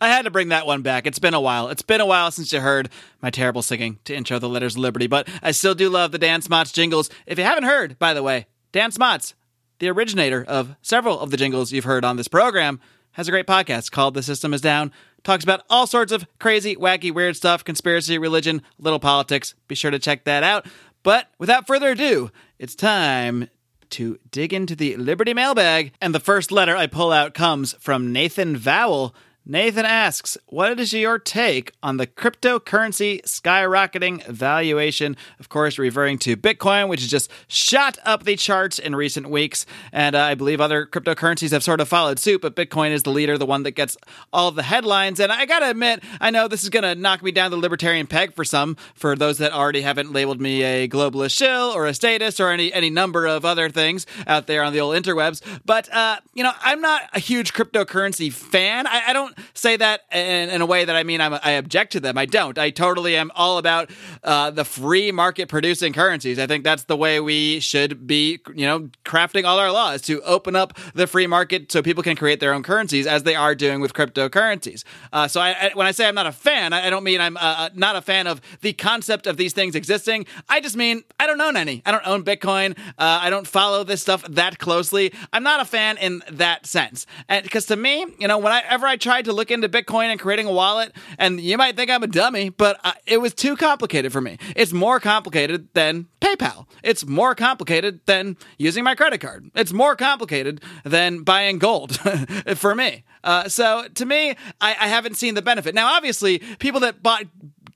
I 0.01 0.09
had 0.09 0.23
to 0.23 0.31
bring 0.31 0.49
that 0.49 0.67
one 0.67 0.83
back. 0.83 1.07
It's 1.07 1.19
been 1.19 1.35
a 1.35 1.41
while. 1.41 1.69
It's 1.69 1.83
been 1.83 2.01
a 2.01 2.07
while 2.07 2.31
since 2.31 2.53
you 2.53 2.61
heard 2.61 2.89
my 3.21 3.31
terrible 3.31 3.63
singing 3.63 3.99
to 4.05 4.15
intro 4.15 4.39
the 4.39 4.49
letters 4.49 4.77
of 4.77 4.81
liberty, 4.81 5.09
but 5.09 5.29
I 5.43 5.51
still 5.51 5.75
do 5.75 5.91
love 5.91 6.13
the 6.13 6.19
Dan 6.19 6.43
Smots 6.43 6.73
jingles. 6.73 7.11
If 7.27 7.39
you 7.39 7.45
haven't 7.45 7.65
heard, 7.65 7.99
by 7.99 8.15
the 8.15 8.23
way, 8.23 8.47
Dan 8.73 8.93
Smots, 8.93 9.35
the 9.79 9.89
originator 9.89 10.45
of 10.47 10.75
several 10.83 11.21
of 11.21 11.31
the 11.31 11.37
jingles 11.37 11.73
you've 11.73 11.85
heard 11.85 12.05
on 12.05 12.17
this 12.17 12.29
program, 12.29 12.81
has 13.13 13.29
a 13.29 13.31
great 13.31 13.47
podcast 13.47 13.91
called 13.91 14.15
The 14.15 14.23
System 14.23 14.55
Is 14.55 14.61
Down. 14.61 14.93
Talks 15.25 15.43
about 15.43 15.65
all 15.69 15.87
sorts 15.87 16.13
of 16.13 16.27
crazy, 16.39 16.77
wacky, 16.77 17.13
weird 17.13 17.37
stuff, 17.37 17.65
conspiracy, 17.65 18.19
religion, 18.19 18.63
little 18.79 19.01
politics. 19.01 19.55
Be 19.67 19.75
sure 19.75 19.91
to 19.91 19.99
check 19.99 20.25
that 20.25 20.43
out. 20.43 20.67
But 21.03 21.29
without 21.39 21.67
further 21.67 21.91
ado, 21.91 22.31
it's 22.59 22.75
time 22.75 23.49
to 23.91 24.19
dig 24.31 24.53
into 24.53 24.77
the 24.77 24.97
Liberty 24.97 25.35
mailbag. 25.35 25.93
And 26.01 26.15
the 26.15 26.21
first 26.21 26.53
letter 26.53 26.77
I 26.77 26.87
pull 26.87 27.11
out 27.11 27.35
comes 27.35 27.73
from 27.81 28.13
Nathan 28.13 28.57
Vowell. 28.57 29.15
Nathan 29.51 29.87
asks, 29.87 30.37
What 30.49 30.79
is 30.79 30.93
your 30.93 31.19
take 31.19 31.73
on 31.83 31.97
the 31.97 32.07
cryptocurrency 32.07 33.23
skyrocketing 33.23 34.23
valuation? 34.27 35.17
Of 35.41 35.49
course, 35.49 35.79
referring 35.79 36.19
to 36.19 36.37
Bitcoin, 36.37 36.89
which 36.89 37.01
has 37.01 37.09
just 37.09 37.31
shot 37.47 37.97
up 38.05 38.25
the 38.25 38.37
charts 38.37 38.79
in 38.79 38.95
recent 38.95 39.31
weeks. 39.31 39.65
And 39.91 40.15
uh, 40.15 40.21
I 40.21 40.35
believe 40.35 40.61
other 40.61 40.85
cryptocurrencies 40.85 41.53
have 41.53 41.65
sort 41.65 41.81
of 41.81 41.89
followed 41.89 42.19
suit, 42.19 42.43
but 42.43 42.57
Bitcoin 42.57 42.91
is 42.91 43.05
the 43.05 43.11
leader, 43.11 43.39
the 43.39 43.47
one 43.47 43.63
that 43.63 43.71
gets 43.71 43.97
all 44.35 44.51
the 44.51 44.63
headlines. 44.63 45.19
And 45.19 45.33
I 45.33 45.47
gotta 45.47 45.71
admit, 45.71 46.05
I 46.21 46.29
know 46.29 46.47
this 46.47 46.63
is 46.63 46.69
gonna 46.69 46.95
knock 46.95 47.23
me 47.23 47.33
down 47.33 47.51
the 47.51 47.57
libertarian 47.57 48.07
peg 48.07 48.35
for 48.35 48.45
some, 48.45 48.77
for 48.95 49.17
those 49.17 49.39
that 49.39 49.55
already 49.55 49.81
haven't 49.81 50.13
labeled 50.13 50.43
me 50.43 50.63
a 50.63 50.87
globalist 50.87 51.35
shill 51.35 51.73
or 51.75 51.87
a 51.87 51.95
statist 51.95 52.39
or 52.39 52.51
any, 52.51 52.71
any 52.71 52.91
number 52.91 53.25
of 53.25 53.47
other 53.47 53.71
things 53.71 54.05
out 54.27 54.47
there 54.47 54.63
on 54.63 54.75
the 54.75 54.81
old 54.81 54.95
interwebs. 54.95 55.41
But, 55.65 55.91
uh, 55.91 56.19
you 56.35 56.43
know, 56.43 56.53
I'm 56.61 56.83
not 56.83 57.05
a 57.15 57.19
huge 57.19 57.55
cryptocurrency 57.55 58.31
fan. 58.31 58.87
I, 58.87 59.05
I 59.07 59.13
don't 59.15 59.38
say 59.55 59.77
that 59.77 60.03
in, 60.13 60.51
in, 60.51 60.61
a 60.61 60.67
way 60.67 60.85
that 60.85 60.97
I 60.97 61.03
mean 61.03 61.21
I'm, 61.21 61.35
i 61.35 61.53
object 61.53 61.93
to 61.93 62.01
them. 62.01 62.19
I 62.19 62.27
don't. 62.27 62.59
I 62.59 62.71
totally 62.71 63.17
am 63.17 63.31
all 63.35 63.59
about 63.59 63.91
uh, 64.23 64.51
the 64.51 64.65
free 64.65 65.13
market 65.13 65.49
producing 65.49 65.93
currencies. 65.93 66.39
I 66.39 66.47
think 66.47 66.65
that's 66.65 66.85
the 66.85 66.97
way 66.97 67.21
we 67.21 67.61
should 67.61 68.07
be, 68.07 68.41
you 68.55 68.67
know, 68.67 68.91
crafting 69.05 69.45
all 69.45 69.59
our 69.59 69.73
laws 69.73 70.03
to 70.03 70.23
open 70.23 70.57
up 70.57 70.79
the 70.95 71.07
free 71.07 71.27
market 71.27 71.71
so 71.73 71.83
people 71.83 72.03
can 72.03 72.17
create 72.17 72.41
their 72.41 72.53
own 72.53 72.63
currencies 72.63 73.07
as 73.07 73.23
they 73.23 73.35
are 73.35 73.55
doing 73.55 73.81
with 73.81 73.93
cryptocurrencies. 73.93 74.85
Uh, 75.13 75.29
so 75.29 75.41
I, 75.41 75.51
I, 75.51 75.71
when 75.75 75.87
I 75.87 75.93
say 75.93 76.07
I'm 76.07 76.15
not 76.15 76.27
a 76.27 76.33
fan, 76.33 76.73
I, 76.73 76.87
I 76.87 76.91
don't 76.91 77.05
mean 77.05 77.21
I'm 77.21 77.37
uh, 77.37 77.41
uh 77.41 77.69
not 77.75 77.97
a 77.97 78.03
fan 78.03 78.27
of 78.27 78.41
the 78.61 78.73
concept 78.73 79.27
of 79.27 79.37
these 79.37 79.53
things 79.53 79.75
existing. 79.75 80.27
I 80.49 80.61
just 80.61 80.77
mean 80.77 81.05
I 81.19 81.27
don't 81.27 81.41
own 81.41 81.57
any. 81.57 81.83
I 81.87 81.91
don't 81.91 82.07
own 82.07 82.25
Bitcoin. 82.25 82.79
Uh, 82.99 83.21
I 83.23 83.31
don't 83.31 83.47
follow 83.47 83.85
this 83.85 84.03
stuff 84.03 84.23
that 84.29 84.59
closely. 84.59 85.13
I'm 85.33 85.43
not 85.43 85.61
a 85.61 85.65
fan 85.65 85.97
in 85.99 86.23
that 86.31 86.67
sense. 86.67 87.07
And 87.29 87.43
because 87.43 87.67
to 87.67 87.77
me, 87.77 88.07
you 88.19 88.29
know, 88.29 88.39
whenever 88.39 88.87
I 88.87 88.97
tried 88.97 89.25
to 89.27 89.28
look 89.33 89.51
into 89.51 89.69
Bitcoin 89.69 90.07
and 90.07 90.21
creating 90.21 90.47
a 90.47 90.53
wallet, 90.53 90.93
and 91.19 91.41
you 91.41 91.57
might 91.57 91.77
think 91.77 91.91
I'm 91.91 92.03
a 92.03 92.07
dummy, 92.07 92.51
but 92.51 92.79
I, 92.85 92.95
it 93.07 93.19
was 93.19 93.35
too 93.35 93.57
complicated 93.57 94.13
for 94.13 94.21
me. 94.21 94.39
It's 94.57 94.73
more 94.73 95.01
complicated 95.01 95.69
than 95.75 96.07
PayPal. 96.21 96.67
It's 96.83 97.07
more 97.07 97.35
complicated 97.35 98.01
than 98.07 98.37
using 98.59 98.85
my 98.85 98.95
credit 98.95 99.21
card. 99.21 99.51
It's 99.55 99.73
more 99.73 99.97
complicated 99.97 100.63
than 100.85 101.23
buying 101.23 101.59
gold 101.59 101.99
for 102.57 102.75
me. 102.75 103.05
Uh, 103.25 103.49
so 103.49 103.87
to 103.95 104.07
me, 104.07 104.31
I, 104.61 104.71
I 104.81 104.89
haven't 104.89 105.17
seen 105.17 105.35
the 105.35 105.43
benefit. 105.43 105.75
Now, 105.75 105.95
obviously, 105.95 106.39
people 106.59 106.81
that 106.81 107.03
bought 107.03 107.25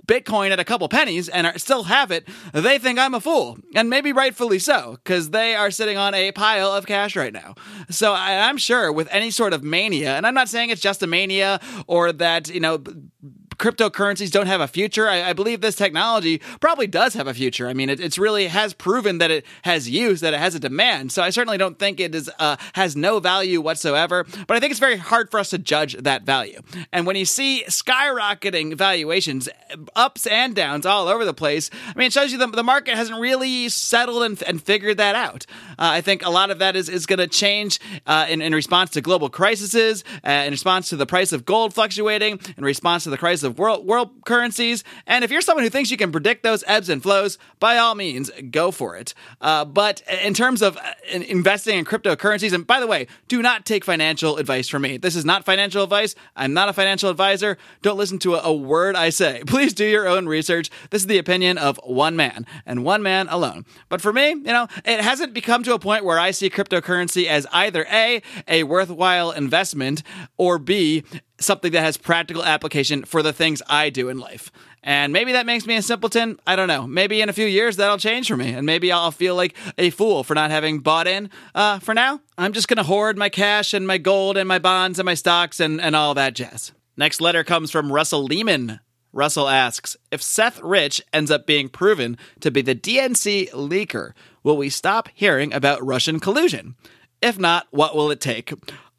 Bitcoin 0.06 0.50
at 0.50 0.58
a 0.58 0.64
couple 0.64 0.88
pennies 0.88 1.28
and 1.28 1.46
are, 1.46 1.58
still 1.58 1.84
have 1.84 2.10
it, 2.10 2.28
they 2.52 2.78
think 2.78 2.98
I'm 2.98 3.14
a 3.14 3.20
fool. 3.20 3.58
And 3.74 3.88
maybe 3.88 4.12
rightfully 4.12 4.58
so, 4.58 4.98
because 5.02 5.30
they 5.30 5.54
are 5.54 5.70
sitting 5.70 5.96
on 5.96 6.14
a 6.14 6.32
pile 6.32 6.72
of 6.72 6.86
cash 6.86 7.14
right 7.16 7.32
now. 7.32 7.54
So 7.88 8.12
I, 8.12 8.48
I'm 8.48 8.56
sure 8.56 8.92
with 8.92 9.08
any 9.10 9.30
sort 9.30 9.52
of 9.52 9.62
mania, 9.62 10.16
and 10.16 10.26
I'm 10.26 10.34
not 10.34 10.48
saying 10.48 10.70
it's 10.70 10.80
just 10.80 11.02
a 11.02 11.06
mania 11.06 11.60
or 11.86 12.12
that, 12.12 12.48
you 12.48 12.60
know, 12.60 12.82
cryptocurrencies 13.62 14.32
don't 14.32 14.48
have 14.48 14.60
a 14.60 14.66
future. 14.66 15.08
I, 15.08 15.30
I, 15.30 15.32
believe 15.34 15.60
this 15.60 15.76
technology 15.76 16.38
probably 16.60 16.88
does 16.88 17.14
have 17.14 17.28
a 17.28 17.34
future. 17.34 17.68
I 17.68 17.74
mean, 17.74 17.88
it 17.90 18.00
it's 18.00 18.18
really 18.18 18.48
has 18.48 18.74
proven 18.74 19.18
that 19.18 19.30
it 19.30 19.46
has 19.62 19.88
use, 19.88 20.20
that 20.20 20.34
it 20.34 20.40
has 20.40 20.56
a 20.56 20.58
demand. 20.58 21.12
So 21.12 21.22
I 21.22 21.30
certainly 21.30 21.58
don't 21.58 21.78
think 21.78 22.00
it 22.00 22.12
is 22.12 22.28
uh, 22.40 22.56
has 22.72 22.96
no 22.96 23.20
value 23.20 23.60
whatsoever. 23.60 24.24
But 24.48 24.56
I 24.56 24.60
think 24.60 24.72
it's 24.72 24.80
very 24.80 24.96
hard 24.96 25.30
for 25.30 25.38
us 25.38 25.50
to 25.50 25.58
judge 25.58 25.94
that 25.94 26.24
value. 26.24 26.60
And 26.92 27.06
when 27.06 27.14
you 27.14 27.24
see 27.24 27.62
skyrocketing 27.68 28.74
valuations, 28.74 29.48
ups 29.94 30.26
and 30.26 30.56
downs 30.56 30.84
all 30.84 31.06
over 31.06 31.24
the 31.24 31.34
place, 31.34 31.70
I 31.86 31.96
mean, 31.96 32.08
it 32.08 32.12
shows 32.12 32.32
you 32.32 32.38
the, 32.38 32.48
the 32.48 32.64
market 32.64 32.96
hasn't 32.96 33.20
really 33.20 33.68
settled 33.68 34.24
and, 34.24 34.42
and 34.42 34.60
figured 34.60 34.96
that 34.96 35.14
out. 35.14 35.46
Uh, 35.70 35.94
I 35.94 36.00
think 36.00 36.26
a 36.26 36.30
lot 36.30 36.50
of 36.50 36.58
that 36.58 36.74
is 36.74 36.88
is 36.88 37.06
going 37.06 37.20
to 37.20 37.28
change 37.28 37.78
uh, 38.08 38.26
in 38.28 38.42
in 38.42 38.52
response 38.54 38.90
to 38.90 39.00
global 39.00 39.30
crises, 39.30 40.02
uh, 40.26 40.30
in 40.30 40.50
response 40.50 40.88
to 40.88 40.96
the 40.96 41.06
price 41.06 41.32
of 41.32 41.44
gold 41.44 41.72
fluctuating, 41.72 42.40
in 42.56 42.64
response 42.64 43.04
to 43.04 43.10
the 43.10 43.16
price 43.16 43.44
of 43.44 43.51
of 43.52 43.58
world 43.58 43.86
world 43.86 44.10
currencies. 44.24 44.82
And 45.06 45.24
if 45.24 45.30
you're 45.30 45.40
someone 45.40 45.64
who 45.64 45.70
thinks 45.70 45.90
you 45.90 45.96
can 45.96 46.10
predict 46.10 46.42
those 46.42 46.64
ebbs 46.66 46.88
and 46.88 47.02
flows, 47.02 47.38
by 47.60 47.76
all 47.76 47.94
means, 47.94 48.30
go 48.50 48.70
for 48.70 48.96
it. 48.96 49.14
Uh, 49.40 49.64
but 49.64 50.02
in 50.22 50.34
terms 50.34 50.62
of 50.62 50.76
uh, 50.76 50.80
investing 51.12 51.78
in 51.78 51.84
cryptocurrencies, 51.84 52.52
and 52.52 52.66
by 52.66 52.80
the 52.80 52.86
way, 52.86 53.06
do 53.28 53.42
not 53.42 53.64
take 53.64 53.84
financial 53.84 54.38
advice 54.38 54.68
from 54.68 54.82
me. 54.82 54.96
This 54.96 55.14
is 55.14 55.24
not 55.24 55.44
financial 55.44 55.84
advice. 55.84 56.14
I'm 56.34 56.54
not 56.54 56.68
a 56.68 56.72
financial 56.72 57.10
advisor. 57.10 57.58
Don't 57.82 57.98
listen 57.98 58.18
to 58.20 58.34
a, 58.34 58.40
a 58.42 58.52
word 58.52 58.96
I 58.96 59.10
say. 59.10 59.42
Please 59.46 59.74
do 59.74 59.84
your 59.84 60.08
own 60.08 60.26
research. 60.26 60.70
This 60.90 61.02
is 61.02 61.06
the 61.06 61.18
opinion 61.18 61.58
of 61.58 61.78
one 61.84 62.16
man 62.16 62.46
and 62.66 62.84
one 62.84 63.02
man 63.02 63.28
alone. 63.28 63.64
But 63.88 64.00
for 64.00 64.12
me, 64.12 64.30
you 64.30 64.42
know, 64.42 64.66
it 64.84 65.00
hasn't 65.00 65.34
become 65.34 65.62
to 65.64 65.74
a 65.74 65.78
point 65.78 66.04
where 66.04 66.18
I 66.18 66.30
see 66.30 66.50
cryptocurrency 66.50 67.26
as 67.26 67.46
either 67.52 67.86
A, 67.90 68.22
a 68.48 68.64
worthwhile 68.64 69.30
investment, 69.30 70.02
or 70.36 70.58
B, 70.58 71.04
something 71.44 71.72
that 71.72 71.82
has 71.82 71.96
practical 71.96 72.44
application 72.44 73.04
for 73.04 73.22
the 73.22 73.32
things 73.32 73.62
I 73.68 73.90
do 73.90 74.08
in 74.08 74.18
life. 74.18 74.50
And 74.82 75.12
maybe 75.12 75.32
that 75.32 75.46
makes 75.46 75.66
me 75.66 75.76
a 75.76 75.82
simpleton. 75.82 76.40
I 76.46 76.56
don't 76.56 76.68
know. 76.68 76.86
Maybe 76.86 77.20
in 77.20 77.28
a 77.28 77.32
few 77.32 77.46
years 77.46 77.76
that'll 77.76 77.98
change 77.98 78.28
for 78.28 78.36
me, 78.36 78.52
and 78.52 78.66
maybe 78.66 78.90
I'll 78.90 79.12
feel 79.12 79.36
like 79.36 79.56
a 79.78 79.90
fool 79.90 80.24
for 80.24 80.34
not 80.34 80.50
having 80.50 80.80
bought 80.80 81.06
in. 81.06 81.30
Uh, 81.54 81.78
for 81.78 81.94
now, 81.94 82.20
I'm 82.36 82.52
just 82.52 82.68
gonna 82.68 82.82
hoard 82.82 83.16
my 83.16 83.28
cash 83.28 83.74
and 83.74 83.86
my 83.86 83.98
gold 83.98 84.36
and 84.36 84.48
my 84.48 84.58
bonds 84.58 84.98
and 84.98 85.06
my 85.06 85.14
stocks 85.14 85.60
and, 85.60 85.80
and 85.80 85.94
all 85.94 86.14
that 86.14 86.34
jazz. 86.34 86.72
Next 86.96 87.20
letter 87.20 87.44
comes 87.44 87.70
from 87.70 87.92
Russell 87.92 88.24
Lehman. 88.24 88.80
Russell 89.12 89.48
asks 89.48 89.96
If 90.10 90.22
Seth 90.22 90.60
Rich 90.62 91.02
ends 91.12 91.30
up 91.30 91.46
being 91.46 91.68
proven 91.68 92.18
to 92.40 92.50
be 92.50 92.62
the 92.62 92.74
DNC 92.74 93.50
leaker, 93.50 94.12
will 94.42 94.56
we 94.56 94.68
stop 94.68 95.08
hearing 95.14 95.52
about 95.52 95.84
Russian 95.84 96.18
collusion? 96.18 96.74
If 97.20 97.38
not, 97.38 97.68
what 97.70 97.94
will 97.94 98.10
it 98.10 98.20
take? 98.20 98.52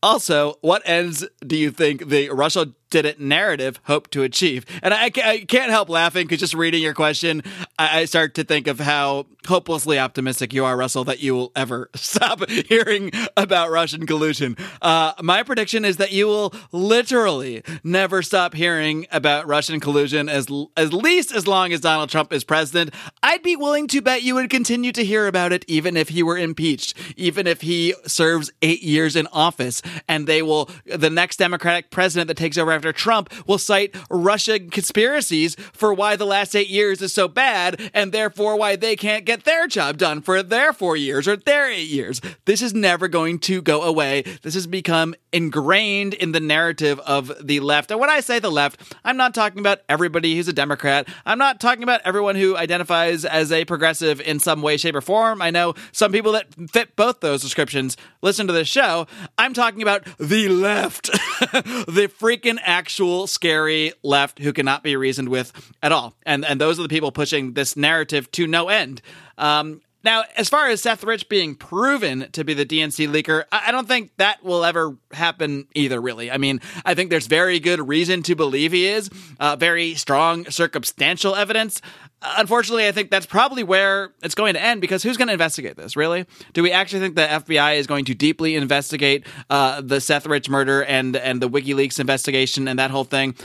Also, 0.04 0.58
what 0.60 0.82
ends 0.86 1.26
do 1.48 1.56
you 1.56 1.72
think 1.72 2.10
the 2.10 2.30
Russia 2.30 2.68
did 2.94 3.06
it 3.06 3.20
narrative 3.20 3.80
hope 3.86 4.08
to 4.12 4.22
achieve? 4.22 4.68
And 4.84 4.94
I, 4.94 5.06
I 5.06 5.46
can't 5.48 5.72
help 5.72 5.90
laughing 5.90 6.28
because 6.28 6.40
just 6.40 6.54
reading 6.54 6.84
your 6.84 6.94
question, 6.94 7.42
I, 7.80 8.02
I, 8.02 8.06
start 8.06 8.36
to 8.36 8.44
think 8.44 8.68
of 8.68 8.80
how 8.80 9.26
hopelessly 9.48 9.98
optimistic 9.98 10.54
you 10.54 10.64
are, 10.64 10.78
Russell, 10.78 11.04
that 11.06 11.20
you 11.20 11.34
will 11.34 11.52
ever 11.56 11.90
stop 11.96 12.48
hearing 12.48 13.12
about 13.36 13.72
Russian 13.72 14.06
collusion. 14.06 14.56
Uh, 14.80 15.14
my 15.24 15.42
prediction 15.42 15.86
is 15.86 15.98
that 15.98 16.12
you 16.12 16.28
will 16.28 16.54
literally 16.72 17.64
never 17.84 18.22
stop 18.22 18.54
hearing 18.54 19.08
about 19.12 19.48
Russian 19.48 19.80
collusion 19.80 20.30
as 20.30 20.46
at 20.78 20.94
least 20.94 21.34
as 21.34 21.48
long 21.48 21.74
as 21.74 21.82
Donald 21.82 22.12
Trump 22.12 22.32
is 22.32 22.44
president. 22.44 22.94
I'd 23.24 23.42
be 23.42 23.56
willing 23.56 23.88
to 23.88 24.04
bet 24.04 24.22
you 24.22 24.36
would 24.36 24.52
continue 24.52 24.92
to 24.92 25.04
hear 25.04 25.26
about 25.26 25.52
it 25.52 25.66
even 25.68 25.98
if 25.98 26.10
he 26.10 26.22
were 26.22 26.38
impeached, 26.38 26.94
even 27.18 27.48
if 27.48 27.62
he 27.62 27.96
serves 28.06 28.52
eight 28.62 28.84
years 28.84 29.16
in 29.16 29.26
office, 29.28 29.82
and 30.08 30.28
they 30.28 30.44
will 30.44 30.70
the 30.86 31.10
next 31.10 31.38
Democratic 31.38 31.90
president 31.90 32.28
that 32.28 32.38
takes 32.38 32.56
over 32.56 32.72
after 32.84 32.92
Trump 32.92 33.32
will 33.48 33.58
cite 33.58 33.96
Russian 34.10 34.70
conspiracies 34.70 35.56
for 35.72 35.94
why 35.94 36.18
the 36.18 36.26
last 36.26 36.54
eight 36.54 36.68
years 36.68 37.02
is 37.02 37.14
so 37.14 37.30
bad 37.30 37.80
and 37.94 38.12
therefore 38.12 38.58
why 38.58 38.76
they 38.76 38.98
can't 38.98 39.24
get 39.24 39.46
their 39.46 39.68
job 39.68 39.98
done 39.98 40.22
for 40.22 40.44
their 40.44 40.74
four 40.74 40.98
years 40.98 41.26
or 41.26 41.38
their 41.38 41.70
eight 41.70 41.88
years. 41.88 42.20
This 42.44 42.62
is 42.62 42.74
never 42.74 43.08
going 43.08 43.40
to 43.40 43.62
go 43.62 43.84
away. 43.84 44.24
This 44.42 44.54
has 44.56 44.68
become 44.68 45.16
ingrained 45.32 46.14
in 46.14 46.34
the 46.34 46.42
narrative 46.42 47.00
of 47.00 47.32
the 47.42 47.62
left. 47.62 47.90
And 47.90 48.02
when 48.02 48.10
I 48.10 48.20
say 48.20 48.40
the 48.40 48.52
left, 48.52 48.96
I'm 49.06 49.16
not 49.16 49.34
talking 49.34 49.60
about 49.60 49.80
everybody 49.88 50.36
who's 50.36 50.50
a 50.50 50.54
Democrat. 50.54 51.08
I'm 51.26 51.40
not 51.40 51.62
talking 51.62 51.84
about 51.84 52.02
everyone 52.04 52.36
who 52.36 52.58
identifies 52.58 53.24
as 53.24 53.52
a 53.52 53.64
progressive 53.64 54.20
in 54.20 54.40
some 54.40 54.62
way, 54.62 54.76
shape, 54.76 54.96
or 54.96 55.02
form. 55.02 55.42
I 55.42 55.52
know 55.52 55.74
some 55.94 56.12
people 56.12 56.34
that 56.34 56.54
fit 56.70 56.98
both 56.98 57.22
those 57.22 57.42
descriptions 57.42 57.96
listen 58.22 58.48
to 58.48 58.54
this 58.54 58.68
show. 58.68 59.08
I'm 59.38 59.54
talking 59.54 59.82
about 59.82 60.06
the 60.18 60.50
left, 60.50 61.06
the 61.12 62.12
freaking 62.20 62.60
actual 62.64 63.28
scary 63.28 63.94
left 64.04 64.40
who 64.40 64.54
cannot 64.54 64.84
be 64.84 64.96
reasoned 64.96 65.30
with 65.30 65.72
at 65.82 65.92
all. 65.92 66.16
And 66.26 66.46
and 66.46 66.60
those 66.60 66.80
are 66.80 66.84
the 66.84 66.90
people 66.90 67.12
pushing 67.12 67.54
this 67.54 67.76
narrative 67.76 68.32
to 68.32 68.48
no 68.48 68.70
end. 68.70 69.02
Um, 69.38 69.82
now, 70.04 70.24
as 70.36 70.50
far 70.50 70.68
as 70.68 70.82
Seth 70.82 71.04
Rich 71.04 71.30
being 71.30 71.56
proven 71.56 72.30
to 72.34 72.44
be 72.44 72.54
the 72.54 72.66
DNC 72.66 73.08
leaker, 73.08 73.46
I 73.52 73.72
don't 73.72 73.88
think 73.88 74.12
that 74.18 74.44
will 74.44 74.66
ever 74.66 74.98
happen 75.12 75.68
either, 75.74 76.02
really. 76.02 76.30
I 76.30 76.38
mean, 76.38 76.60
I 76.86 76.94
think 76.94 77.10
there's 77.10 77.28
very 77.28 77.60
good 77.60 77.88
reason 77.88 78.22
to 78.24 78.36
believe 78.36 78.74
he 78.74 78.88
is, 78.88 79.10
uh, 79.40 79.56
very 79.56 79.96
strong 79.96 80.50
circumstantial 80.50 81.36
evidence. 81.36 81.82
Unfortunately, 82.22 82.88
I 82.88 82.92
think 82.92 83.12
that's 83.12 83.26
probably 83.26 83.64
where 83.64 84.14
it's 84.22 84.36
going 84.36 84.54
to 84.54 84.62
end 84.62 84.82
because 84.82 85.04
who's 85.04 85.18
going 85.18 85.28
to 85.28 85.34
investigate 85.34 85.76
this, 85.76 85.96
really? 85.96 86.26
Do 86.54 86.64
we 86.64 86.72
actually 86.72 87.02
think 87.02 87.16
the 87.16 87.28
FBI 87.28 87.78
is 87.78 87.88
going 87.88 88.06
to 88.06 88.14
deeply 88.14 88.56
investigate 88.56 89.26
uh, 89.50 89.82
the 89.82 90.00
Seth 90.00 90.26
Rich 90.26 90.50
murder 90.50 90.84
and, 90.84 91.16
and 91.16 91.42
the 91.42 91.50
WikiLeaks 91.50 92.00
investigation 92.00 92.68
and 92.68 92.80
that 92.80 92.92
whole 92.92 93.04
thing? 93.04 93.36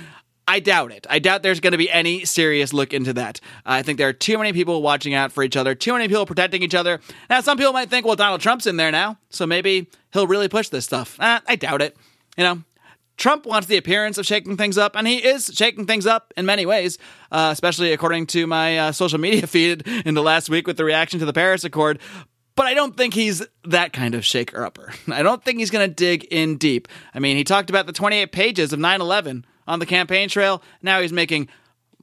I 0.48 0.60
doubt 0.60 0.92
it. 0.92 1.06
I 1.10 1.18
doubt 1.18 1.42
there's 1.42 1.60
going 1.60 1.72
to 1.72 1.78
be 1.78 1.90
any 1.90 2.24
serious 2.24 2.72
look 2.72 2.94
into 2.94 3.12
that. 3.12 3.38
Uh, 3.66 3.72
I 3.72 3.82
think 3.82 3.98
there 3.98 4.08
are 4.08 4.14
too 4.14 4.38
many 4.38 4.54
people 4.54 4.80
watching 4.80 5.12
out 5.12 5.30
for 5.30 5.42
each 5.42 5.58
other, 5.58 5.74
too 5.74 5.92
many 5.92 6.08
people 6.08 6.24
protecting 6.24 6.62
each 6.62 6.74
other. 6.74 7.00
Now, 7.28 7.42
some 7.42 7.58
people 7.58 7.74
might 7.74 7.90
think, 7.90 8.06
well, 8.06 8.16
Donald 8.16 8.40
Trump's 8.40 8.66
in 8.66 8.78
there 8.78 8.90
now, 8.90 9.18
so 9.28 9.46
maybe 9.46 9.88
he'll 10.14 10.26
really 10.26 10.48
push 10.48 10.70
this 10.70 10.86
stuff. 10.86 11.20
Uh, 11.20 11.40
I 11.46 11.56
doubt 11.56 11.82
it. 11.82 11.98
You 12.38 12.44
know, 12.44 12.62
Trump 13.18 13.44
wants 13.44 13.66
the 13.66 13.76
appearance 13.76 14.16
of 14.16 14.24
shaking 14.24 14.56
things 14.56 14.78
up, 14.78 14.96
and 14.96 15.06
he 15.06 15.18
is 15.18 15.50
shaking 15.52 15.84
things 15.84 16.06
up 16.06 16.32
in 16.34 16.46
many 16.46 16.64
ways, 16.64 16.96
uh, 17.30 17.50
especially 17.52 17.92
according 17.92 18.26
to 18.28 18.46
my 18.46 18.78
uh, 18.78 18.92
social 18.92 19.20
media 19.20 19.46
feed 19.46 19.86
in 20.06 20.14
the 20.14 20.22
last 20.22 20.48
week 20.48 20.66
with 20.66 20.78
the 20.78 20.84
reaction 20.84 21.20
to 21.20 21.26
the 21.26 21.34
Paris 21.34 21.62
Accord. 21.62 21.98
but 22.56 22.64
I 22.64 22.72
don't 22.72 22.96
think 22.96 23.12
he's 23.12 23.46
that 23.64 23.92
kind 23.92 24.14
of 24.14 24.24
shaker 24.24 24.64
upper. 24.64 24.94
I 25.12 25.22
don't 25.22 25.44
think 25.44 25.58
he's 25.58 25.70
going 25.70 25.86
to 25.86 25.94
dig 25.94 26.24
in 26.24 26.56
deep. 26.56 26.88
I 27.12 27.18
mean, 27.18 27.36
he 27.36 27.44
talked 27.44 27.68
about 27.68 27.86
the 27.86 27.92
28 27.92 28.32
pages 28.32 28.72
of 28.72 28.78
9 28.78 29.02
11 29.02 29.44
on 29.68 29.78
the 29.78 29.86
campaign 29.86 30.28
trail. 30.28 30.62
Now 30.82 31.00
he's 31.00 31.12
making 31.12 31.48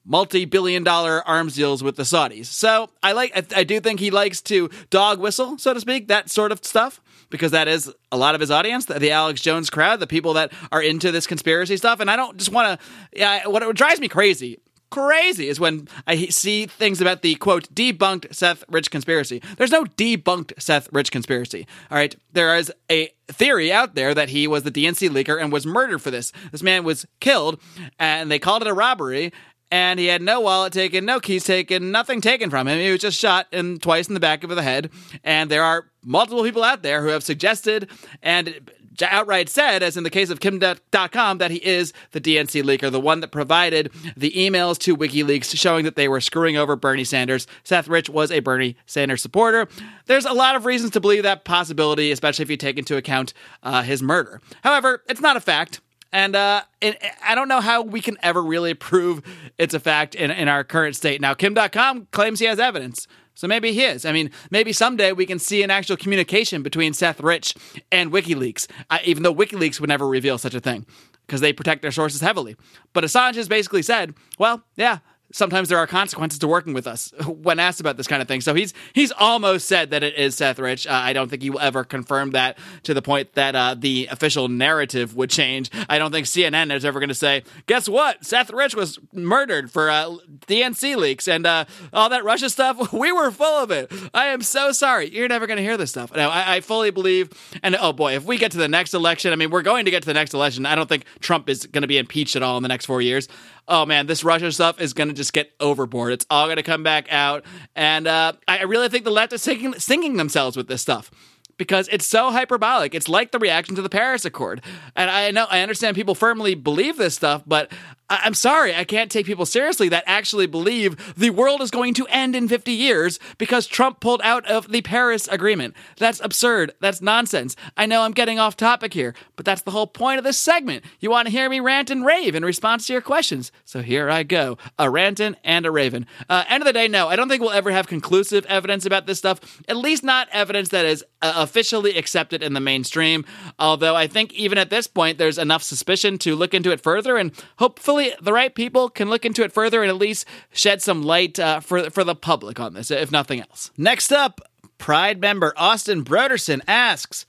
multi-billion 0.05 0.83
dollar 0.83 1.27
arms 1.27 1.55
deals 1.55 1.83
with 1.83 1.95
the 1.95 2.03
Saudis. 2.03 2.45
So 2.45 2.89
I 3.01 3.11
like 3.11 3.31
I, 3.35 3.59
I, 3.59 3.63
do 3.63 3.79
think 3.79 3.99
he 3.99 4.11
likes 4.11 4.39
to 4.43 4.69
dog 4.91 5.19
whistle, 5.19 5.57
so 5.57 5.73
to 5.73 5.79
speak, 5.79 6.07
that 6.07 6.29
sort 6.29 6.51
of 6.51 6.63
stuff 6.63 7.01
because 7.31 7.51
that 7.51 7.67
is 7.67 7.91
a 8.11 8.17
lot 8.17 8.35
of 8.35 8.41
his 8.41 8.51
audience, 8.51 8.85
the, 8.85 9.09
Alex 9.09 9.41
Jones 9.41 9.71
crowd, 9.71 9.99
the 9.99 10.07
people 10.07 10.33
that 10.33 10.53
are 10.71 10.81
into 10.81 11.11
this 11.11 11.25
conspiracy 11.25 11.75
stuff. 11.75 11.99
And 11.99 12.09
I 12.09 12.15
don't 12.15 12.37
just 12.37 12.51
want 12.51 12.79
to. 12.79 12.85
Yeah, 13.13 13.47
what 13.47 13.75
drives 13.75 13.99
me 13.99 14.07
crazy 14.07 14.59
crazy 14.95 15.49
is 15.49 15.59
when 15.59 15.89
I 16.07 16.27
see 16.27 16.67
things 16.67 17.01
about 17.01 17.21
the 17.21 17.35
quote 17.35 17.67
debunked 17.75 18.33
Seth 18.33 18.63
Rich 18.69 18.91
conspiracy. 18.91 19.41
There's 19.57 19.71
no 19.71 19.83
debunked 19.83 20.53
Seth 20.57 20.87
Rich 20.93 21.11
conspiracy. 21.11 21.67
All 21.91 21.97
right, 21.97 22.15
there 22.31 22.55
is 22.55 22.71
a 22.89 23.09
theory 23.27 23.73
out 23.73 23.95
there 23.95 24.13
that 24.13 24.29
he 24.29 24.47
was 24.47 24.63
the 24.63 24.71
DNC 24.71 25.09
leaker 25.09 25.41
and 25.41 25.51
was 25.51 25.65
murdered 25.65 26.01
for 26.01 26.11
this. 26.11 26.31
This 26.53 26.63
man 26.63 26.85
was 26.85 27.05
killed, 27.19 27.59
and 27.99 28.31
they 28.31 28.39
called 28.39 28.61
it 28.61 28.69
a 28.69 28.73
robbery. 28.73 29.33
And 29.69 29.99
he 29.99 30.05
had 30.05 30.21
no 30.21 30.39
wallet 30.39 30.71
taken, 30.71 31.03
no 31.05 31.19
keys 31.19 31.43
taken, 31.43 31.91
nothing 31.91 32.21
taken 32.21 32.49
from 32.49 32.67
him. 32.67 32.79
He 32.79 32.91
was 32.91 33.01
just 33.01 33.19
shot 33.19 33.47
in 33.51 33.79
twice 33.79 34.07
in 34.07 34.13
the 34.13 34.19
back 34.21 34.43
of 34.43 34.49
the 34.49 34.61
head. 34.61 34.91
And 35.23 35.49
there 35.49 35.63
are 35.63 35.87
multiple 36.03 36.43
people 36.43 36.63
out 36.63 36.83
there 36.83 37.01
who 37.01 37.09
have 37.09 37.23
suggested 37.23 37.89
and 38.21 38.69
outright 39.01 39.49
said, 39.49 39.83
as 39.83 39.97
in 39.97 40.03
the 40.03 40.09
case 40.09 40.29
of 40.29 40.39
Kim 40.39 40.59
Dotcom, 40.59 41.39
that 41.39 41.51
he 41.51 41.57
is 41.57 41.93
the 42.11 42.21
DNC 42.21 42.63
leaker, 42.63 42.91
the 42.91 42.99
one 42.99 43.19
that 43.21 43.31
provided 43.31 43.91
the 44.15 44.31
emails 44.31 44.77
to 44.79 44.95
WikiLeaks 44.95 45.57
showing 45.57 45.85
that 45.85 45.95
they 45.95 46.07
were 46.07 46.21
screwing 46.21 46.57
over 46.57 46.75
Bernie 46.75 47.03
Sanders. 47.03 47.47
Seth 47.63 47.87
Rich 47.87 48.09
was 48.09 48.31
a 48.31 48.39
Bernie 48.39 48.77
Sanders 48.85 49.21
supporter. 49.21 49.67
There's 50.05 50.25
a 50.25 50.33
lot 50.33 50.55
of 50.55 50.65
reasons 50.65 50.91
to 50.91 50.99
believe 50.99 51.23
that 51.23 51.43
possibility, 51.45 52.11
especially 52.11 52.43
if 52.43 52.49
you 52.49 52.57
take 52.57 52.77
into 52.77 52.97
account 52.97 53.33
uh, 53.63 53.81
his 53.83 54.01
murder. 54.01 54.41
However, 54.63 55.03
it's 55.07 55.21
not 55.21 55.37
a 55.37 55.41
fact. 55.41 55.81
And 56.11 56.33
uh, 56.33 56.63
it, 56.81 56.97
I 57.21 57.35
don't 57.35 57.49
know 57.49 57.59
how 57.59 57.81
we 57.81 57.99
can 57.99 58.17
ever 58.23 58.41
really 58.41 58.73
prove 58.73 59.21
it's 59.57 59.73
a 59.73 59.81
fact 59.81 60.15
in, 60.15 60.31
in 60.31 60.47
our 60.47 60.63
current 60.63 60.95
state. 60.95 61.19
Now, 61.19 61.33
Kim 61.33 61.53
Dotcom 61.53 62.09
claims 62.11 62.39
he 62.39 62.45
has 62.45 62.57
evidence. 62.57 63.05
So 63.35 63.47
maybe 63.47 63.73
he 63.73 63.83
is. 63.83 64.05
I 64.05 64.11
mean, 64.11 64.31
maybe 64.49 64.73
someday 64.73 65.11
we 65.11 65.25
can 65.25 65.39
see 65.39 65.61
an 65.61 65.69
actual 65.69 65.97
communication 65.97 66.63
between 66.63 66.93
Seth 66.93 67.19
Rich 67.19 67.55
and 67.91 68.11
WikiLeaks, 68.11 68.67
uh, 68.89 68.99
even 69.03 69.23
though 69.23 69.35
WikiLeaks 69.35 69.79
would 69.79 69.89
never 69.89 70.07
reveal 70.07 70.37
such 70.37 70.55
a 70.55 70.59
thing 70.59 70.85
because 71.27 71.41
they 71.41 71.51
protect 71.51 71.81
their 71.81 71.91
sources 71.91 72.21
heavily. 72.21 72.55
But 72.93 73.03
Assange 73.03 73.35
has 73.35 73.47
basically 73.47 73.81
said, 73.81 74.13
well, 74.39 74.63
yeah, 74.75 74.99
sometimes 75.35 75.67
there 75.67 75.77
are 75.77 75.85
consequences 75.85 76.39
to 76.39 76.47
working 76.47 76.73
with 76.73 76.87
us 76.87 77.11
when 77.27 77.59
asked 77.59 77.81
about 77.81 77.97
this 77.97 78.07
kind 78.07 78.21
of 78.21 78.27
thing. 78.27 78.41
So 78.41 78.53
he's 78.53 78.73
he's 78.93 79.11
almost 79.11 79.67
said 79.67 79.91
that 79.91 80.01
it 80.01 80.15
is 80.15 80.35
Seth 80.35 80.59
Rich. 80.59 80.87
Uh, 80.87 80.91
I 80.93 81.13
don't 81.13 81.29
think 81.29 81.41
he 81.41 81.49
will 81.49 81.59
ever 81.59 81.83
confirm 81.83 82.31
that 82.31 82.57
to 82.83 82.93
the 82.93 83.01
point 83.01 83.33
that 83.33 83.55
uh, 83.55 83.75
the 83.77 84.07
official 84.09 84.47
narrative 84.47 85.15
would 85.15 85.29
change. 85.29 85.69
I 85.89 85.97
don't 85.99 86.11
think 86.11 86.25
CNN 86.25 86.73
is 86.73 86.85
ever 86.85 86.99
going 86.99 87.09
to 87.09 87.15
say, 87.15 87.43
"Guess 87.67 87.89
what? 87.89 88.23
Seth 88.25 88.49
Rich 88.51 88.75
was 88.75 88.97
murdered 89.13 89.69
for 89.69 89.89
uh, 89.89 90.15
DNC 90.47 90.95
leaks 90.95 91.27
and 91.27 91.45
uh, 91.45 91.65
all 91.91 92.09
that 92.09 92.23
Russia 92.23 92.49
stuff. 92.49 92.93
We 93.05 93.11
were 93.11 93.29
full 93.29 93.61
of 93.61 93.71
it. 93.71 93.91
I 94.13 94.27
am 94.27 94.41
so 94.41 94.71
sorry. 94.71 95.09
You're 95.09 95.27
never 95.27 95.47
going 95.47 95.57
to 95.57 95.63
hear 95.63 95.77
this 95.77 95.91
stuff." 95.91 96.15
No, 96.15 96.29
I, 96.29 96.55
I 96.55 96.61
fully 96.61 96.91
believe. 96.91 97.29
And 97.61 97.75
oh 97.79 97.91
boy, 97.91 98.15
if 98.15 98.23
we 98.23 98.37
get 98.37 98.51
to 98.53 98.57
the 98.57 98.67
next 98.67 98.93
election, 98.93 99.33
I 99.33 99.35
mean, 99.35 99.49
we're 99.49 99.61
going 99.61 99.85
to 99.85 99.91
get 99.91 100.01
to 100.03 100.07
the 100.07 100.13
next 100.13 100.33
election. 100.33 100.65
I 100.65 100.75
don't 100.75 100.87
think 100.87 101.03
Trump 101.19 101.49
is 101.49 101.65
going 101.65 101.81
to 101.81 101.87
be 101.87 101.97
impeached 101.97 102.35
at 102.35 102.43
all 102.43 102.57
in 102.57 102.63
the 102.63 102.69
next 102.69 102.85
four 102.85 103.01
years 103.01 103.27
oh 103.67 103.85
man, 103.85 104.07
this 104.07 104.23
Russia 104.23 104.51
stuff 104.51 104.79
is 104.79 104.93
going 104.93 105.07
to 105.07 105.13
just 105.13 105.33
get 105.33 105.51
overboard. 105.59 106.13
It's 106.13 106.25
all 106.29 106.45
going 106.45 106.57
to 106.57 106.63
come 106.63 106.83
back 106.83 107.11
out. 107.11 107.43
And 107.75 108.07
uh, 108.07 108.33
I 108.47 108.63
really 108.63 108.89
think 108.89 109.03
the 109.03 109.11
left 109.11 109.33
is 109.33 109.41
sinking, 109.41 109.79
singing 109.79 110.17
themselves 110.17 110.55
with 110.55 110.67
this 110.67 110.81
stuff 110.81 111.11
because 111.57 111.87
it's 111.89 112.05
so 112.05 112.31
hyperbolic. 112.31 112.93
It's 112.93 113.07
like 113.07 113.31
the 113.31 113.39
reaction 113.39 113.75
to 113.75 113.81
the 113.81 113.89
Paris 113.89 114.25
Accord. 114.25 114.61
And 114.95 115.09
I 115.09 115.31
know 115.31 115.45
I 115.49 115.61
understand 115.61 115.95
people 115.95 116.15
firmly 116.15 116.55
believe 116.55 116.97
this 116.97 117.15
stuff, 117.15 117.43
but 117.45 117.71
I'm 118.07 118.35
sorry, 118.35 118.75
I 118.75 118.83
can't 118.83 119.09
take 119.09 119.25
people 119.25 119.47
seriously 119.47 119.89
that 119.89 120.03
actually 120.05 120.45
believe 120.45 121.15
the 121.15 121.31
world 121.31 121.61
is 121.61 121.71
going 121.71 121.95
to 121.95 122.05
end 122.07 122.35
in 122.35 122.47
50 122.47 122.71
years 122.71 123.19
because 123.39 123.65
Trump 123.65 123.99
pulled 123.99 124.21
out 124.23 124.45
of 124.45 124.71
the 124.71 124.83
Paris 124.83 125.27
Agreement. 125.27 125.75
That's 125.97 126.19
absurd. 126.23 126.73
That's 126.79 127.01
nonsense. 127.01 127.55
I 127.75 127.87
know 127.87 128.03
I'm 128.03 128.11
getting 128.11 128.37
off 128.37 128.55
topic 128.55 128.93
here, 128.93 129.15
but 129.35 129.43
that's 129.43 129.63
the 129.63 129.71
whole 129.71 129.87
point 129.87 130.19
of 130.19 130.23
this 130.23 130.39
segment. 130.39 130.85
You 130.99 131.09
want 131.09 131.27
to 131.27 131.31
hear 131.31 131.49
me 131.49 131.59
rant 131.59 131.89
and 131.89 132.05
rave 132.05 132.35
in 132.35 132.45
response 132.45 132.85
to 132.87 132.93
your 132.93 133.01
questions. 133.01 133.51
So 133.63 133.81
here 133.81 134.07
I 134.07 134.21
go 134.21 134.59
a 134.77 134.85
rantin' 134.85 135.35
and 135.43 135.65
a 135.65 135.71
raven. 135.71 136.05
Uh, 136.29 136.43
end 136.47 136.61
of 136.61 136.67
the 136.67 136.73
day, 136.73 136.87
no, 136.87 137.07
I 137.07 137.15
don't 137.15 137.27
think 137.27 137.41
we'll 137.41 137.51
ever 137.51 137.71
have 137.71 137.87
conclusive 137.87 138.45
evidence 138.45 138.85
about 138.85 139.07
this 139.07 139.17
stuff, 139.17 139.63
at 139.67 139.77
least 139.77 140.03
not 140.03 140.27
evidence 140.31 140.69
that 140.69 140.85
is 140.85 141.03
uh, 141.23 141.33
officially 141.37 141.97
accepted 141.97 142.43
in 142.43 142.53
the 142.53 142.59
mainstream. 142.59 143.25
Although 143.57 143.95
I 143.95 144.05
think 144.05 144.31
even 144.33 144.59
at 144.59 144.69
this 144.69 144.85
point, 144.85 145.17
there's 145.17 145.39
enough 145.39 145.63
suspicion 145.63 146.19
to 146.19 146.35
look 146.35 146.53
into 146.53 146.71
it 146.71 146.81
further 146.81 147.17
and 147.17 147.31
hopefully 147.57 147.94
hopefully 147.95 148.23
the 148.23 148.33
right 148.33 148.53
people 148.53 148.89
can 148.89 149.09
look 149.09 149.25
into 149.25 149.43
it 149.43 149.51
further 149.51 149.81
and 149.81 149.89
at 149.89 149.97
least 149.97 150.25
shed 150.51 150.81
some 150.81 151.03
light 151.03 151.39
uh, 151.39 151.59
for 151.59 151.89
for 151.89 152.03
the 152.03 152.15
public 152.15 152.59
on 152.59 152.73
this, 152.73 152.91
if 152.91 153.11
nothing 153.11 153.39
else. 153.39 153.71
Next 153.77 154.11
up, 154.11 154.41
Pride 154.77 155.21
member 155.21 155.53
Austin 155.55 156.03
Broderson 156.03 156.61
asks, 156.67 157.25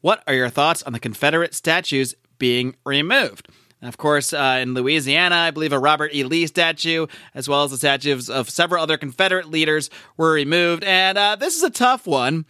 "What 0.00 0.22
are 0.26 0.34
your 0.34 0.50
thoughts 0.50 0.82
on 0.82 0.92
the 0.92 1.00
Confederate 1.00 1.54
statues 1.54 2.14
being 2.38 2.76
removed?" 2.84 3.48
of 3.82 3.96
course, 3.96 4.34
uh, 4.34 4.58
in 4.60 4.74
Louisiana, 4.74 5.36
I 5.36 5.52
believe 5.52 5.72
a 5.72 5.78
Robert 5.78 6.12
E. 6.12 6.22
Lee 6.22 6.46
statue, 6.46 7.06
as 7.34 7.48
well 7.48 7.64
as 7.64 7.70
the 7.70 7.78
statues 7.78 8.28
of 8.28 8.50
several 8.50 8.82
other 8.82 8.98
Confederate 8.98 9.50
leaders, 9.50 9.88
were 10.18 10.32
removed. 10.32 10.84
And 10.84 11.16
uh, 11.16 11.36
this 11.36 11.56
is 11.56 11.62
a 11.62 11.70
tough 11.70 12.06
one. 12.06 12.44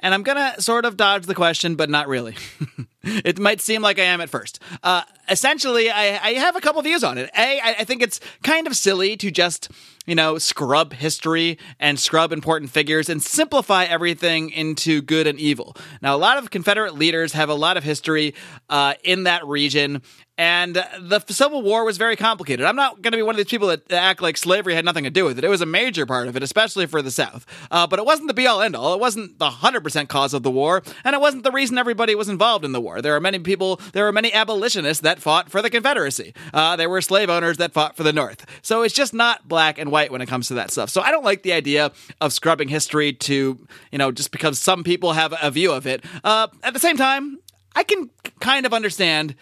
And 0.00 0.12
I'm 0.12 0.22
going 0.22 0.36
to 0.36 0.60
sort 0.60 0.84
of 0.84 0.98
dodge 0.98 1.24
the 1.24 1.34
question, 1.34 1.76
but 1.76 1.88
not 1.88 2.08
really. 2.08 2.36
it 3.24 3.38
might 3.38 3.60
seem 3.60 3.82
like 3.82 3.98
I 3.98 4.04
am 4.04 4.20
at 4.20 4.28
first. 4.28 4.60
Uh, 4.82 5.02
essentially, 5.28 5.90
I, 5.90 6.18
I, 6.22 6.32
have 6.34 6.56
a 6.56 6.60
couple 6.60 6.82
views 6.82 7.04
on 7.04 7.18
it. 7.18 7.30
A, 7.36 7.60
I, 7.60 7.76
I 7.78 7.84
think 7.84 8.02
it's 8.02 8.20
kind 8.42 8.66
of 8.66 8.76
silly 8.76 9.16
to 9.18 9.30
just, 9.30 9.70
you 10.06 10.14
know, 10.14 10.38
scrub 10.38 10.92
history 10.92 11.58
and 11.78 12.00
scrub 12.00 12.32
important 12.32 12.70
figures 12.70 13.08
and 13.08 13.22
simplify 13.22 13.84
everything 13.84 14.50
into 14.50 15.02
good 15.02 15.26
and 15.26 15.38
evil. 15.38 15.76
Now, 16.02 16.16
a 16.16 16.18
lot 16.18 16.38
of 16.38 16.50
Confederate 16.50 16.94
leaders 16.94 17.32
have 17.32 17.48
a 17.48 17.54
lot 17.54 17.76
of 17.76 17.84
history 17.84 18.34
uh, 18.68 18.94
in 19.04 19.22
that 19.24 19.46
region, 19.46 20.02
and 20.38 20.74
the 20.74 21.24
Civil 21.28 21.62
War 21.62 21.84
was 21.84 21.96
very 21.96 22.14
complicated. 22.14 22.66
I'm 22.66 22.76
not 22.76 23.00
going 23.00 23.12
to 23.12 23.16
be 23.16 23.22
one 23.22 23.34
of 23.34 23.38
these 23.38 23.46
people 23.46 23.68
that 23.68 23.90
act 23.90 24.20
like 24.20 24.36
slavery 24.36 24.74
had 24.74 24.84
nothing 24.84 25.04
to 25.04 25.10
do 25.10 25.24
with 25.24 25.38
it. 25.38 25.44
It 25.44 25.48
was 25.48 25.62
a 25.62 25.66
major 25.66 26.04
part 26.04 26.28
of 26.28 26.36
it, 26.36 26.42
especially 26.42 26.84
for 26.86 27.00
the 27.00 27.10
South. 27.10 27.46
Uh, 27.70 27.86
but 27.86 27.98
it 27.98 28.04
wasn't 28.04 28.28
the 28.28 28.34
be 28.34 28.46
all 28.46 28.60
end 28.60 28.76
all. 28.76 28.92
It 28.92 29.00
wasn't 29.00 29.38
the 29.38 29.48
100% 29.48 30.08
cause 30.08 30.34
of 30.34 30.42
the 30.42 30.50
war, 30.50 30.82
and 31.04 31.14
it 31.14 31.20
wasn't 31.20 31.42
the 31.42 31.50
reason 31.50 31.78
everybody 31.78 32.14
was 32.14 32.28
involved 32.28 32.66
in 32.66 32.72
the 32.72 32.80
war. 32.80 33.00
There 33.00 33.16
are 33.16 33.20
many 33.20 33.38
people, 33.38 33.80
there 33.92 34.06
are 34.06 34.12
many 34.12 34.32
abolitionists 34.32 35.02
that 35.02 35.20
fought 35.20 35.50
for 35.50 35.62
the 35.62 35.70
Confederacy. 35.70 36.34
Uh, 36.52 36.76
there 36.76 36.90
were 36.90 37.00
slave 37.00 37.30
owners 37.30 37.56
that 37.56 37.72
fought 37.72 37.96
for 37.96 38.02
the 38.02 38.12
North. 38.12 38.44
So 38.60 38.82
it's 38.82 38.94
just 38.94 39.14
not 39.14 39.48
black 39.48 39.78
and 39.78 39.90
white 39.90 40.12
when 40.12 40.20
it 40.20 40.26
comes 40.26 40.48
to 40.48 40.54
that 40.54 40.70
stuff. 40.70 40.90
So 40.90 41.00
I 41.00 41.10
don't 41.10 41.24
like 41.24 41.44
the 41.44 41.54
idea 41.54 41.92
of 42.20 42.32
scrubbing 42.34 42.68
history 42.68 43.14
to, 43.14 43.58
you 43.90 43.98
know, 43.98 44.12
just 44.12 44.32
because 44.32 44.58
some 44.58 44.84
people 44.84 45.14
have 45.14 45.34
a 45.40 45.50
view 45.50 45.72
of 45.72 45.86
it. 45.86 46.04
Uh, 46.22 46.48
at 46.62 46.74
the 46.74 46.80
same 46.80 46.98
time, 46.98 47.38
I 47.74 47.84
can 47.84 48.10
kind 48.40 48.66
of 48.66 48.74
understand 48.74 49.34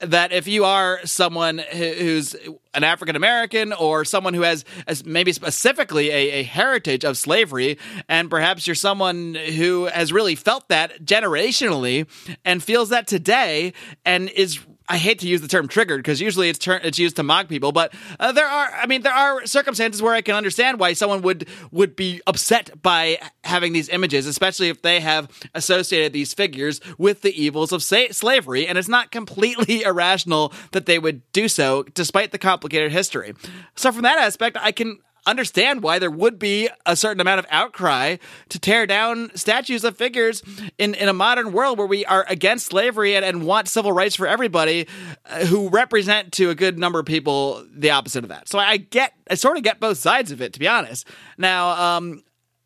that 0.00 0.32
if 0.32 0.46
you 0.46 0.64
are 0.64 1.00
someone 1.04 1.58
who's 1.58 2.36
an 2.74 2.84
African 2.84 3.16
American 3.16 3.72
or 3.72 4.04
someone 4.04 4.34
who 4.34 4.42
has 4.42 4.64
maybe 5.04 5.32
specifically 5.32 6.10
a, 6.10 6.30
a, 6.32 6.42
heritage 6.42 7.04
of 7.04 7.16
slavery, 7.16 7.78
and 8.08 8.28
perhaps 8.28 8.66
you're 8.66 8.74
someone 8.74 9.34
who 9.34 9.84
has 9.86 10.12
really 10.12 10.34
felt 10.34 10.68
that 10.68 11.04
generationally 11.04 12.06
and 12.44 12.62
feels 12.62 12.90
that 12.90 13.06
today 13.06 13.72
and 14.04 14.28
is 14.30 14.58
I 14.88 14.98
hate 14.98 15.18
to 15.20 15.28
use 15.28 15.40
the 15.40 15.48
term 15.48 15.66
triggered 15.66 15.98
because 15.98 16.20
usually 16.20 16.48
it's 16.48 16.58
ter- 16.58 16.80
it's 16.82 16.98
used 16.98 17.16
to 17.16 17.22
mock 17.22 17.48
people, 17.48 17.72
but 17.72 17.92
uh, 18.20 18.32
there 18.32 18.46
are 18.46 18.70
I 18.72 18.86
mean 18.86 19.02
there 19.02 19.12
are 19.12 19.44
circumstances 19.46 20.00
where 20.00 20.14
I 20.14 20.20
can 20.20 20.34
understand 20.34 20.78
why 20.78 20.92
someone 20.92 21.22
would 21.22 21.48
would 21.72 21.96
be 21.96 22.20
upset 22.26 22.82
by 22.82 23.18
having 23.44 23.72
these 23.72 23.88
images, 23.88 24.26
especially 24.26 24.68
if 24.68 24.82
they 24.82 25.00
have 25.00 25.28
associated 25.54 26.12
these 26.12 26.34
figures 26.34 26.80
with 26.98 27.22
the 27.22 27.40
evils 27.40 27.72
of 27.72 27.82
sa- 27.82 28.12
slavery, 28.12 28.66
and 28.66 28.78
it's 28.78 28.88
not 28.88 29.10
completely 29.10 29.82
irrational 29.84 30.52
that 30.72 30.86
they 30.86 30.98
would 30.98 31.22
do 31.32 31.48
so 31.48 31.82
despite 31.94 32.30
the 32.30 32.38
complicated 32.38 32.92
history. 32.92 33.34
So 33.74 33.90
from 33.90 34.02
that 34.02 34.18
aspect, 34.18 34.56
I 34.60 34.72
can 34.72 34.98
understand 35.26 35.82
why 35.82 35.98
there 35.98 36.10
would 36.10 36.38
be 36.38 36.68
a 36.84 36.96
certain 36.96 37.20
amount 37.20 37.40
of 37.40 37.46
outcry 37.50 38.16
to 38.48 38.58
tear 38.58 38.86
down 38.86 39.30
statues 39.34 39.84
of 39.84 39.96
figures 39.96 40.42
in, 40.78 40.94
in 40.94 41.08
a 41.08 41.12
modern 41.12 41.52
world 41.52 41.78
where 41.78 41.86
we 41.86 42.04
are 42.06 42.24
against 42.28 42.66
slavery 42.66 43.16
and, 43.16 43.24
and 43.24 43.44
want 43.44 43.68
civil 43.68 43.92
rights 43.92 44.14
for 44.14 44.26
everybody 44.26 44.86
uh, 45.26 45.44
who 45.46 45.68
represent 45.68 46.32
to 46.32 46.50
a 46.50 46.54
good 46.54 46.78
number 46.78 46.98
of 46.98 47.06
people 47.06 47.66
the 47.72 47.90
opposite 47.90 48.24
of 48.24 48.28
that. 48.28 48.48
So 48.48 48.58
I 48.58 48.76
get, 48.76 49.12
I 49.30 49.34
sort 49.34 49.56
of 49.56 49.62
get 49.62 49.80
both 49.80 49.98
sides 49.98 50.30
of 50.30 50.40
it, 50.40 50.52
to 50.52 50.58
be 50.58 50.68
honest. 50.68 51.06
Now, 51.36 51.96
um, 51.96 52.22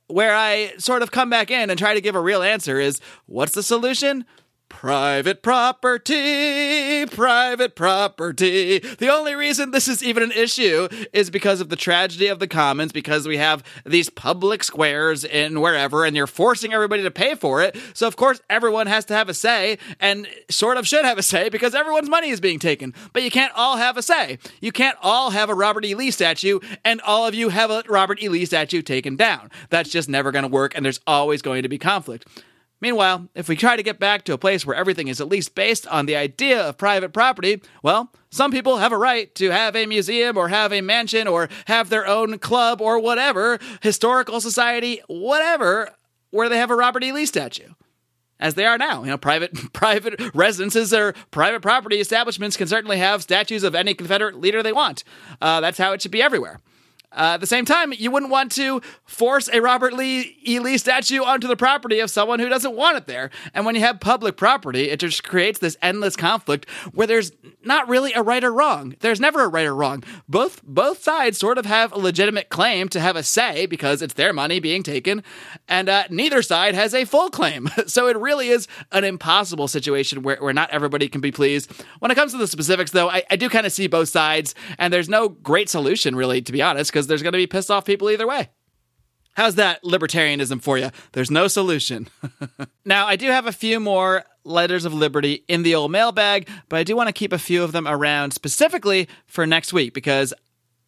where 0.07 0.35
I 0.35 0.73
sort 0.79 1.03
of 1.03 1.11
come 1.11 1.31
back 1.31 1.51
in 1.51 1.71
and 1.71 1.79
try 1.79 1.95
to 1.95 2.01
give 2.01 2.15
a 2.15 2.21
real 2.21 2.43
answer 2.43 2.79
is 2.81 3.01
what's 3.27 3.53
the 3.53 3.63
solution? 3.63 4.25
Private 4.71 5.43
property, 5.43 7.05
private 7.05 7.75
property. 7.75 8.79
The 8.79 9.11
only 9.13 9.35
reason 9.35 9.73
this 9.73 9.89
is 9.89 10.03
even 10.03 10.23
an 10.23 10.33
issue 10.33 10.89
is 11.13 11.29
because 11.29 11.61
of 11.61 11.69
the 11.69 11.77
tragedy 11.77 12.29
of 12.29 12.39
the 12.39 12.49
commons, 12.49 12.91
because 12.91 13.29
we 13.29 13.37
have 13.37 13.63
these 13.85 14.09
public 14.09 14.65
squares 14.65 15.23
in 15.23 15.61
wherever, 15.61 16.07
and 16.07 16.17
you're 16.17 16.27
forcing 16.27 16.73
everybody 16.73 17.03
to 17.03 17.11
pay 17.11 17.35
for 17.35 17.61
it. 17.61 17.77
So, 17.93 18.07
of 18.07 18.17
course, 18.17 18.41
everyone 18.49 18.87
has 18.87 19.05
to 19.07 19.15
have 19.15 19.29
a 19.29 19.35
say, 19.35 19.77
and 19.99 20.27
sort 20.49 20.79
of 20.79 20.89
should 20.89 21.05
have 21.05 21.19
a 21.19 21.23
say 21.23 21.51
because 21.51 21.75
everyone's 21.75 22.09
money 22.09 22.31
is 22.31 22.41
being 22.41 22.59
taken. 22.59 22.95
But 23.13 23.23
you 23.23 23.31
can't 23.31 23.53
all 23.55 23.77
have 23.77 23.99
a 23.99 24.03
say. 24.03 24.39
You 24.63 24.73
can't 24.73 24.97
all 25.03 25.31
have 25.31 25.51
a 25.51 25.55
Robert 25.55 25.85
E. 25.85 25.95
Lee 25.95 26.11
statue, 26.11 26.59
and 26.87 27.03
all 27.03 27.27
of 27.27 27.35
you 27.35 27.51
have 27.51 27.71
a 27.71 27.83
Robert 27.87 28.23
E. 28.23 28.31
Lee 28.31 28.47
statue 28.47 28.81
taken 28.81 29.17
down. 29.17 29.51
That's 29.69 29.91
just 29.91 30.09
never 30.09 30.31
going 30.33 30.45
to 30.45 30.49
work, 30.49 30.75
and 30.75 30.85
there's 30.85 31.01
always 31.07 31.43
going 31.43 31.65
to 31.65 31.69
be 31.69 31.77
conflict. 31.77 32.27
Meanwhile, 32.81 33.29
if 33.35 33.49
we 33.49 33.57
try 33.57 33.77
to 33.77 33.83
get 33.83 33.99
back 33.99 34.25
to 34.25 34.33
a 34.33 34.39
place 34.39 34.65
where 34.65 34.77
everything 34.77 35.09
is 35.09 35.21
at 35.21 35.29
least 35.29 35.55
based 35.55 35.87
on 35.89 36.07
the 36.07 36.17
idea 36.17 36.61
of 36.61 36.79
private 36.79 37.13
property, 37.13 37.61
well, 37.83 38.11
some 38.31 38.51
people 38.51 38.79
have 38.79 38.93
a 38.93 38.99
right 38.99 39.35
to 39.35 39.51
have 39.51 39.77
a 39.77 39.87
museum 39.87 40.37
or 40.37 40.49
have 40.49 40.73
a 40.73 40.81
mansion 40.81 41.29
or 41.29 41.49
have 41.67 41.91
their 41.91 42.07
own 42.07 42.39
club 42.39 42.81
or 42.81 42.99
whatever, 42.99 43.59
historical 43.83 44.41
society, 44.41 45.03
whatever, 45.09 45.91
where 46.31 46.49
they 46.49 46.57
have 46.57 46.71
a 46.71 46.77
Robert 46.77 47.05
E. 47.05 47.13
Lee 47.13 47.27
statue. 47.27 47.69
As 48.39 48.55
they 48.55 48.65
are 48.65 48.79
now, 48.79 49.03
you 49.03 49.11
know, 49.11 49.19
private 49.19 49.73
private 49.75 50.19
residences 50.35 50.95
or 50.95 51.13
private 51.31 51.61
property 51.61 52.01
establishments 52.01 52.57
can 52.57 52.67
certainly 52.67 52.97
have 52.97 53.23
statues 53.23 53.65
of 53.65 53.75
any 53.75 53.93
Confederate 53.93 54.41
leader 54.41 54.63
they 54.63 54.73
want. 54.73 55.05
Uh, 55.43 55.61
that's 55.61 55.77
how 55.77 55.93
it 55.93 56.01
should 56.01 56.11
be 56.11 56.23
everywhere. 56.23 56.61
Uh, 57.13 57.33
at 57.35 57.41
the 57.41 57.47
same 57.47 57.65
time, 57.65 57.93
you 57.93 58.11
wouldn't 58.11 58.31
want 58.31 58.53
to 58.53 58.81
force 59.05 59.49
a 59.53 59.61
Robert 59.61 59.93
Lee 59.93 60.37
E. 60.47 60.61
Lee 60.61 60.79
statue 60.79 61.23
onto 61.23 61.49
the 61.49 61.57
property 61.57 61.99
of 61.99 62.11
someone 62.11 62.39
who 62.39 62.49
doesn't 62.49 62.77
want 62.77 62.97
it 62.97 63.07
there. 63.07 63.31
And 63.53 63.67
when 63.67 63.75
you 63.75 63.81
have 63.81 63.99
public 63.99 64.37
property, 64.37 64.91
it 64.91 65.01
just 65.01 65.25
creates 65.25 65.59
this 65.59 65.77
endless 65.83 66.15
conflict 66.15 66.69
where 66.93 67.07
there's 67.07 67.33
not 67.65 67.89
really 67.89 68.13
a 68.13 68.23
right 68.23 68.45
or 68.45 68.53
wrong. 68.53 68.95
There's 69.01 69.21
never 69.21 69.43
a 69.43 69.49
right 69.49 69.67
or 69.67 69.75
wrong. 69.75 70.05
Both 70.29 70.63
both 70.63 71.03
sides 71.03 71.39
sort 71.39 71.59
of 71.59 71.67
have 71.67 71.93
a 71.93 71.99
legitimate 71.99 72.49
claim 72.49 72.89
to 72.91 73.01
have 73.01 73.17
a 73.17 73.23
say 73.23 73.67
because 73.67 74.03
it's 74.03 74.15
their 74.15 74.33
money 74.33 74.61
being 74.61 74.83
taken, 74.83 75.23
and 75.69 75.89
uh, 75.89 76.05
neither 76.11 76.43
side 76.43 76.75
has 76.75 76.95
a 76.95 77.05
full 77.05 77.31
claim. 77.31 77.69
so 77.87 78.07
it 78.07 78.17
really 78.17 78.49
is 78.49 78.69
an 78.93 79.05
impossible 79.05 79.69
situation 79.69 80.23
where, 80.23 80.37
where 80.37 80.53
not 80.53 80.71
everybody 80.71 81.09
can 81.09 81.21
be 81.21 81.33
pleased. 81.33 81.73
When 81.99 82.11
it 82.11 82.15
comes 82.15 82.33
to 82.33 82.39
the 82.39 82.47
specifics, 82.47 82.93
though, 82.93 83.11
I, 83.11 83.25
I 83.31 83.37
do 83.37 83.49
kind 83.49 83.67
of 83.67 83.73
see 83.73 83.89
both 83.89 84.09
sides, 84.09 84.55
and 84.79 84.93
there's 84.93 85.09
no 85.09 85.29
great 85.29 85.69
solution 85.69 86.15
really, 86.15 86.41
to 86.43 86.53
be 86.53 86.63
honest, 86.63 86.93
because 87.01 87.07
there's 87.07 87.23
going 87.23 87.33
to 87.33 87.39
be 87.39 87.47
pissed 87.47 87.71
off 87.71 87.87
people 87.87 88.11
either 88.11 88.27
way. 88.27 88.51
How's 89.33 89.55
that 89.55 89.83
libertarianism 89.83 90.61
for 90.61 90.77
you? 90.77 90.91
There's 91.13 91.31
no 91.31 91.49
solution. 91.49 92.09
now, 92.85 93.07
I 93.07 93.17
do 93.17 93.29
have 93.29 93.47
a 93.47 93.53
few 93.53 93.81
more 93.81 94.25
letters 94.45 94.85
of 94.85 94.93
liberty 94.93 95.43
in 95.49 95.63
the 95.63 95.75
old 95.75 95.91
mailbag, 95.93 96.47
but 96.69 96.79
I 96.79 96.85
do 96.85 96.95
want 96.95 97.09
to 97.09 97.15
keep 97.15 97.33
a 97.33 97.39
few 97.39 97.63
of 97.63 97.73
them 97.73 97.89
around 97.89 98.33
specifically 98.33 99.09
for 99.27 99.47
next 99.47 99.73
week 99.73 99.95
because 99.95 100.35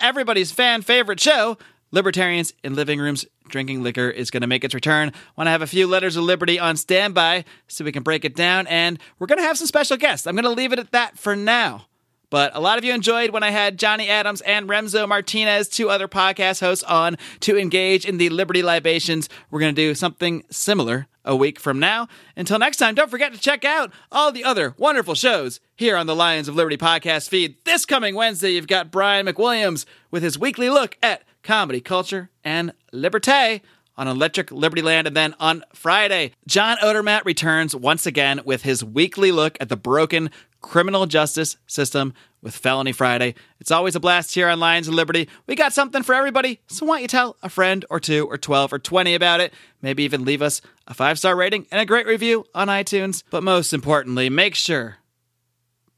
everybody's 0.00 0.52
fan 0.52 0.82
favorite 0.82 1.18
show, 1.18 1.56
Libertarians 1.92 2.52
in 2.62 2.74
Living 2.74 3.00
Rooms 3.00 3.24
Drinking 3.48 3.82
Liquor, 3.82 4.10
is 4.10 4.30
going 4.30 4.42
to 4.42 4.46
make 4.46 4.64
its 4.64 4.74
return. 4.74 5.12
Want 5.38 5.46
to 5.46 5.52
have 5.52 5.62
a 5.62 5.66
few 5.66 5.86
letters 5.86 6.16
of 6.16 6.24
liberty 6.24 6.58
on 6.60 6.76
standby 6.76 7.46
so 7.68 7.86
we 7.86 7.92
can 7.92 8.02
break 8.02 8.26
it 8.26 8.36
down, 8.36 8.66
and 8.66 8.98
we're 9.18 9.28
going 9.28 9.38
to 9.38 9.46
have 9.46 9.56
some 9.56 9.66
special 9.66 9.96
guests. 9.96 10.26
I'm 10.26 10.34
going 10.34 10.44
to 10.44 10.50
leave 10.50 10.74
it 10.74 10.78
at 10.78 10.92
that 10.92 11.16
for 11.16 11.34
now. 11.34 11.86
But 12.32 12.56
a 12.56 12.60
lot 12.60 12.78
of 12.78 12.84
you 12.84 12.94
enjoyed 12.94 13.28
when 13.28 13.42
I 13.42 13.50
had 13.50 13.78
Johnny 13.78 14.08
Adams 14.08 14.40
and 14.40 14.66
Remzo 14.66 15.06
Martinez, 15.06 15.68
two 15.68 15.90
other 15.90 16.08
podcast 16.08 16.60
hosts, 16.60 16.82
on 16.82 17.18
to 17.40 17.58
engage 17.58 18.06
in 18.06 18.16
the 18.16 18.30
Liberty 18.30 18.62
Libations. 18.62 19.28
We're 19.50 19.60
going 19.60 19.74
to 19.74 19.78
do 19.78 19.94
something 19.94 20.42
similar 20.48 21.08
a 21.26 21.36
week 21.36 21.60
from 21.60 21.78
now. 21.78 22.08
Until 22.34 22.58
next 22.58 22.78
time, 22.78 22.94
don't 22.94 23.10
forget 23.10 23.34
to 23.34 23.38
check 23.38 23.66
out 23.66 23.92
all 24.10 24.32
the 24.32 24.44
other 24.44 24.74
wonderful 24.78 25.14
shows 25.14 25.60
here 25.76 25.94
on 25.94 26.06
the 26.06 26.16
Lions 26.16 26.48
of 26.48 26.56
Liberty 26.56 26.78
podcast 26.78 27.28
feed. 27.28 27.56
This 27.66 27.84
coming 27.84 28.14
Wednesday, 28.14 28.52
you've 28.52 28.66
got 28.66 28.90
Brian 28.90 29.26
McWilliams 29.26 29.84
with 30.10 30.22
his 30.22 30.38
weekly 30.38 30.70
look 30.70 30.96
at 31.02 31.24
comedy, 31.42 31.82
culture, 31.82 32.30
and 32.42 32.72
liberté 32.94 33.60
on 33.96 34.08
Electric 34.08 34.50
Liberty 34.50 34.80
Land. 34.80 35.06
And 35.06 35.14
then 35.14 35.34
on 35.38 35.64
Friday, 35.74 36.32
John 36.46 36.78
Odermatt 36.78 37.26
returns 37.26 37.76
once 37.76 38.06
again 38.06 38.40
with 38.46 38.62
his 38.62 38.82
weekly 38.82 39.32
look 39.32 39.58
at 39.60 39.68
the 39.68 39.76
broken 39.76 40.30
criminal 40.62 41.06
justice 41.06 41.58
system 41.66 42.14
with 42.40 42.56
Felony 42.56 42.92
Friday. 42.92 43.34
It's 43.60 43.70
always 43.70 43.94
a 43.94 44.00
blast 44.00 44.34
here 44.34 44.48
on 44.48 44.58
Lions 44.58 44.88
of 44.88 44.94
Liberty. 44.94 45.28
We 45.46 45.54
got 45.54 45.72
something 45.72 46.02
for 46.02 46.14
everybody, 46.14 46.60
so 46.66 46.86
why 46.86 46.94
don't 46.96 47.02
you 47.02 47.08
tell 47.08 47.36
a 47.42 47.48
friend 47.48 47.84
or 47.90 48.00
two 48.00 48.26
or 48.26 48.38
12 48.38 48.72
or 48.72 48.78
20 48.78 49.14
about 49.14 49.40
it? 49.40 49.52
Maybe 49.82 50.02
even 50.04 50.24
leave 50.24 50.40
us 50.42 50.62
a 50.86 50.94
five 50.94 51.18
star 51.18 51.36
rating 51.36 51.66
and 51.70 51.80
a 51.80 51.86
great 51.86 52.06
review 52.06 52.46
on 52.54 52.68
iTunes. 52.68 53.22
But 53.30 53.42
most 53.42 53.72
importantly, 53.72 54.30
make 54.30 54.54
sure 54.54 54.96